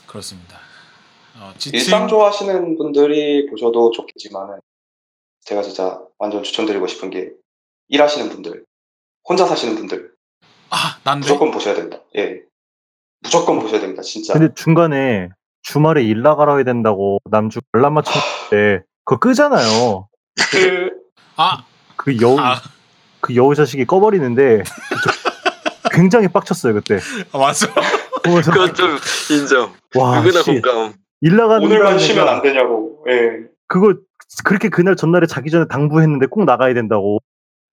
[0.08, 0.60] 그렇습니다.
[1.38, 4.60] 어, 지친 일상 좋아하시는 분들이 보셔도 좋겠지만은
[5.46, 7.32] 제가 진짜 완전 추천드리고 싶은 게
[7.88, 8.66] 일하시는 분들,
[9.28, 10.12] 혼자 사시는 분들
[10.72, 12.00] 아 난데 무조건 보셔야 됩니다.
[12.18, 12.42] 예.
[13.22, 14.02] 무조건 보셔야 됩니다.
[14.02, 14.34] 진짜.
[14.34, 15.30] 근데 중간에
[15.62, 20.08] 주말에 일 나가라 해야 된다고 남주 알람 맞췄는데 그거 끄잖아요.
[20.52, 20.90] 그
[21.38, 21.64] 아,
[21.96, 22.62] 그 여우 아,
[23.22, 27.00] 그 여우 자식이 꺼버리는데 저- 굉장히 빡쳤어요 그때.
[27.32, 27.68] 아, 맞아.
[28.24, 28.98] 그건 좀
[29.32, 29.74] 인정.
[29.96, 30.94] 와 누구나 씨, 공감.
[31.22, 33.04] 일 나가는 오늘만 쉬면 안 되냐고.
[33.10, 33.48] 예.
[33.68, 33.96] 그거
[34.44, 37.20] 그렇게 그날 전날에 자기 전에 당부했는데 꼭 나가야 된다고.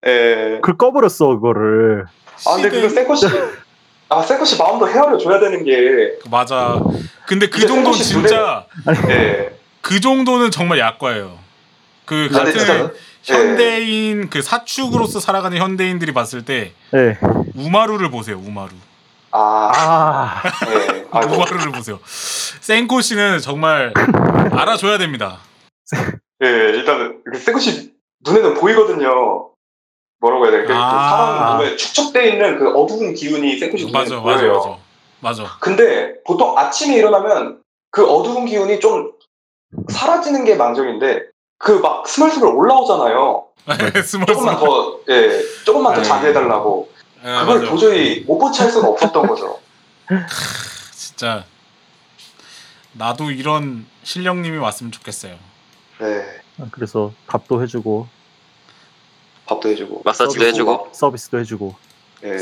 [0.07, 0.59] 예.
[0.62, 2.05] 그걸 꺼버렸어 그거를.
[2.46, 3.26] 아 근데 그거 세코 씨,
[4.09, 6.80] 아 세코 씨 마음도 헤아려 줘야 되는 게, 맞아.
[7.26, 8.66] 근데 그 정도는 진짜
[9.09, 9.57] 예.
[9.80, 11.38] 그 정도는 정말 약과예요.
[12.05, 12.90] 그 아, 같은 예.
[13.22, 17.18] 현대인 그 사축으로서 살아가는 현대인들이 봤을 때 예.
[17.55, 18.38] 우마루를 보세요.
[18.38, 18.70] 우마루.
[19.30, 21.07] 아, 아 예.
[21.11, 21.34] 아이고.
[21.34, 22.00] 우마루를 보세요.
[22.05, 23.92] 센코 씨는 정말
[24.50, 25.38] 알아줘야 됩니다.
[26.43, 29.51] 예, 일단은 그 세코 씨 눈에는 보이거든요.
[30.20, 30.72] 뭐라고 해야 될까?
[30.74, 31.09] 그 아.
[31.09, 34.78] 사람 몸에 축적돼 있는 그 어두운 기운이 생코시 눈에 맞아, 맞아, 보여요.
[35.20, 35.43] 맞아.
[35.45, 35.57] 맞아.
[35.61, 39.12] 근데 보통 아침에 일어나면 그 어두운 기운이 좀
[39.88, 41.26] 사라지는 게 망정인데
[41.59, 43.47] 그 막 스멀스멀 올라오잖아요.
[44.05, 46.09] 스멀 조금만 더, 예, 조금만 더 네.
[46.09, 46.90] 자게 해달라고.
[47.24, 47.70] 예, 그걸 맞아.
[47.70, 49.61] 도저히 못 보채할 수가 없었던 거죠.
[50.93, 51.45] 진짜
[52.93, 55.36] 나도 이런 실령님이 왔으면 좋겠어요.
[56.03, 56.24] 네.
[56.61, 58.07] 아, 그래서 밥도 해주고
[59.46, 61.74] 밥도 해주고 마사지도 해주고 서비스도 해주고
[62.24, 62.36] 예.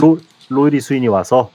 [0.00, 1.50] 로 로이리 수인이 와서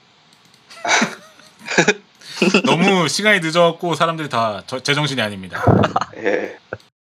[2.66, 5.64] 너무 시간이 늦어갖고 사람들이 다 저- 제정신이 아닙니다.
[6.18, 6.58] 예.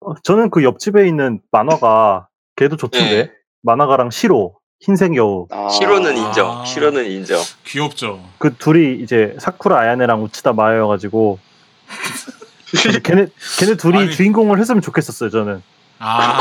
[0.01, 3.31] 어, 저는 그 옆집에 있는 만화가 걔도 좋던데 예.
[3.63, 5.69] 만화가랑 시로 흰색 여우 아.
[5.69, 6.65] 시로는 인정.
[6.65, 7.41] 시로는 인정.
[7.65, 8.23] 귀엽죠.
[8.39, 11.39] 그 둘이 이제 사쿠라 아야네랑 우치다 마여가지고
[13.03, 13.27] 걔네
[13.59, 15.63] 걔네 둘이 주인공을 했으면 좋겠었어요 저는
[15.99, 16.41] 아,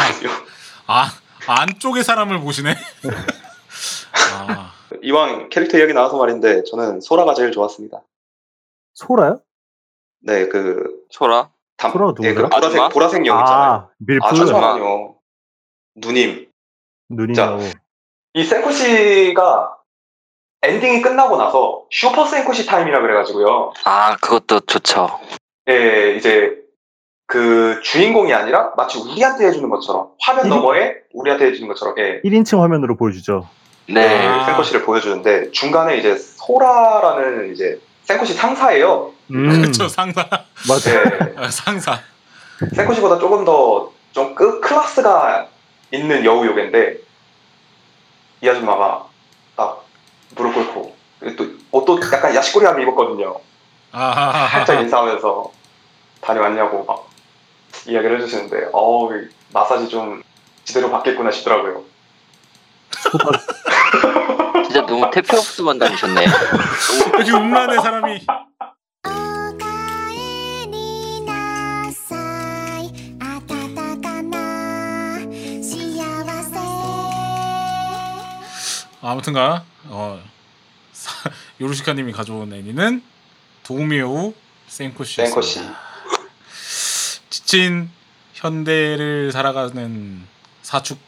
[0.88, 1.12] 아
[1.48, 2.76] 안쪽의 사람을 보시네.
[4.36, 4.72] 아,
[5.02, 8.02] 이왕 캐릭터 이야기 나와서 말인데 저는 소라가 제일 좋았습니다.
[8.94, 9.42] 소라요?
[10.22, 11.50] 네, 그 소라?
[11.78, 12.44] 담, 소라가 네, 그?
[12.44, 12.90] 보라색 아줌마?
[12.90, 13.72] 보라색 영 있잖아요.
[13.72, 15.16] 아 MILF 아, 잠시만요.
[15.96, 16.50] 누님.
[17.10, 17.58] 눈이 자,
[18.34, 19.76] 이 센코 씨가
[20.62, 23.74] 엔딩이 끝나고 나서 슈퍼 센코 씨 타임이라 그래가지고요.
[23.86, 25.20] 아 그것도 좋죠.
[25.70, 26.58] 예, 이제
[27.28, 32.60] 그 주인공이 아니라 마치 우리한테 해주는 것처럼 화면 일- 너머에 우리한테 해주는 것처럼 예, 1인칭
[32.60, 33.48] 화면으로 보여주죠
[33.88, 34.26] 네.
[34.28, 34.46] 아.
[34.46, 39.12] 센코시를 보여주는데 중간에 이제 소라라는 이제 센코시 상사예요.
[39.32, 40.28] 음 그쵸 상사.
[40.68, 41.04] 맞아 예,
[41.38, 42.00] 아, 상사.
[42.76, 45.48] 센코시보다 조금 더좀 클래스가
[45.92, 46.98] 있는 여우 요괴인데
[48.42, 49.06] 이 아줌마가
[49.56, 49.84] 딱
[50.36, 50.96] 무릎 꿇고
[51.38, 53.36] 또 옷도 약간 야시꼬리함 입었거든요.
[53.92, 55.52] 아, 살짝 인사하면서
[56.22, 57.10] 다녀왔냐고 막
[57.88, 59.12] 이야기를 해주시는데 어우
[59.54, 60.22] 마사지 좀
[60.64, 61.84] 제대로 받겠구나 싶더라고요.
[64.66, 66.26] 진짜 너무 테페옥스만 다니셨네.
[67.20, 68.26] 여기 음란의 사람이.
[79.02, 80.22] 아무튼가 어,
[81.62, 83.02] 요루시카님이 가져온 애니는
[83.64, 84.34] 도우미오
[84.68, 85.16] 센코씨.
[85.16, 85.62] 센코씨.
[87.30, 87.90] 지친
[88.34, 90.22] 현대를 살아가는
[90.62, 91.00] 사축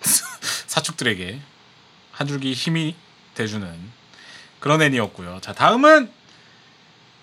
[0.66, 1.40] 사축들에게
[2.12, 2.94] 한 줄기 힘이
[3.34, 3.68] 돼주는
[4.60, 5.38] 그런 애니였고요.
[5.40, 6.10] 자 다음은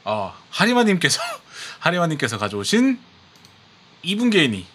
[0.05, 1.21] 어, 하리마님께서
[1.80, 2.99] 하리마님께서 가져오신
[4.03, 4.65] 2분기 애니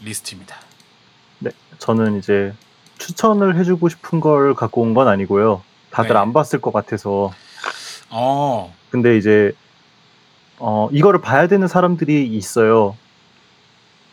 [0.00, 0.56] 리스트입니다.
[1.38, 2.52] 네 저는 이제
[2.98, 6.18] 추천을 해주고 싶은 걸 갖고 온 건 아니고요 다들 네.
[6.18, 7.32] 안 봤을 것 같아서
[8.10, 9.52] 어, 근데 이제
[10.58, 12.96] 어 이거를 봐야 되는 사람들이 있어요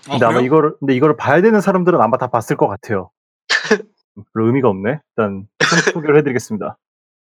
[0.07, 0.45] 어, 근데 아마 그래요?
[0.45, 3.11] 이거를 근데 이거를 봐야 되는 사람들은 아마 다 봤을 것 같아요.
[4.33, 4.99] 별로 의미가 없네.
[5.17, 6.77] 일단 좀 소개를 해드리겠습니다.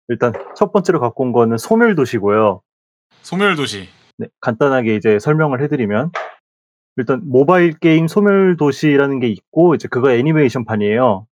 [0.09, 2.61] 일단 첫 번째로 갖고 온 거는 소멸도시고요.
[3.23, 3.89] 소멸도시.
[4.17, 6.11] 네, 간단하게 이제 설명을 해드리면
[6.97, 11.25] 일단 모바일 게임 소멸도시라는 게 있고 이제 그거 애니메이션판이에요.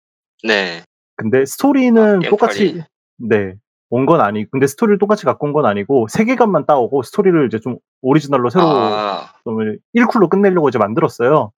[0.44, 0.84] 네.
[1.16, 2.30] 근데 스토리는 게임판이.
[2.30, 2.84] 똑같이
[3.18, 3.56] 네.
[3.96, 4.50] 온 건 아니.
[4.50, 9.34] 근데 스토리를 똑같이 갖고 온 건 아니고 세계관만 따오고 스토리를 이제 좀 오리지널로 새로 아,
[9.44, 9.58] 좀
[9.96, 11.52] 1쿨로 끝내려고 이제 만들었어요.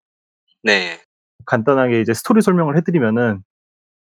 [0.63, 0.99] 네.
[1.45, 3.41] 간단하게 이제 스토리 설명을 해드리면은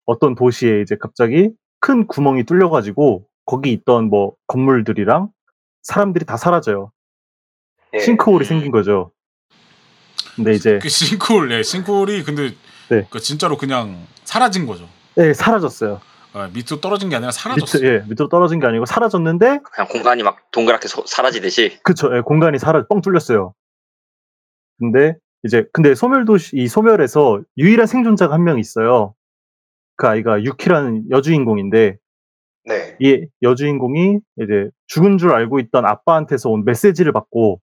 [0.06, 5.30] 어떤 도시에 이제 갑자기 큰 구멍이 뚫려가지고 거기 있던 뭐 건물들이랑
[5.84, 6.92] 사람들이 다 사라져요.
[7.94, 8.00] 예.
[8.00, 9.12] 싱크홀이 생긴 거죠.
[10.36, 12.54] 근데 이제 그 싱크홀, 네, 싱크홀이 근데
[12.90, 13.06] 네.
[13.10, 14.88] 그 진짜로 그냥 사라진 거죠.
[15.16, 16.00] 네, 사라졌어요.
[16.34, 17.78] 어, 밑으로 떨어진 게 아니라 사라졌어.
[17.80, 21.80] 밑으로, 예, 밑으로 떨어진 게 아니고 사라졌는데 그냥 공간이 막 동그랗게 소- 사라지듯이.
[21.84, 23.54] 그쵸, 예, 공간이 사라 뻥 뚫렸어요.
[24.80, 29.14] 근데 이제 근데 소멸 도시 이 소멸에서 유일한 생존자가 한 명 있어요.
[29.98, 31.98] 그 아이가 유키라는 여주인공인데
[32.66, 32.98] 네.
[33.00, 37.60] 이 여주인공이 이제 죽은 줄 알고 있던 아빠한테서 온 메시지를 받고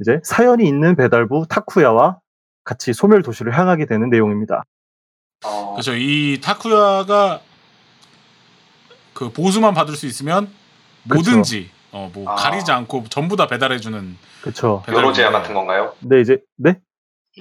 [0.00, 2.18] 이제 사연이 있는 배달부 타쿠야와
[2.64, 4.62] 같이 소멸 도시를 향하게 되는 내용입니다.
[5.44, 5.94] 어, 그렇죠.
[5.94, 7.40] 이 타쿠야가
[9.20, 10.50] 그 보수만 받을 수 있으면.
[11.04, 12.34] 뭐든지 어, 뭐 아.
[12.36, 14.82] 가리지 않고 전부 다 배달해주는 그쵸.
[14.88, 15.94] 요로제야 같은 건가요?
[16.00, 16.78] 근데 이제 네?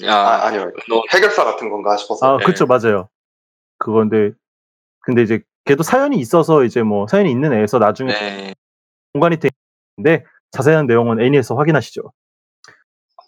[0.03, 0.71] 야, 아, 아니요.
[0.89, 2.35] 너 해결사 같은 건가 싶어서.
[2.35, 2.43] 아, 네.
[2.45, 3.07] 그쵸, 맞아요.
[3.77, 4.31] 그건데
[5.01, 8.53] 근데 이제 걔도 사연이 있어서 이제 뭐 사연이 있는 애에서 나중에 네.
[9.13, 12.01] 공간이 되는데 자세한 내용은 애니에서 확인하시죠.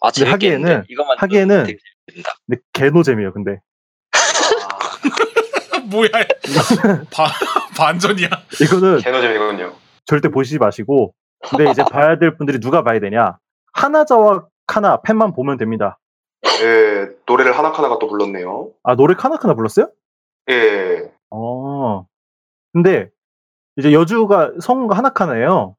[0.02, 0.30] 아, 근데.
[0.30, 0.84] 하기에는-
[1.18, 1.66] 하기에는.
[2.46, 3.32] 근데 개노잼이에요.
[3.32, 3.60] 근데
[5.92, 6.08] 뭐야
[7.12, 7.26] 바,
[7.76, 8.28] 반전이야.
[8.60, 9.72] 이거는 개노잼이군요.
[10.06, 11.14] 절대 보시지 마시고
[11.48, 13.38] 근데 이제 봐야 될 분들이 누가 봐야 되냐
[13.72, 15.98] 하나자와 카나 팬만 보면 됩니다
[16.62, 18.70] 예, 노래를 하나카나가 또 불렀네요.
[18.82, 19.90] 아 노래 카나카나 불렀어요?
[20.50, 21.12] 예.
[21.30, 22.04] 어.
[22.72, 23.10] 근데
[23.76, 25.76] 이제 여주가 성우가 하나카나예요.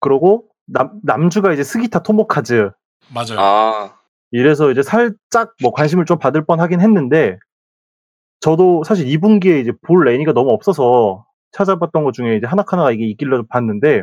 [0.00, 2.70] 그러고 남 남주가 이제 스기타 토모카즈.
[3.14, 3.38] 맞아요.
[3.38, 3.94] 아,
[4.32, 7.38] 이래서 이제 살짝 뭐 관심을 좀 받을 뻔하긴 했는데
[8.42, 13.42] 저도 사실 2분기에 이제 볼 애니가 너무 없어서 찾아봤던 것 중에 이제 하나카나가 이게 있길래
[13.48, 14.02] 봤는데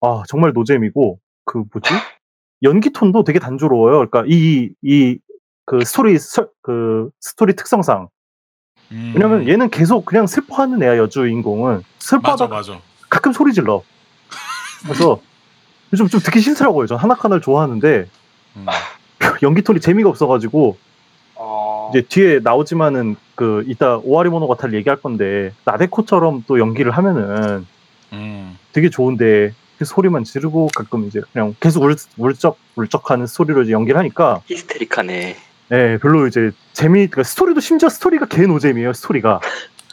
[0.00, 1.90] 아 정말 노잼이고 그 뭐지
[2.62, 4.08] 연기 톤도 되게 단조로워요.
[4.08, 5.18] 그러니까 이 이
[5.64, 8.08] 그 스토리 설- 그 스토리 특성상
[8.90, 12.80] 음, 왜냐면 얘는 계속 그냥 슬퍼하는 애야 여주인공은 맞아 슬퍼하다 맞아.
[13.08, 13.82] 가끔 소리 질러.
[14.82, 15.20] 그래서
[15.96, 16.88] 좀, 좀 듣기 싫더라고요.
[16.88, 18.08] 전 하나카나를 좋아하는데
[18.56, 18.66] 음.
[19.44, 20.76] 연기 톤이 재미가 없어가지고
[21.36, 27.66] 어, 이제 뒤에 나오지만은 그 이따 오와리모노가타리를 얘기할 건데 나데코처럼 또 연기를 하면은
[28.12, 28.58] 음.
[28.72, 33.98] 되게 좋은데 그 소리만 지르고 가끔 이제 그냥 계속 울, 울적 울적하는 스토리로 이제 연기를
[33.98, 35.36] 하니까 히스테릭하네.
[35.72, 39.40] 예 별로 이제 재미 그러니까 스토리도 심지어 스토리가 개 노잼이에요 스토리가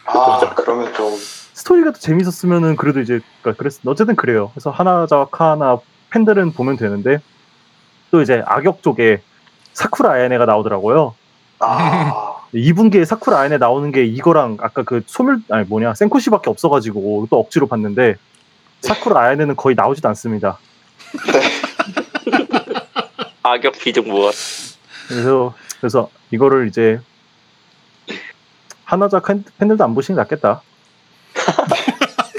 [0.05, 1.15] 아, 그러면 좀,
[1.53, 4.49] 스토리가 더 재밌었으면은 그래도 이제 그러니까 그랬 어쨌든 그래요.
[4.53, 5.77] 그래서 하나자와 카나
[6.09, 7.19] 팬들은 보면 되는데
[8.11, 9.21] 또 이제 악역 쪽에
[9.73, 11.13] 사쿠라 아야네가 나오더라고요.
[11.59, 17.27] 아, 2분기에 사쿠라 아야네 나오는 게 이거랑 아까 그 소멸 아니 뭐냐 센코 씨밖에 없어가지고
[17.29, 18.15] 또 억지로 봤는데
[18.81, 20.57] 사쿠라 아야네는 거의 나오지도 않습니다.
[23.43, 24.33] 악역 비중 무엇?
[25.07, 26.99] 그래서 그래서 이거를 이제
[28.83, 30.61] 하나자 팬- 팬들도 안 보시는 게 낫겠다.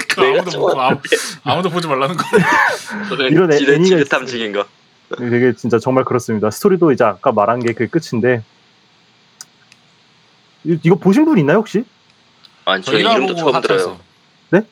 [0.09, 0.99] 그 아무도 못, 아무,
[1.43, 2.23] 아무도 보지 말라는 거.
[3.29, 4.03] 이런 애- 애니가.
[4.09, 4.65] 탐지기인 거.
[5.17, 6.51] 되게 진짜 정말 그렇습니다.
[6.51, 8.43] 스토리도 이제 아까 말한 게 그 끝인데
[10.65, 11.83] 이- 이거 보신 분 있나요 혹시?
[12.65, 13.99] 아니 저저 1화 이름도 보고 처음 하차했어요.
[14.49, 14.61] 들어요.
[14.63, 14.67] 네?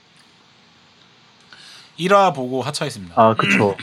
[2.06, 3.14] 1화 보고 하차했습니다.
[3.18, 3.76] 아 그쵸.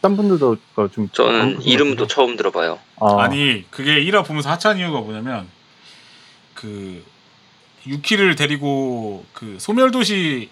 [0.00, 2.78] 딴 분들도 그좀 저는 이름도 처음 들어봐요.
[3.00, 5.48] 아, 아니 그게 1화 보면서 하차한 이유가 뭐냐면
[6.54, 7.02] 그
[7.86, 10.50] 유키를 데리고 그 소멸도시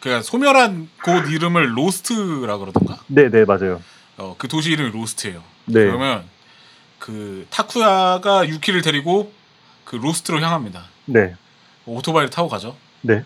[0.00, 3.82] 그니까 소멸한 곳 이름을 로스트라 그러던가 네네 맞아요.
[4.18, 5.42] 어, 그 도시 이름이 로스트예요.
[5.66, 5.84] 네.
[5.84, 6.24] 그러면
[6.98, 9.30] 그 타쿠야가 유키를 데리고
[9.86, 10.84] 그 로스트로 향합니다.
[11.06, 11.34] 네.
[11.86, 12.76] 오토바이를 타고 가죠.
[13.00, 13.24] 네.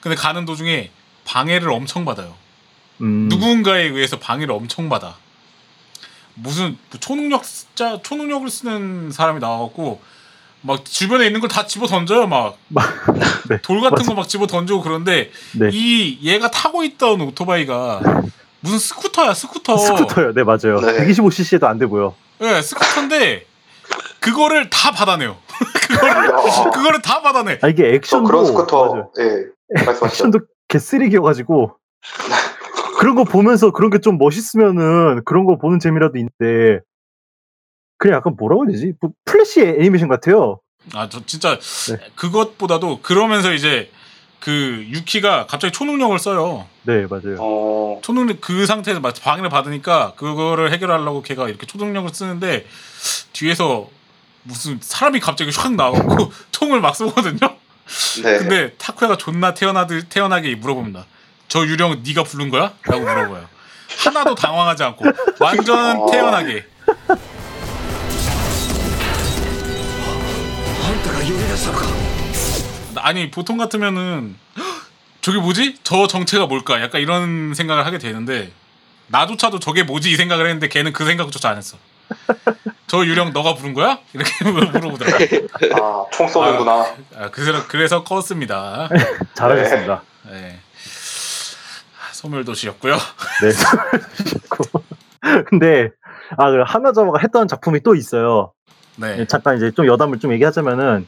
[0.00, 0.90] 근데 가는 도중에
[1.24, 2.34] 방해를 엄청 받아요.
[3.02, 5.16] 음, 누군가에 의해서 방해를 엄청 받아.
[6.34, 10.00] 무슨 뭐 초능력자 초능력을 쓰는 사람이 나와갖고
[10.62, 12.58] 막 주변에 있는 걸 다 집어 던져요 막
[13.62, 13.88] 돌 네.
[13.90, 14.04] 같은.
[14.06, 15.68] 거 막 집어 던지고 그런데 네.
[15.72, 18.00] 이 얘가 타고 있던 오토바이가
[18.60, 19.76] 무슨 스쿠터야 스쿠터.
[19.76, 20.32] 스쿠터요.
[20.34, 20.80] 네 맞아요.
[20.80, 21.06] 네.
[21.06, 22.14] 125cc도 안 되고요.
[22.42, 23.46] 예 스쿠터인데
[24.20, 25.36] 그거를 다 받아내요.
[26.00, 26.70] 그거를 야.
[26.70, 27.58] 그거를 다 받아내.
[27.62, 29.10] 아 이게 저 액션도 그런 스쿠터, 맞아요.
[29.20, 30.06] 예, 말씀하시죠.
[30.06, 30.38] 액션도
[30.68, 31.76] 개쓰레기여가지고
[32.98, 36.80] 그런 거 보면서 그런 게 좀 멋있으면은 그런 거 보는 재미라도 있는데
[37.98, 38.94] 그냥 약간 뭐라고 해야 되지?
[39.00, 40.60] 뭐 플래시 애니메이션 같아요.
[40.94, 41.98] 아 저 진짜 네.
[42.16, 43.90] 그것보다도 그러면서 이제
[44.40, 44.50] 그
[44.88, 46.66] 유키가 갑자기 초능력을 써요.
[46.84, 47.36] 네 맞아요.
[47.38, 52.64] 어, 초능력 그 상태에서 막 방해를 받으니까 그거를 해결하려고 걔가 이렇게 초능력을 쓰는데
[53.34, 53.88] 뒤에서
[54.42, 57.38] 무슨 사람이 갑자기 확 나오고 총을 막 쏘거든요.
[58.22, 58.38] 네.
[58.38, 61.06] 근데 타쿠야가 존나 태어나들 태어나게 물어봅니다.
[61.48, 62.72] 저 유령 네가 부른 거야?
[62.84, 63.48] 라고 물어봐요.
[64.04, 65.04] 하나도 당황하지 않고
[65.40, 66.10] 완전 어.
[66.10, 66.64] 태연하게.
[72.96, 74.36] 아니 보통 같으면은
[75.20, 75.78] 저게 뭐지?
[75.82, 76.80] 저 정체가 뭘까?
[76.80, 78.52] 약간 이런 생각을 하게 되는데
[79.08, 81.76] 나조차도 저게 뭐지 이 생각을 했는데 걔는 그 생각조차 안 했어.
[82.86, 83.98] 저 유령 너가 부른 거야?
[84.12, 85.24] 이렇게 물어보더라고.
[85.80, 86.86] 아, 총 쏘는구나.
[87.16, 88.88] 아, 그래서 그래서 껐습니다.
[89.34, 90.02] 잘하셨습니다.
[90.30, 90.58] 네.
[92.12, 92.94] 소멸도시였고요.
[92.94, 93.50] 네.
[95.48, 95.90] 근데
[96.36, 98.52] 아 하나자마가 했던 작품이 또 있어요.
[98.96, 99.26] 네.
[99.26, 101.06] 잠깐 이제 좀 여담을 좀 얘기하자면은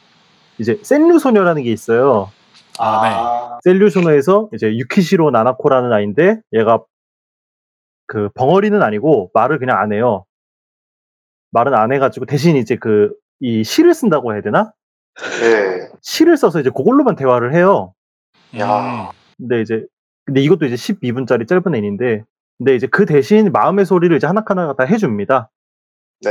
[0.58, 2.30] 이제 센류 소녀라는 게 있어요.
[2.78, 3.14] 아, 네.
[3.14, 6.80] 아, 셀류 소녀에서 이제 유키시로 나나코라는 아이인데 얘가
[8.06, 10.24] 그 벙어리는 아니고 말을 그냥 안 해요.
[11.52, 14.72] 말은 안 해가지고 대신 이제 그 이 시를 쓴다고 해야 되나?
[15.42, 15.90] 예.
[16.00, 17.92] 시를 써서 이제 그걸로만 대화를 해요.
[18.58, 19.10] 야.
[19.36, 19.84] 근데 이제
[20.24, 22.24] 근데 이것도 이제 12분짜리 짧은 애니인데
[22.56, 25.50] 근데 이제 그 대신 마음의 소리를 이제 하나카나가 다 해줍니다.
[26.24, 26.30] 네.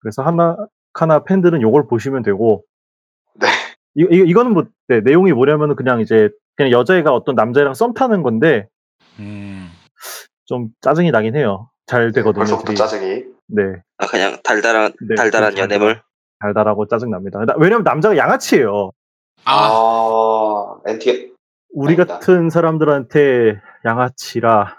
[0.00, 2.64] 그래서 하나카나 팬들은 요걸 보시면 되고
[3.34, 3.46] 네.
[3.94, 8.24] 이, 이, 이거는 뭐 네, 내용이 뭐냐면은 그냥 이제 그냥 여자애가 어떤 남자애랑 썸 타는
[8.24, 8.66] 건데
[9.20, 9.70] 음.
[10.44, 11.70] 좀 짜증이 나긴 해요.
[11.86, 12.40] 잘 되거든요.
[12.40, 12.76] 벌써부터 둘이.
[12.76, 13.24] 짜증이.
[13.48, 13.62] 네.
[13.98, 16.02] 아 그냥 달달한 네, 달달한 좀 연애물.
[16.40, 17.40] 달달하고 짜증 납니다.
[17.58, 18.92] 왜냐면 남자가 양아치예요.
[19.44, 21.32] 아, 아, 엔티,
[21.74, 22.14] 우리 아니다.
[22.18, 24.78] 같은 사람들한테 양아치라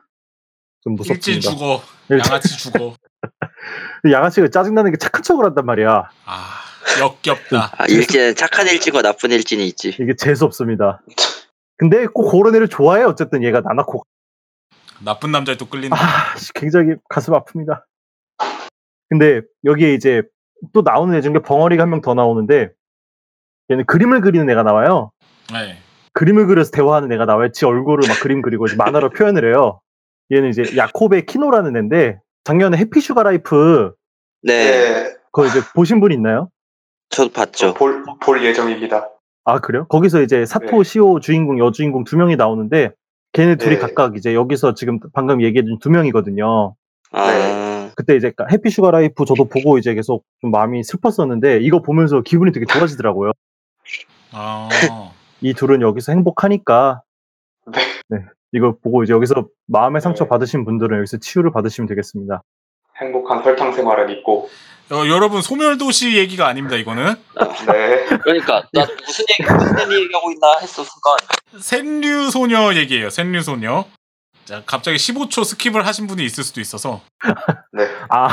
[0.82, 1.50] 좀 무섭습니다.
[1.50, 1.82] 죽어.
[2.10, 2.96] 일진- 양아치 죽어.
[4.12, 6.10] 양아치가 짜증나는 게 착한 척을 한단 말이야.
[6.26, 6.46] 아
[7.02, 7.72] 역겹다.
[7.78, 9.90] 아, 일진 착한 일진과 나쁜 일진이 있지.
[9.90, 11.02] 이게 재수 없습니다.
[11.78, 14.04] 근데 꼭 그런 애를 좋아해 어쨌든 얘가 나나코.
[15.04, 15.96] 나쁜 남자에 또 끌린다.
[15.98, 17.84] 아 씨, 굉장히 가슴 아픕니다.
[19.10, 20.22] 근데 여기에 이제
[20.74, 22.70] 또 나오는 애 중에 벙어리가 한 명 더 나오는데
[23.72, 25.12] 얘는 그림을 그리는 애가 나와요.
[25.54, 25.78] 네.
[26.14, 27.52] 그림을 그려서 대화하는 애가 나와요.
[27.52, 29.80] 지 얼굴을 막 그림 그리고 이제 만화로 표현을 해요.
[30.32, 33.94] 얘는 이제 야코베 키노라는 애인데 작년에 Happy Sugar Life
[34.44, 36.50] 네, 그거 이제 보신 분 있나요?
[37.10, 37.74] 저도 봤죠.
[37.74, 39.10] 볼, 볼 예정입니다.
[39.46, 39.86] 아 그래요?
[39.88, 40.84] 거기서 이제 사토 네.
[40.84, 42.92] 시오 주인공 여주인공 두 명이 나오는데
[43.34, 43.80] 걔네 둘이 네.
[43.80, 46.76] 각각 이제 여기서 지금 방금 얘기해준 두 명이거든요.
[47.12, 47.32] 아,
[48.00, 52.54] 그때 이제 Happy Sugar Life 저도 보고 이제 계속 좀 마음이 슬펐었는데 이거 보면서 기분이
[52.54, 53.34] 되게 좋아지더라고요.
[54.32, 54.70] 아
[55.42, 57.02] 이 둘은 여기서 행복하니까
[57.68, 57.82] 네.
[58.08, 60.30] 네, 이거 보고 이제 여기서 마음의 상처 네.
[60.30, 62.42] 받으신 분들은 여기서 치유를 받으시면 되겠습니다.
[63.02, 64.50] 행복한 설탕 생활을 잊고.
[64.92, 66.78] 어, 여러분 소멸도시 얘기가 아닙니다.
[66.78, 67.16] 이거는
[67.68, 68.18] 네.
[68.24, 71.18] 그러니까 나 무슨 얘기 무슨 얘기하고 있나 했어 순간.
[71.60, 73.10] 센류 소녀 얘기예요.
[73.10, 73.84] 센류 소녀.
[74.49, 77.01] 자 갑자기 15초 스킵을 하신 분이 있을 수도 있어서
[77.73, 77.89] 네.
[78.11, 78.29] 아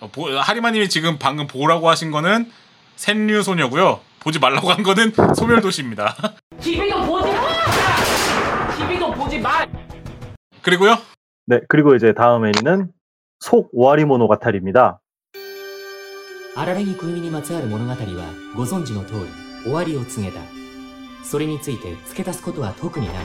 [0.00, 2.50] 어, 보- 하리마님이 지금 방금 보라고 하신 거는
[2.96, 4.00] 샌류 소녀고요.
[4.20, 6.14] 보지 말라고 한 거는 소멸도시입니다.
[6.60, 8.76] TV도 보지 마!
[8.76, 9.66] TV도 보지 마!
[10.62, 10.98] 그리고요.
[11.46, 12.92] 네 그리고 이제 다음 애니는
[13.40, 15.00] 속 오아리 모노가타리입니다.
[16.54, 17.96] 荒木小弓にまつわる物語は
[18.56, 19.26] ご存知の通り
[19.62, 20.40] 終わりを告げた
[21.22, 23.16] それについて付け足すことは特にない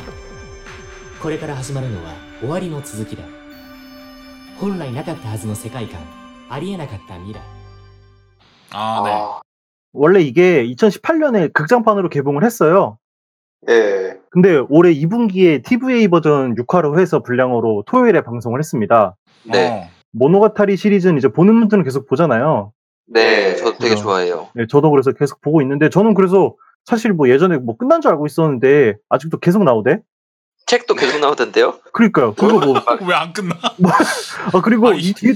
[1.22, 3.24] これから始まるのは終わりの続きだ
[4.60, 6.00] 本来なかったはずの世界観
[6.50, 7.42] ありえなかった未来
[8.72, 9.12] 아 네.
[9.12, 9.42] 아,
[9.94, 12.98] 원래 이게 2018년에 극장판으로 개봉을 했어요.
[13.70, 14.18] 예.
[14.30, 19.16] 근데 올해 2분기에 TVA 버전 6화로 해서 분량으로 토요일에 방송을 했습니다.
[19.46, 19.70] 네.
[19.70, 19.96] 어.
[20.12, 22.74] 모노가타리 시리즈는 이제 보는 분들은 계속 보잖아요.
[23.08, 24.04] 네, 저도 되게 그죠.
[24.04, 24.48] 좋아해요.
[24.56, 26.56] 네, 저도 그래서 계속 보고 있는데 저는 그래서
[26.86, 30.02] 사실 뭐 예전에 뭐 끝난 줄 알고 있었는데 아직도 계속 나오대.
[30.71, 31.81] 책도 계속 나오던데요?
[31.93, 32.33] 그러니까요.
[32.35, 32.75] 그리고 뭐
[33.09, 33.57] 왜 안 끝나?
[33.61, 35.33] 아, 그리고 아니, 이 뒤에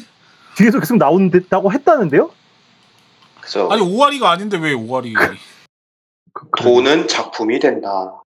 [0.56, 2.30] 뒤에서 계속 나온다고 했다는데요?
[3.40, 3.68] 그죠.
[3.72, 5.12] 아니 5와리가 아닌데 왜 5와리?
[6.32, 8.22] 그- 그- 돈은 작품이 된다.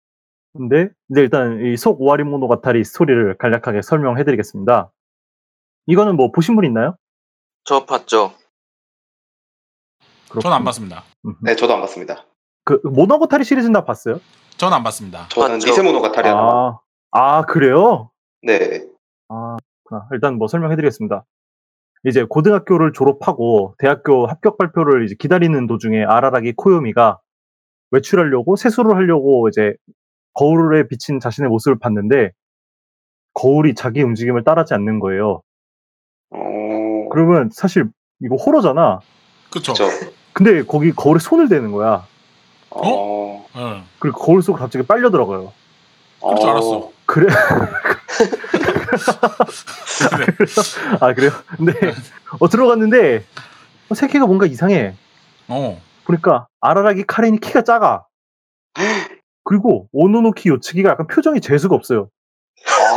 [0.52, 4.90] 근데 근데 일단 이 속 오아리 모노가타리 스토리를 간략하게 설명해드리겠습니다.
[5.86, 6.96] 이거는 뭐 보신 분 있나요?
[7.64, 8.34] 저 봤죠.
[10.42, 11.04] 전 안 봤습니다.
[11.40, 12.24] 네, 저도 안 봤습니다.
[12.64, 14.20] 그 모노가타리 시리즈는 다 봤어요?
[14.57, 15.28] 전 안 봤습니다.
[15.28, 15.59] 저는.
[15.59, 16.40] 미세모노가타리 하나.
[16.40, 16.78] 아,
[17.19, 18.11] 아 그래요?
[18.43, 18.85] 네.
[19.31, 20.07] 아, 그렇구나.
[20.12, 21.25] 일단 뭐 설명해드리겠습니다.
[22.05, 27.19] 이제 고등학교를 졸업하고 대학교 합격 발표를 이제 기다리는 도중에 아라라기 코요미가
[27.91, 29.73] 외출하려고 세수를 하려고 이제
[30.35, 32.33] 거울에 비친 자신의 모습을 봤는데
[33.33, 35.41] 거울이 자기 움직임을 따라하지 않는 거예요.
[36.31, 36.39] 어,
[37.11, 37.89] 그러면 사실
[38.21, 39.01] 이거 호러잖아.
[39.51, 39.73] 그쵸?
[39.73, 39.89] 그죠.
[40.35, 42.07] 근데 거기 거울에 손을 대는 거야.
[42.69, 43.85] 어, 어.
[44.01, 45.55] 그리고 거울 속으로 갑자기 빨려 들어가요.
[46.21, 46.95] 그럴 줄 알았어.
[47.07, 47.26] 그래?
[51.00, 51.30] 아 그래요?
[51.57, 51.72] 근데
[52.40, 53.24] 어 들어갔는데
[53.88, 54.94] 어, 새끼가 뭔가 이상해.
[55.48, 55.80] 어.
[56.04, 58.04] 보니까 아라라기 카렌이 키가 작아.
[59.44, 62.09] 그리고 오노노키 요츠기가 약간 표정이 재수가 없어요.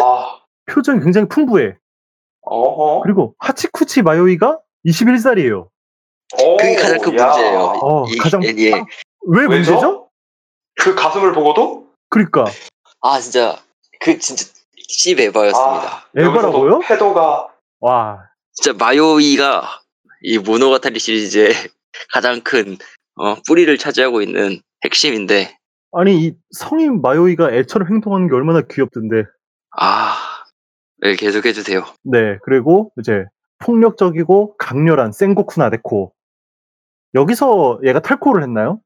[0.01, 0.39] 아,
[0.71, 1.75] 표정이 굉장히 풍부해.
[2.41, 3.01] 어허.
[3.03, 5.67] 그리고 하치쿠치 마요이가 21살이에요.
[6.33, 7.25] 어, 그게 가장 큰 야.
[7.27, 7.59] 문제예요.
[7.59, 8.71] 어, 이- 가장 예.
[8.71, 8.85] 빵-
[9.27, 9.71] 왜 왜죠?
[9.73, 10.09] 문제죠?
[10.79, 11.87] 그 가슴을 보고도?
[12.09, 12.45] 그러니까
[13.01, 13.57] 아 진짜
[13.99, 14.45] 그 진짜
[14.87, 15.53] 씨 에바였습니다.
[15.53, 16.79] 아, 에바라고요?
[16.79, 17.49] 패도가
[17.81, 19.63] 와 진짜 마요이가
[20.21, 21.49] 이 모노가타리 시리즈의
[22.11, 22.77] 가장 큰
[23.15, 25.57] 어, 뿌리를 차지하고 있는 핵심인데
[25.91, 29.25] 아니 이 성인 마요이가 애처럼 행동하는 게 얼마나 귀엽던데.
[29.77, 30.15] 아
[31.01, 31.85] 네, 계속 해주세요.
[32.03, 33.25] 네 그리고 이제
[33.59, 36.13] 폭력적이고 강렬한 센고쿠 나데코.
[37.15, 38.79] 여기서 얘가 탈코를 했나요?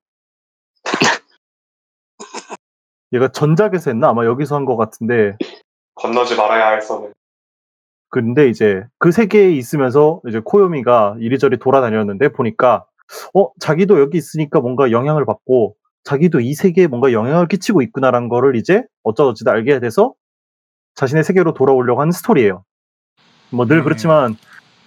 [3.14, 4.10] 얘가 전작에서 했나?
[4.10, 5.38] 아마 여기서 한 것 같은데.
[5.96, 7.14] 건너지 말아야 할 선을.
[8.10, 12.86] 근데 이제 그 세계에 있으면서 이제 코요미가 이리저리 돌아다녔는데 보니까
[13.34, 18.56] 어 자기도 여기 있으니까 뭔가 영향을 받고 자기도 이 세계에 뭔가 영향을 끼치고 있구나라는 거를
[18.56, 20.14] 이제 어쩌고저쩌다 알게 돼서
[20.96, 22.64] 자신의 세계로 돌아오려고 하는 스토리예요.
[23.52, 23.84] 뭐늘 음.
[23.84, 24.36] 그렇지만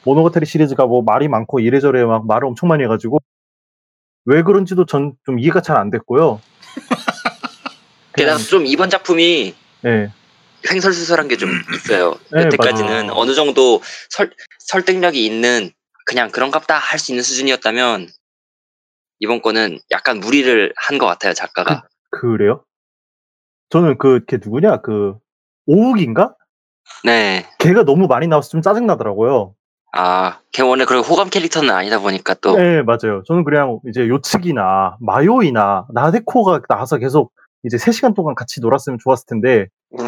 [0.05, 3.19] 모노가타리 시리즈가 뭐 말이 많고 이래저래 막 말을 엄청 많이 해가지고
[4.27, 6.41] 왜 그런지도 전 좀 이해가 잘 안 됐고요.
[8.17, 10.11] 게다가 좀 이번 작품이 네.
[10.71, 12.15] 횡설수설한 게 좀 있어요.
[12.33, 13.13] 네, 여태까지는 맞아요.
[13.21, 15.71] 어느 정도 설, 설득력이 있는
[16.07, 18.09] 그냥 그런갑다 할 수 있는 수준이었다면
[19.21, 21.85] 이번 거는 약간 무리를 한 것 같아요 작가가.
[22.11, 22.65] 그 래요?
[23.71, 25.15] 저는 그걔 누구냐 그
[25.67, 26.35] 오욱인가?
[27.05, 27.47] 네.
[27.59, 29.55] 걔가 너무 많이 나와서 좀 짜증 나더라고요.
[29.93, 33.23] 아, 걔 원래 그런 호감 캐릭터는 아니다 보니까 또 네, 맞아요.
[33.27, 37.33] 저는 그냥 이제 요츠기나 마요이나 나데코가 나와서 계속
[37.67, 40.05] 이제 3시간 동안 같이 놀았으면 좋았을 텐데 네.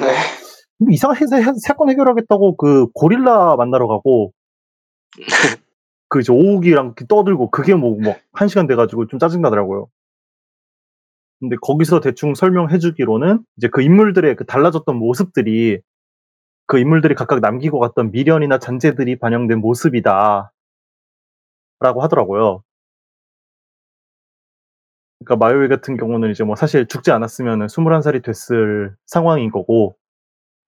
[0.78, 4.32] 뭐 해- 사건 해결하겠다고 그 고릴라 만나러 가고
[6.08, 9.88] 그 이제 오욱이랑 떠들고 그게 뭐뭐 한 시간 돼가지고 좀 짜증 나더라고요.
[11.40, 15.80] 근데 거기서 대충 설명해 주기로는 이제 그 인물들의 그 달라졌던 모습들이
[16.66, 20.52] 그 인물들이 각각 남기고 갔던 미련이나 잔재들이 반영된 모습이다.
[21.80, 22.62] 라고 하더라고요.
[25.24, 29.96] 그러니까 마요이 같은 경우는 이제 뭐 사실 죽지 않았으면 21살이 됐을 상황인 거고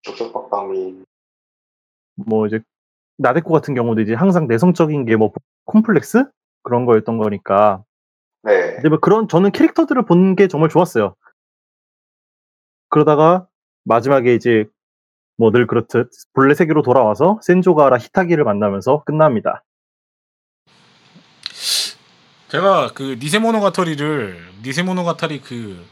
[0.03, 1.03] 쪽쪽박방이
[2.27, 2.61] 뭐 이제
[3.19, 5.33] 나데코 같은 경우도 이제 항상 내성적인 게 뭐
[5.67, 6.25] 콤플렉스
[6.63, 7.85] 그런 거였던 거니까
[8.43, 8.75] 네.
[8.75, 11.15] 근데 뭐 그런 저는 캐릭터들을 보는 게 정말 좋았어요.
[12.89, 13.47] 그러다가
[13.85, 14.67] 마지막에 이제
[15.37, 19.63] 뭐 늘 그렇듯 본래 세계로 돌아와서 센조가라 히타기를 만나면서 끝납니다.
[22.51, 25.85] 제가 그 니세모노가터리를 니세모노가타리 그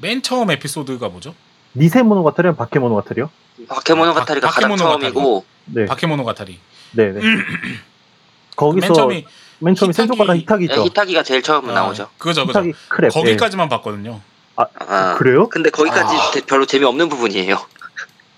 [0.00, 1.34] 맨 처음 에피소드가 뭐죠?
[1.74, 3.30] 니세모노가타리는 바케모노가타리요?
[3.68, 5.12] 바케모노가타리가 바- 가장 바케모노가타리.
[5.12, 5.86] 처음이고 네.
[5.86, 6.58] 바케모노가타리.
[6.92, 7.20] 네, 네.
[8.54, 9.26] 거기서 맨 처음이
[9.58, 10.74] 맨 처음에 센조가라 히타기죠.
[10.76, 12.10] 네, 히타기가 제일 처음 아, 나오죠.
[12.16, 12.60] 그거죠, 그죠.
[12.60, 13.12] 히타기 크랩.
[13.12, 14.20] 거기까지만 봤거든요.
[14.54, 15.48] 아, 그래요?
[15.48, 17.56] 근데 거기까지 대- 별로 재미없는 부분이에요.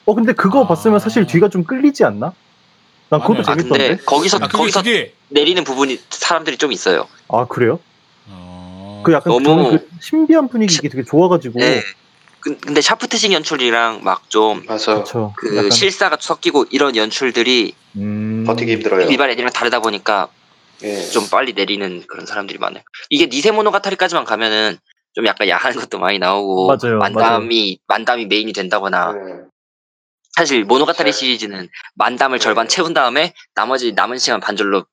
[0.07, 2.33] 어 근데 그거 봤으면 사실 뒤가 좀 끌리지 않나?
[3.11, 3.89] 난 그것도 아, 재밌던데.
[3.89, 7.07] 근데 거기서 아, 그게- 거기서 그게- 내리는 부분이 사람들이 좀 있어요.
[7.29, 7.81] 아 그래요?
[8.29, 9.03] 어.
[9.05, 11.59] 그 약간 너무- 그 신비한 분위기 되게 좋아가지고.
[11.59, 11.83] 네.
[12.41, 15.05] 그- 근데 샤프트식 연출이랑 막 좀그 맞아요.
[15.57, 18.45] 약간- 실사가 섞이고 이런 연출들이 음...
[18.47, 19.09] 버티기 힘들어요.
[19.11, 20.29] 일반 애들이랑 다르다 보니까
[20.83, 21.03] 예.
[21.09, 22.83] 좀 빨리 내리는 그런 사람들이 많아요.
[23.11, 24.79] 이게 니세모노가타리까지만 가면은
[25.13, 29.19] 좀 약간 야한 것도 많이 나오고 맞아요, 만담이 만담이 메인이 된다거나 네.
[30.37, 34.85] 사실 모노가타리 시리즈는 만담을 절반 채운 다음에 나머지 남은 시간 반절로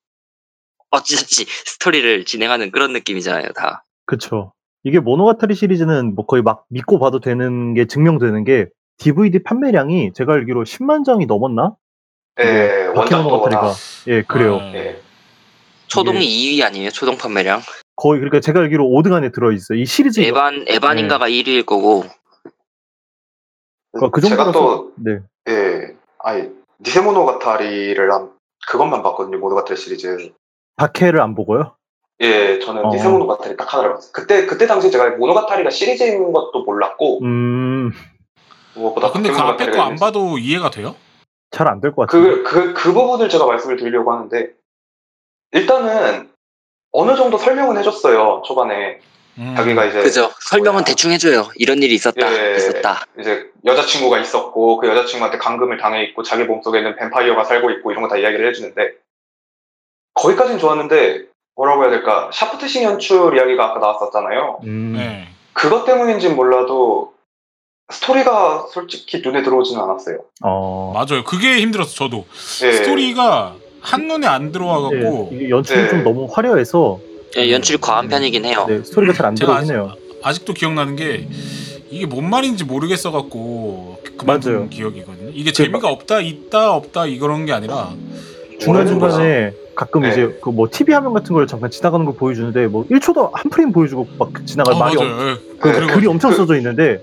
[0.89, 3.83] 어찌저찌 스토리를 진행하는 그런 느낌이잖아요, 다.
[4.05, 4.53] 그쵸.
[4.83, 8.67] 이게 모노가타리 시리즈는 뭐 거의 막 믿고 봐도 되는 게 증명되는 게
[8.97, 11.75] DVD 판매량이 제가 알기로 10만 장이 넘었나?
[12.39, 13.61] 예, 바케모노가타리가.
[13.61, 13.73] 원작도나
[14.07, 14.57] 예, 그래요.
[14.59, 15.01] 아, 예.
[15.87, 17.61] 초동이 2위 아니에요, 초동 판매량?
[17.95, 19.79] 거의 그러니까 제가 알기로 5등 안에 들어 있어요.
[19.79, 20.19] 이 시리즈.
[20.21, 22.05] 에반 에반인가가 1위일 거고
[23.91, 24.51] 그러니까 그 제가.
[24.51, 25.19] 또 네.
[25.49, 26.49] 예, 아니
[26.81, 28.31] 니세모노가타리를 한
[28.69, 29.37] 그것만 봤거든요.
[29.39, 30.31] 모노가타리 시리즈.
[30.75, 31.75] 박해를 안 보고요.
[32.21, 32.89] 예, 저는 어.
[32.93, 34.11] 니세모노가타리 딱 하나를 봤어요.
[34.11, 37.91] 그때 그때 당시 제가 모노가타리가 시리즈인 것도 몰랐고 음,
[38.75, 39.95] 무엇보다 아, 근데 그 앞에 거 안.
[39.95, 40.95] 봐도 이해가 돼요?
[41.51, 42.21] 잘 안 될 것 같아요.
[42.21, 44.51] 그, 그, 그 부분을 제가 말씀을 드리려고 하는데,
[45.53, 46.29] 일단은
[46.91, 48.99] 어느 정도 설명은 해줬어요, 초반에.
[49.37, 49.53] 음.
[49.55, 50.01] 자기가 이제.
[50.01, 50.31] 그죠?
[50.41, 51.47] 설명은 대충 해줘요.
[51.55, 53.05] 이런 일이 있었다, 예, 있었다.
[53.19, 58.09] 이제 여자친구가 있었고, 그 여자친구한테 감금을 당해 있고, 자기 몸속에는 뱀파이어가 살고 있고, 이런 거
[58.09, 58.93] 다 이야기를 해주는데,
[60.15, 61.25] 거기까지는 좋았는데,
[61.55, 64.59] 뭐라고 해야 될까, 샤프트식 연출 이야기가 아까 나왔었잖아요.
[64.63, 65.27] 음, 네.
[65.53, 67.13] 그것 때문인지는 몰라도,
[67.91, 70.19] 스토리가 솔직히 눈에 들어오지는 않았어요.
[70.43, 70.91] 어.
[70.93, 71.23] 맞아요.
[71.23, 72.25] 그게 힘들었어, 저도.
[72.63, 72.71] 예.
[72.73, 75.29] 스토리가 한눈에 안 들어와갖고.
[75.31, 75.89] 예, 이게 연출이 네.
[75.89, 76.99] 좀 너무 화려해서
[77.37, 78.65] 예, 연출이 과한 편이긴 해요.
[78.67, 79.93] 네, 스토리가 잘 안 제가 들어오긴 해요.
[80.23, 81.27] 아직도 기억나는 게
[81.89, 84.69] 이게 뭔 말인지 모르겠어 갖고 그만둔 맞아요.
[84.69, 85.31] 기억이거든요.
[85.33, 87.93] 이게 재미가 없다, 있다, 없다 이런 게 아니라
[88.59, 90.09] 중간 중간에 가끔 네.
[90.11, 93.71] 이제 그 뭐 TV 화면 같은 걸 잠깐 지나가는 걸 보여주는데 뭐 1초도 한 프레임
[93.71, 95.09] 보여주고 막 지나가 어, 말이 맞아요.
[95.11, 95.35] 엄- 예.
[95.59, 96.99] 그 그리고 글이 엄청 써져 있는데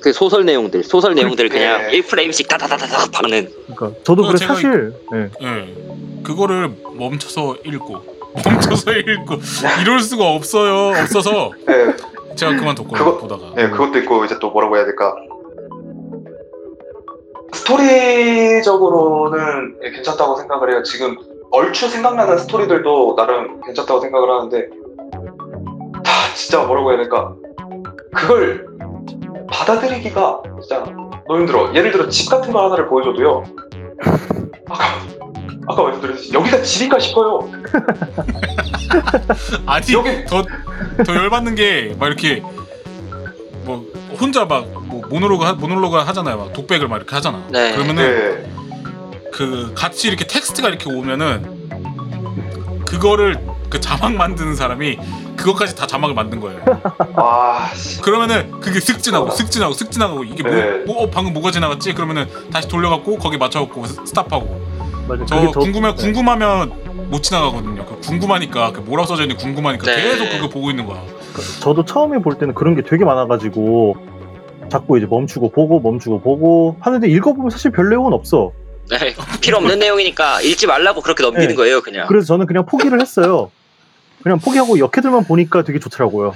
[0.00, 2.00] 그 소설 내용들, 소설 내용들 그냥 예.
[2.00, 3.50] 1프레임씩 다다다다다 박는.
[3.66, 5.28] 그러니까 저도 그거 그래 제가 사실 예.
[5.46, 5.74] 예.
[6.22, 9.36] 그거를 멈춰서 읽고 멈춰서 읽고
[9.82, 10.98] 이럴 수가 없어요.
[11.00, 12.98] 없어서 예, 제가 그만뒀거든요.
[12.98, 13.52] 그거- 보다가.
[13.56, 15.14] 네, 그것도 있고 이제 또 뭐라고 해야 될까?
[18.40, 20.82] 스토리적으로는 예, 괜찮다고 생각을 해요.
[20.82, 21.16] 지금
[21.50, 24.68] 얼추 생각나는 스토리들도 나름 괜찮다고 생각을 하는데
[26.04, 27.34] 아, 진짜 뭐라고 해야 될까?
[28.14, 28.66] 그걸
[29.50, 30.84] 받아들이기가 진짜
[31.26, 31.74] 너무 힘들어.
[31.74, 33.44] 예를 들어 집 같은 거 하나를 보여줘도요.
[34.68, 34.84] 아까
[35.70, 37.50] 아까 말씀드렸듯이 여기가 집인가 싶어요.
[39.66, 39.86] 아니
[40.28, 40.42] 더,
[41.04, 42.42] 더 열받는 게 막 이렇게
[43.64, 43.86] 뭐
[44.20, 46.36] 혼자 막 뭐 모노로그 하, 모노로그 하잖아요.
[46.36, 47.44] 막 독백을 막 이렇게 하잖아.
[47.50, 47.72] 네.
[47.74, 48.50] 그러면은 네.
[49.32, 51.68] 그 같이 이렇게 텍스트가 이렇게 오면은
[52.86, 54.98] 그거를 그 자막 만드는 사람이
[55.36, 56.60] 그것까지 다 자막을 만든 거예요.
[57.14, 57.70] 아,
[58.02, 60.70] 그러면은 그게 슥 지나고 슥 지나고 슥 지나가고 이게 뭐, 네.
[60.84, 61.92] 뭐 어, 방금 뭐가 지나갔지?
[61.94, 66.02] 그러면은 다시 돌려갖고 거기 맞춰갖고 스- 스탑하고 맞아 저 궁금해 네.
[66.02, 67.84] 궁금하면 못 지나가거든요.
[67.84, 70.02] 그 궁금하니까 그 뭐라고 써져 있는지 궁금하니까 네.
[70.02, 71.02] 계속 그거 보고 있는 거야.
[71.60, 73.96] 저도 처음에 볼 때는 그런 게 되게 많아가지고
[74.70, 78.52] 자꾸 이제 멈추고 보고 멈추고 보고 하는데 읽어보면 사실 별 내용은 없어.
[78.88, 81.54] 네, 필요 없는 내용이니까 읽지 말라고 그렇게 넘기는 네.
[81.54, 82.06] 거예요, 그냥.
[82.08, 83.50] 그래서 저는 그냥 포기를 했어요.
[84.22, 86.34] 그냥 포기하고 역해들만 보니까 되게 좋더라고요.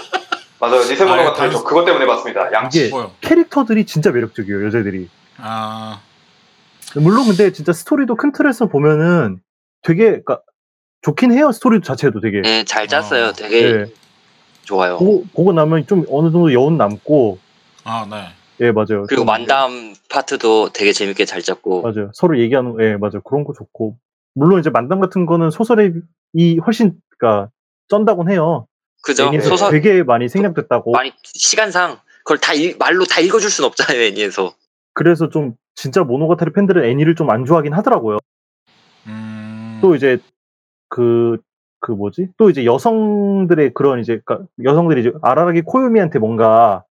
[0.60, 0.80] 맞아요.
[0.80, 2.52] 니세모노 아, 같은 저 그것 때문에 봤습니다.
[2.52, 2.86] 양치.
[2.86, 5.08] 이게 캐릭터들이 진짜 매력적이에요, 여자들이.
[5.38, 6.00] 아,
[6.96, 9.38] 물론 근데 진짜 스토리도 큰 틀에서 보면은
[9.82, 10.40] 되게 그러니까
[11.02, 12.42] 좋긴 해요, 스토리 자체도 되게.
[12.42, 13.32] 네, 잘 짰어요.
[13.32, 13.92] 되게 네.
[14.64, 14.98] 좋아요.
[14.98, 17.38] 보고, 보고 나면 좀 어느 정도 여운 남고,
[17.84, 18.26] 아, 네.
[18.60, 19.04] 예, 맞아요.
[19.08, 21.82] 그리고 좀 만담 파트도 되게 재밌게 잘 짰고.
[21.82, 22.10] 맞아요.
[22.12, 23.22] 서로 얘기하는, 예, 맞아요.
[23.24, 23.96] 그런 거 좋고.
[24.34, 25.92] 물론 이제 만담 같은 거는 소설이
[26.34, 27.48] 이 훨씬, 그니까,
[27.88, 28.66] 쩐다곤 해요.
[29.02, 29.30] 그죠?
[29.40, 30.90] 소설 되게 많이 생략됐다고.
[30.92, 34.54] 많이 시간상 그걸 다 읽- 말로 다 읽어줄 순 없잖아요, 애니에서.
[34.92, 38.18] 그래서 좀 진짜 모노가타리 팬들은 애니를 좀 안 좋아하긴 하더라고요.
[39.06, 39.78] 음.
[39.80, 40.18] 또 이제
[40.88, 41.38] 그,
[41.80, 42.28] 그 뭐지?
[42.36, 46.84] 또 이제 여성들의 그런 이제, 그러니까 여성들이 이제 아라라기 코요미한테 뭔가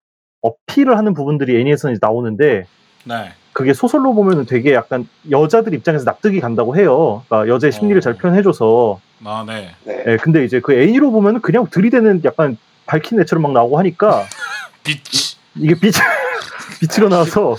[0.42, 2.64] 어필을 하는 부분들이 애니에서는 이제 나오는데
[3.04, 3.32] 네.
[3.52, 7.24] 그게 소설로 보면은 되게 약간 여자들 입장에서 납득이 간다고 해요.
[7.28, 9.00] 그러니까 여자의 심리를 잘 표현해줘서.
[9.24, 9.70] 아, 네.
[9.84, 10.04] 네.
[10.06, 12.56] 예, 근데 이제 그 애니로 보면은 그냥 들이대는 약간
[12.86, 14.24] 밝힌 애처럼 막 나오고 하니까
[14.84, 15.00] 빛.
[15.56, 15.92] 이게 빛,
[16.80, 17.56] 빛으로 나와서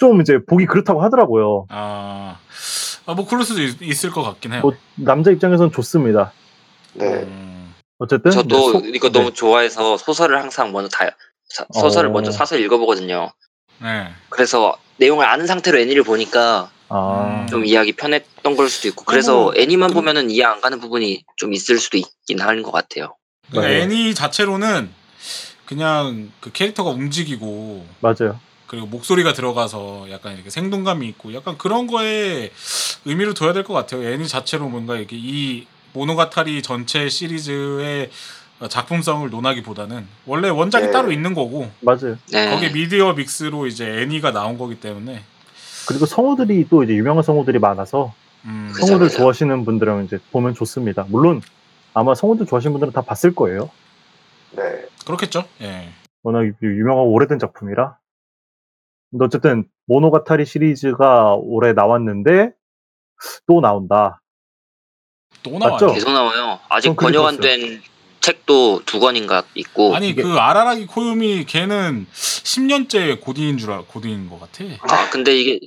[0.00, 1.66] 좀 이제 보기 그렇다고 하더라고요.
[1.70, 2.38] 아,
[3.06, 4.60] 아, 뭐 그럴 수도 있, 을것 같긴 해요.
[4.62, 6.32] 뭐 남자 입장에서는 좋습니다.
[6.94, 7.06] 네.
[7.06, 7.74] 음.
[7.98, 9.18] 어쨌든 저도 네, 소- 이거 네.
[9.18, 11.10] 너무 좋아해서 소설을 항상 먼저 다
[11.48, 12.12] 사- 소설을 어.
[12.12, 13.30] 먼저 사서 읽어보거든요.
[13.82, 14.08] 네.
[14.30, 19.52] 그래서 내용을 아는 상태로 애니를 보니까 아, 좀 이해하기 편했던 걸 수도 있고 그래서 어,
[19.56, 23.16] 애니만 그- 보면은 이해 안 가는 부분이 좀 있을 수도 있긴 하는 것 같아요.
[23.50, 23.82] 그러니까 네.
[23.82, 24.90] 애니 자체로는
[25.66, 28.38] 그냥 그 캐릭터가 움직이고 맞아요.
[28.74, 32.50] 그리고 목소리가 들어가서 약간 이렇게 생동감이 있고 약간 그런 거에
[33.04, 34.02] 의미를 둬야 될 것 같아요.
[34.08, 38.10] 애니 자체로 뭔가 이렇게 이 모노가타리 전체 시리즈의
[38.68, 40.92] 작품성을 논하기보다는 원래 원작이 네.
[40.92, 42.16] 따로 있는 거고 맞아요.
[42.32, 42.50] 네.
[42.50, 45.22] 거기에 미디어 믹스로 이제 애니가 나온 거기 때문에
[45.86, 48.12] 그리고 성우들이 또 이제 유명한 성우들이 많아서
[48.44, 49.18] 음, 성우들 그죠.
[49.18, 51.04] 좋아하시는 분들은 이제 보면 좋습니다.
[51.08, 51.42] 물론
[51.94, 53.70] 아마 성우들 좋아하시는 분들은 다 봤을 거예요.
[54.52, 54.62] 네.
[55.06, 55.44] 그렇겠죠.
[55.60, 55.88] 예.
[56.22, 57.96] 워낙 유- 유명하고 오래된 작품이라.
[59.14, 62.50] 근데 어쨌든 모노가타리 시리즈가 올해 나왔는데
[63.46, 64.20] 또 나온다.
[65.44, 65.86] 또 맞죠?
[65.86, 65.94] 나와요.
[65.94, 66.58] 계속 나와요.
[66.68, 67.80] 아직 전 그게 번역 안 된
[68.20, 74.40] 책도 두 권인가 있고 아니 그 아라라기 코요미 걔는 10년째 고딩인 줄 알, 고딩인 것
[74.40, 74.64] 같아.
[74.80, 75.60] 아 근데 이게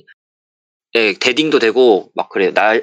[0.94, 2.52] 예 대딩도 되고 막 그래요.
[2.52, 2.82] 날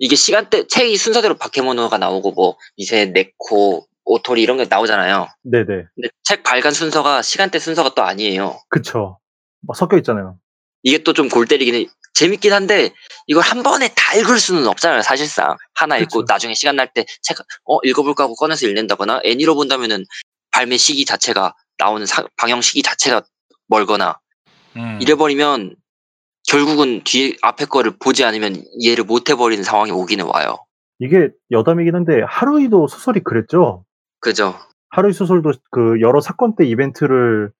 [0.00, 5.28] 이게 시간대 책이 순서대로 바케모노가 나오고 뭐 니세 네코 오토리 이런 게 나오잖아요.
[5.44, 5.64] 네네.
[5.94, 8.58] 근데 책 발간 순서가 시간대 순서가 또 아니에요.
[8.68, 9.18] 그쵸.
[9.66, 10.38] 막 섞여 있잖아요.
[10.82, 11.86] 이게 또 좀 골 때리긴 해.
[12.14, 12.92] 재밌긴 한데
[13.26, 15.02] 이걸 한 번에 다 읽을 수는 없잖아요.
[15.02, 16.26] 사실상 하나 읽고 그쵸.
[16.32, 20.04] 나중에 시간 날 때 책 어 읽어볼까 하고 꺼내서 읽는다거나 애니로 본다면은
[20.52, 23.22] 발매 시기 자체가 나오는 사- 방영 시기 자체가
[23.66, 24.20] 멀거나
[24.76, 24.98] 음.
[25.00, 25.74] 이래버리면
[26.48, 30.58] 결국은 뒤에 앞에 거를 보지 않으면 이해를 못 해버리는 상황이 오기는 와요.
[31.00, 33.84] 이게 여담이긴 한데 하루이도 소설이 그랬죠.
[34.20, 34.54] 그죠?
[34.90, 37.50] 하루이 소설도 그 여러 사건 때 이벤트를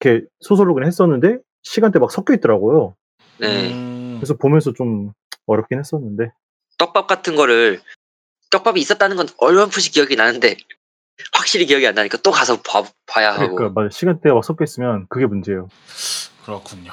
[0.00, 2.94] 이렇게 소설로 그냥 했었는데 시간대 막 섞여 있더라고요.
[3.38, 3.70] 네.
[3.72, 4.16] 음.
[4.18, 5.12] 그래서 보면서 좀
[5.46, 6.32] 어렵긴 했었는데.
[6.78, 7.80] 떡밥 같은 거를
[8.50, 10.56] 떡밥이 있었다는 건 얼마풋이 기억이 나는데
[11.32, 13.54] 확실히 기억이 안 나니까 또 가서 봐, 봐야 하고.
[13.54, 15.68] 그러니까 맞아 시간대가 막 섞여 있으면 그게 문제예요.
[16.44, 16.92] 그렇군요.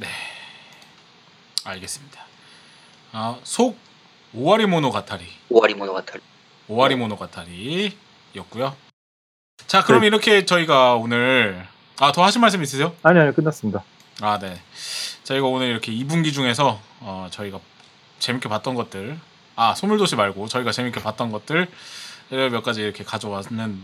[0.00, 0.06] 네.
[1.64, 2.20] 알겠습니다.
[3.12, 3.76] 아, 속
[4.34, 5.24] 오와리 모노가타리.
[5.50, 6.22] 오와리 모노가타리.
[6.68, 8.76] 오와리 모노가타리였고요.
[9.66, 10.08] 자, 그럼 네.
[10.08, 11.66] 이렇게 저희가 오늘
[12.00, 12.94] 아, 더 하실 말씀 있으세요?
[13.02, 13.82] 아니 아니 끝났습니다.
[14.20, 14.60] 아, 네.
[15.24, 17.58] 저희가 오늘 이렇게 2분기 중에서 어, 저희가
[18.18, 19.18] 재밌게 봤던 것들,
[19.56, 21.68] 아 소물도시 말고 저희가 재밌게 봤던 것들
[22.30, 23.82] 를몇 가지 이렇게 가져왔는데,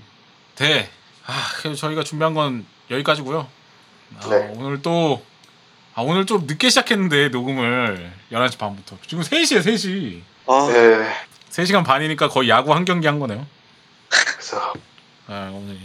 [1.27, 3.49] 아 그래도 저희가 준비한 건 여기까지고요.
[4.21, 4.53] 아, 네.
[4.57, 5.25] 오늘 또
[5.95, 11.13] 아, 오늘 좀 늦게 시작했는데 녹음을 11시 반부터 지금 3시에 3시 아, 네.
[11.51, 13.47] 3시간 반이니까 거의 야구 한 경기 한 거네요.
[14.09, 14.73] 그래서
[15.27, 15.79] 아, 오늘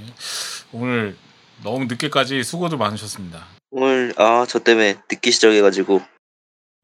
[0.71, 1.17] 오늘
[1.63, 3.47] 너무 늦게까지 수고들 많으셨습니다.
[3.71, 6.01] 오늘 아 저 때문에 늦기 시작해가지고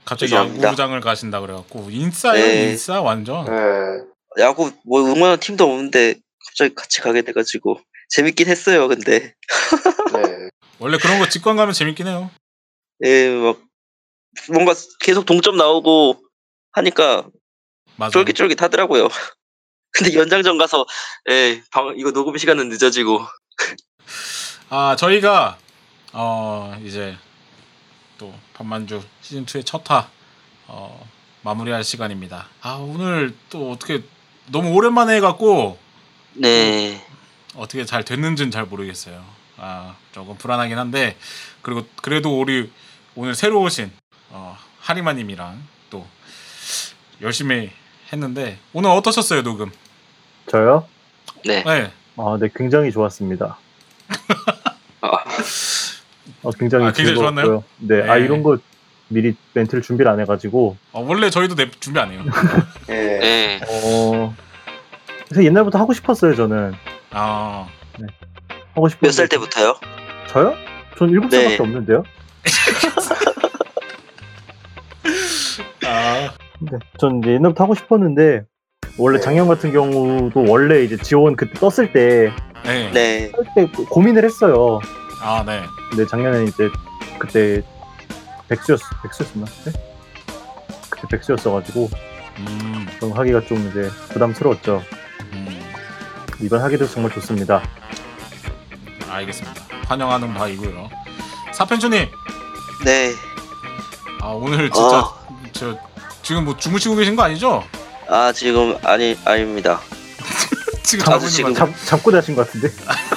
[0.03, 0.68] 갑자기 죄송합니다.
[0.68, 2.72] 야구장을 가신다 그래갖고 인싸요 네.
[2.72, 3.45] 인싸 완전.
[3.45, 4.41] 네.
[4.43, 6.15] 야구 뭐 응원하는 팀도 없는데
[6.47, 7.80] 갑자기 같이 가게 돼가지고
[8.10, 8.88] 재밌긴 했어요.
[8.88, 9.19] 근데
[10.14, 10.49] 네.
[10.80, 12.30] 원래 그런 거 직관 가면 재밌긴 해요.
[13.03, 13.60] 예막
[14.52, 16.22] 뭔가 계속 동점 나오고
[16.73, 17.26] 하니까
[17.95, 18.11] 맞아.
[18.11, 19.07] 쫄깃쫄깃하더라고요.
[19.91, 20.85] 근데 연장전 가서
[21.30, 23.22] 예 방, 이거 녹음 시간은 늦어지고
[24.70, 25.58] 아 저희가
[26.14, 27.16] 어 이제
[28.18, 30.10] 또 반만주 시즌 2의 첫화
[30.68, 31.08] 어
[31.44, 32.48] 마무리할 시간입니다.
[32.62, 34.04] 아 오늘 또 어떻게
[34.48, 35.78] 너무 오랜만에 해갖고
[36.34, 37.06] 네
[37.56, 39.24] 어떻게 잘 됐는지는 잘 모르겠어요.
[39.58, 41.18] 아 조금 불안하긴 한데
[41.62, 42.72] 그리고 그래도 우리
[43.16, 43.92] 오늘 새로 오신
[44.32, 46.06] 어, 하리마님이랑 또
[47.22, 47.72] 열심히
[48.12, 49.72] 했는데 오늘 어떠셨어요 녹음?
[50.48, 50.88] 저요?
[51.46, 51.64] 네.
[51.64, 51.92] 네.
[52.18, 53.58] 아, 네, 굉장히 좋았습니다.
[56.44, 57.18] 어, 굉장히 아, 굉장히.
[57.18, 57.64] 좋았나요?
[57.78, 58.26] 네, 아 네.
[58.26, 58.58] 이런 거
[59.08, 62.24] 미리 멘트를 준비를 안 해가지고 어, 원래 저희도 내 준비 안 해요.
[62.90, 62.94] 예.
[63.20, 63.62] 네.
[63.68, 64.36] 어
[65.28, 66.74] 그래서 옛날부터 하고 싶었어요 저는
[67.12, 67.68] 아
[68.74, 69.00] 하고 싶.
[69.02, 69.76] 몇살 때부터요?
[70.28, 70.54] 저요?
[70.98, 71.64] 전 일곱 살밖에 네.
[71.64, 72.04] 없는데요.
[75.86, 78.44] 아, 네, 전 이제 옛날부터 하고 싶었는데
[78.98, 82.32] 원래 작년 같은 경우도 원래 이제 지원 그때 떴을 때
[82.64, 82.92] 네.
[82.92, 83.32] 네.
[83.32, 84.80] 그때 고민을 했어요.
[85.27, 85.65] 아, 네.
[85.89, 86.69] 근데 작년에 이제
[87.18, 87.64] 그때
[88.47, 89.80] 백수였 백수였나 그때?
[90.88, 91.89] 그때 백수였어가지고
[92.38, 94.84] 음, 좀 하기가 좀 이제 부담스러웠죠.
[95.34, 95.61] 음,
[96.41, 97.64] 이번 하게 돼서 정말 좋습니다.
[99.10, 99.64] 알겠습니다.
[99.88, 100.91] 환영하는 바이고요.
[101.53, 102.07] 사펜추님,
[102.84, 103.11] 네.
[104.22, 105.26] 아 오늘 진짜 어.
[105.53, 105.76] 저
[106.22, 107.64] 지금 뭐 주무시고 계신 거 아니죠?
[108.07, 109.80] 아 지금 아니 아닙니다.
[110.84, 112.69] 지금 있는 지금 거잡 잡고 자신 것 같은데.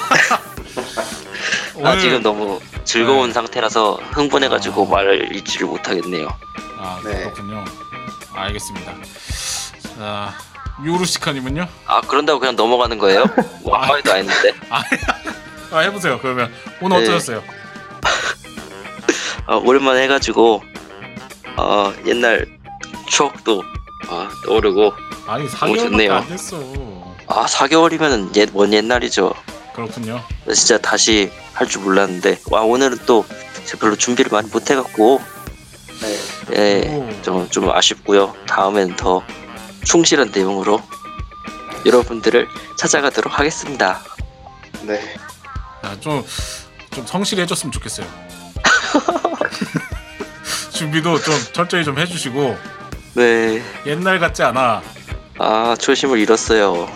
[1.83, 6.27] 아 지금 너무 즐거운 상태라서 흥분해가지고 말을 잊지를 못하겠네요.
[6.77, 7.23] 아 네.
[7.23, 7.63] 그렇군요.
[8.33, 8.93] 알겠습니다.
[9.97, 10.33] 자
[10.85, 11.67] 요루시카님은요?
[11.87, 13.25] 아 그런다고 그냥 넘어가는 거예요?
[13.63, 14.53] 뭐 아무 말도 안 했는데.
[15.71, 16.19] 아 해보세요.
[16.19, 16.51] 그러면
[16.81, 17.03] 오늘 네.
[17.03, 17.43] 어떠셨어요?
[19.47, 20.61] 어, 오랜만에 해가지고
[21.57, 22.45] 어, 옛날
[23.07, 23.63] 추억도
[24.09, 24.93] 아, 떠오르고
[25.27, 26.13] 아니 너무 4개월밖에 좋네요.
[26.13, 26.57] 안 됐어.
[27.27, 29.33] 아 4개월이면 옛, 먼 옛날이죠.
[29.83, 30.21] 그렇군요.
[30.53, 33.25] 진짜 다시 할 줄 몰랐는데 와 오늘은 또
[33.79, 35.21] 별로 준비를 많이 못 해갖고
[36.55, 38.33] 예, 좀, 좀 아쉽고요.
[38.47, 39.21] 다음엔 더
[39.85, 40.81] 충실한 내용으로
[41.85, 42.47] 여러분들을
[42.77, 44.01] 찾아가도록 하겠습니다.
[44.81, 45.15] 네.
[45.99, 46.25] 좀,
[46.91, 48.07] 좀 성실해졌으면 좋겠어요.
[50.71, 52.57] 준비도 좀 철저히 좀 해주시고
[53.13, 53.61] 네.
[53.85, 54.81] 옛날 같지 않아.
[55.37, 56.89] 아 초심을 잃었어요.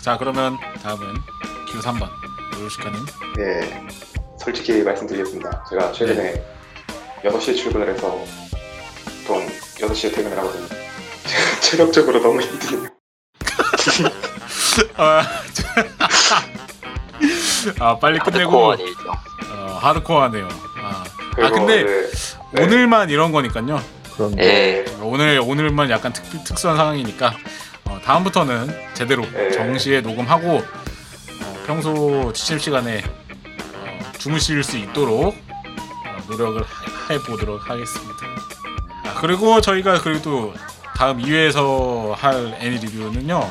[0.00, 1.14] 자 그러면 다음은
[1.70, 2.08] q 3번
[2.60, 3.06] 요루시카님.
[3.38, 3.86] 예.
[4.38, 5.64] 솔직히 말씀드리겠습니다.
[5.70, 6.42] 제가 최근에
[7.22, 8.22] 6시에 출근을 해서
[9.26, 9.46] 보통
[9.76, 10.66] 6시에 퇴근을 하거든요.
[10.68, 12.88] 제가 체력적으로 너무 힘드네요.
[14.96, 15.22] 아,
[17.80, 19.10] 아 빨리 끝내고 하드코어 아니죠.
[19.50, 20.48] 어, 하드코어하네요.
[20.82, 21.04] 아, 아
[21.34, 22.10] 그리고 근데 네.
[22.62, 23.82] 오늘만 이런 거니까요.
[24.16, 24.84] 그럼 예.
[25.02, 27.34] 오늘 오늘만 약간 특, 특수한 상황이니까
[27.86, 29.50] 어, 다음부터는 제대로 네.
[29.50, 30.79] 정시에 녹음하고 어,
[31.66, 33.02] 평소 취침 시간에
[33.74, 38.26] 어, 주무실 수 있도록 어, 노력을 하- 해보도록 하겠습니다.
[39.04, 40.54] 아, 그리고 저희가 그래도
[40.96, 43.50] 다음 2회에서 할 애니 리뷰는요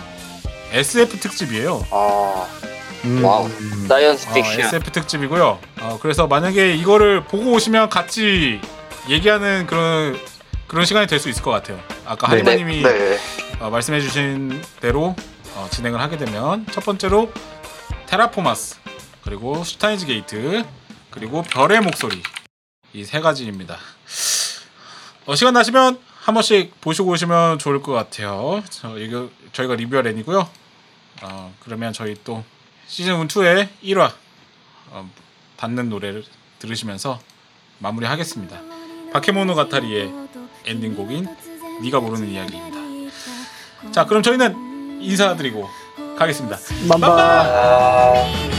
[0.72, 1.86] SF 특집이에요.
[1.92, 2.46] 아,
[3.06, 3.50] 음, 와우.
[3.88, 4.60] science 어, fiction.
[4.62, 5.60] SF 특집이고요.
[5.82, 8.60] 어, 그래서 만약에 이거를 보고 오시면 같이
[9.08, 10.20] 얘기하는 그런
[10.68, 11.80] 그런 시간이 될 수 있을 것 같아요.
[12.06, 12.32] 아까 네.
[12.44, 13.18] 하리마님이 네.
[13.60, 15.16] 어, 말씀해주신 대로
[15.56, 17.32] 어, 진행을 하게 되면 첫 번째로
[18.10, 18.78] 테라포마스
[19.24, 20.66] 그리고 슈타인즈 게이트
[21.12, 22.22] 그리고 별의 목소리
[22.94, 23.78] 이 세 가지입니다.
[25.28, 28.64] 어, 시간 나시면 한 번씩 보시고 오시면 좋을 것 같아요.
[28.72, 30.50] 저, 이거 저희가 리뷰할 애니고요.
[31.22, 32.44] 어, 그러면 저희 또
[32.88, 34.12] 시즌 2의 1화
[34.90, 35.08] 어,
[35.58, 36.24] 받는 노래를
[36.58, 37.20] 들으시면서
[37.78, 38.60] 마무리하겠습니다.
[39.14, 40.12] 바케모노 가타리의
[40.66, 41.28] 엔딩곡인
[41.84, 43.92] 네가 모르는 이야기입니다.
[43.92, 45.70] 자, 그럼 저희는 인사드리고
[46.20, 46.58] 가겠습니다.
[46.88, 48.59] 맘바.た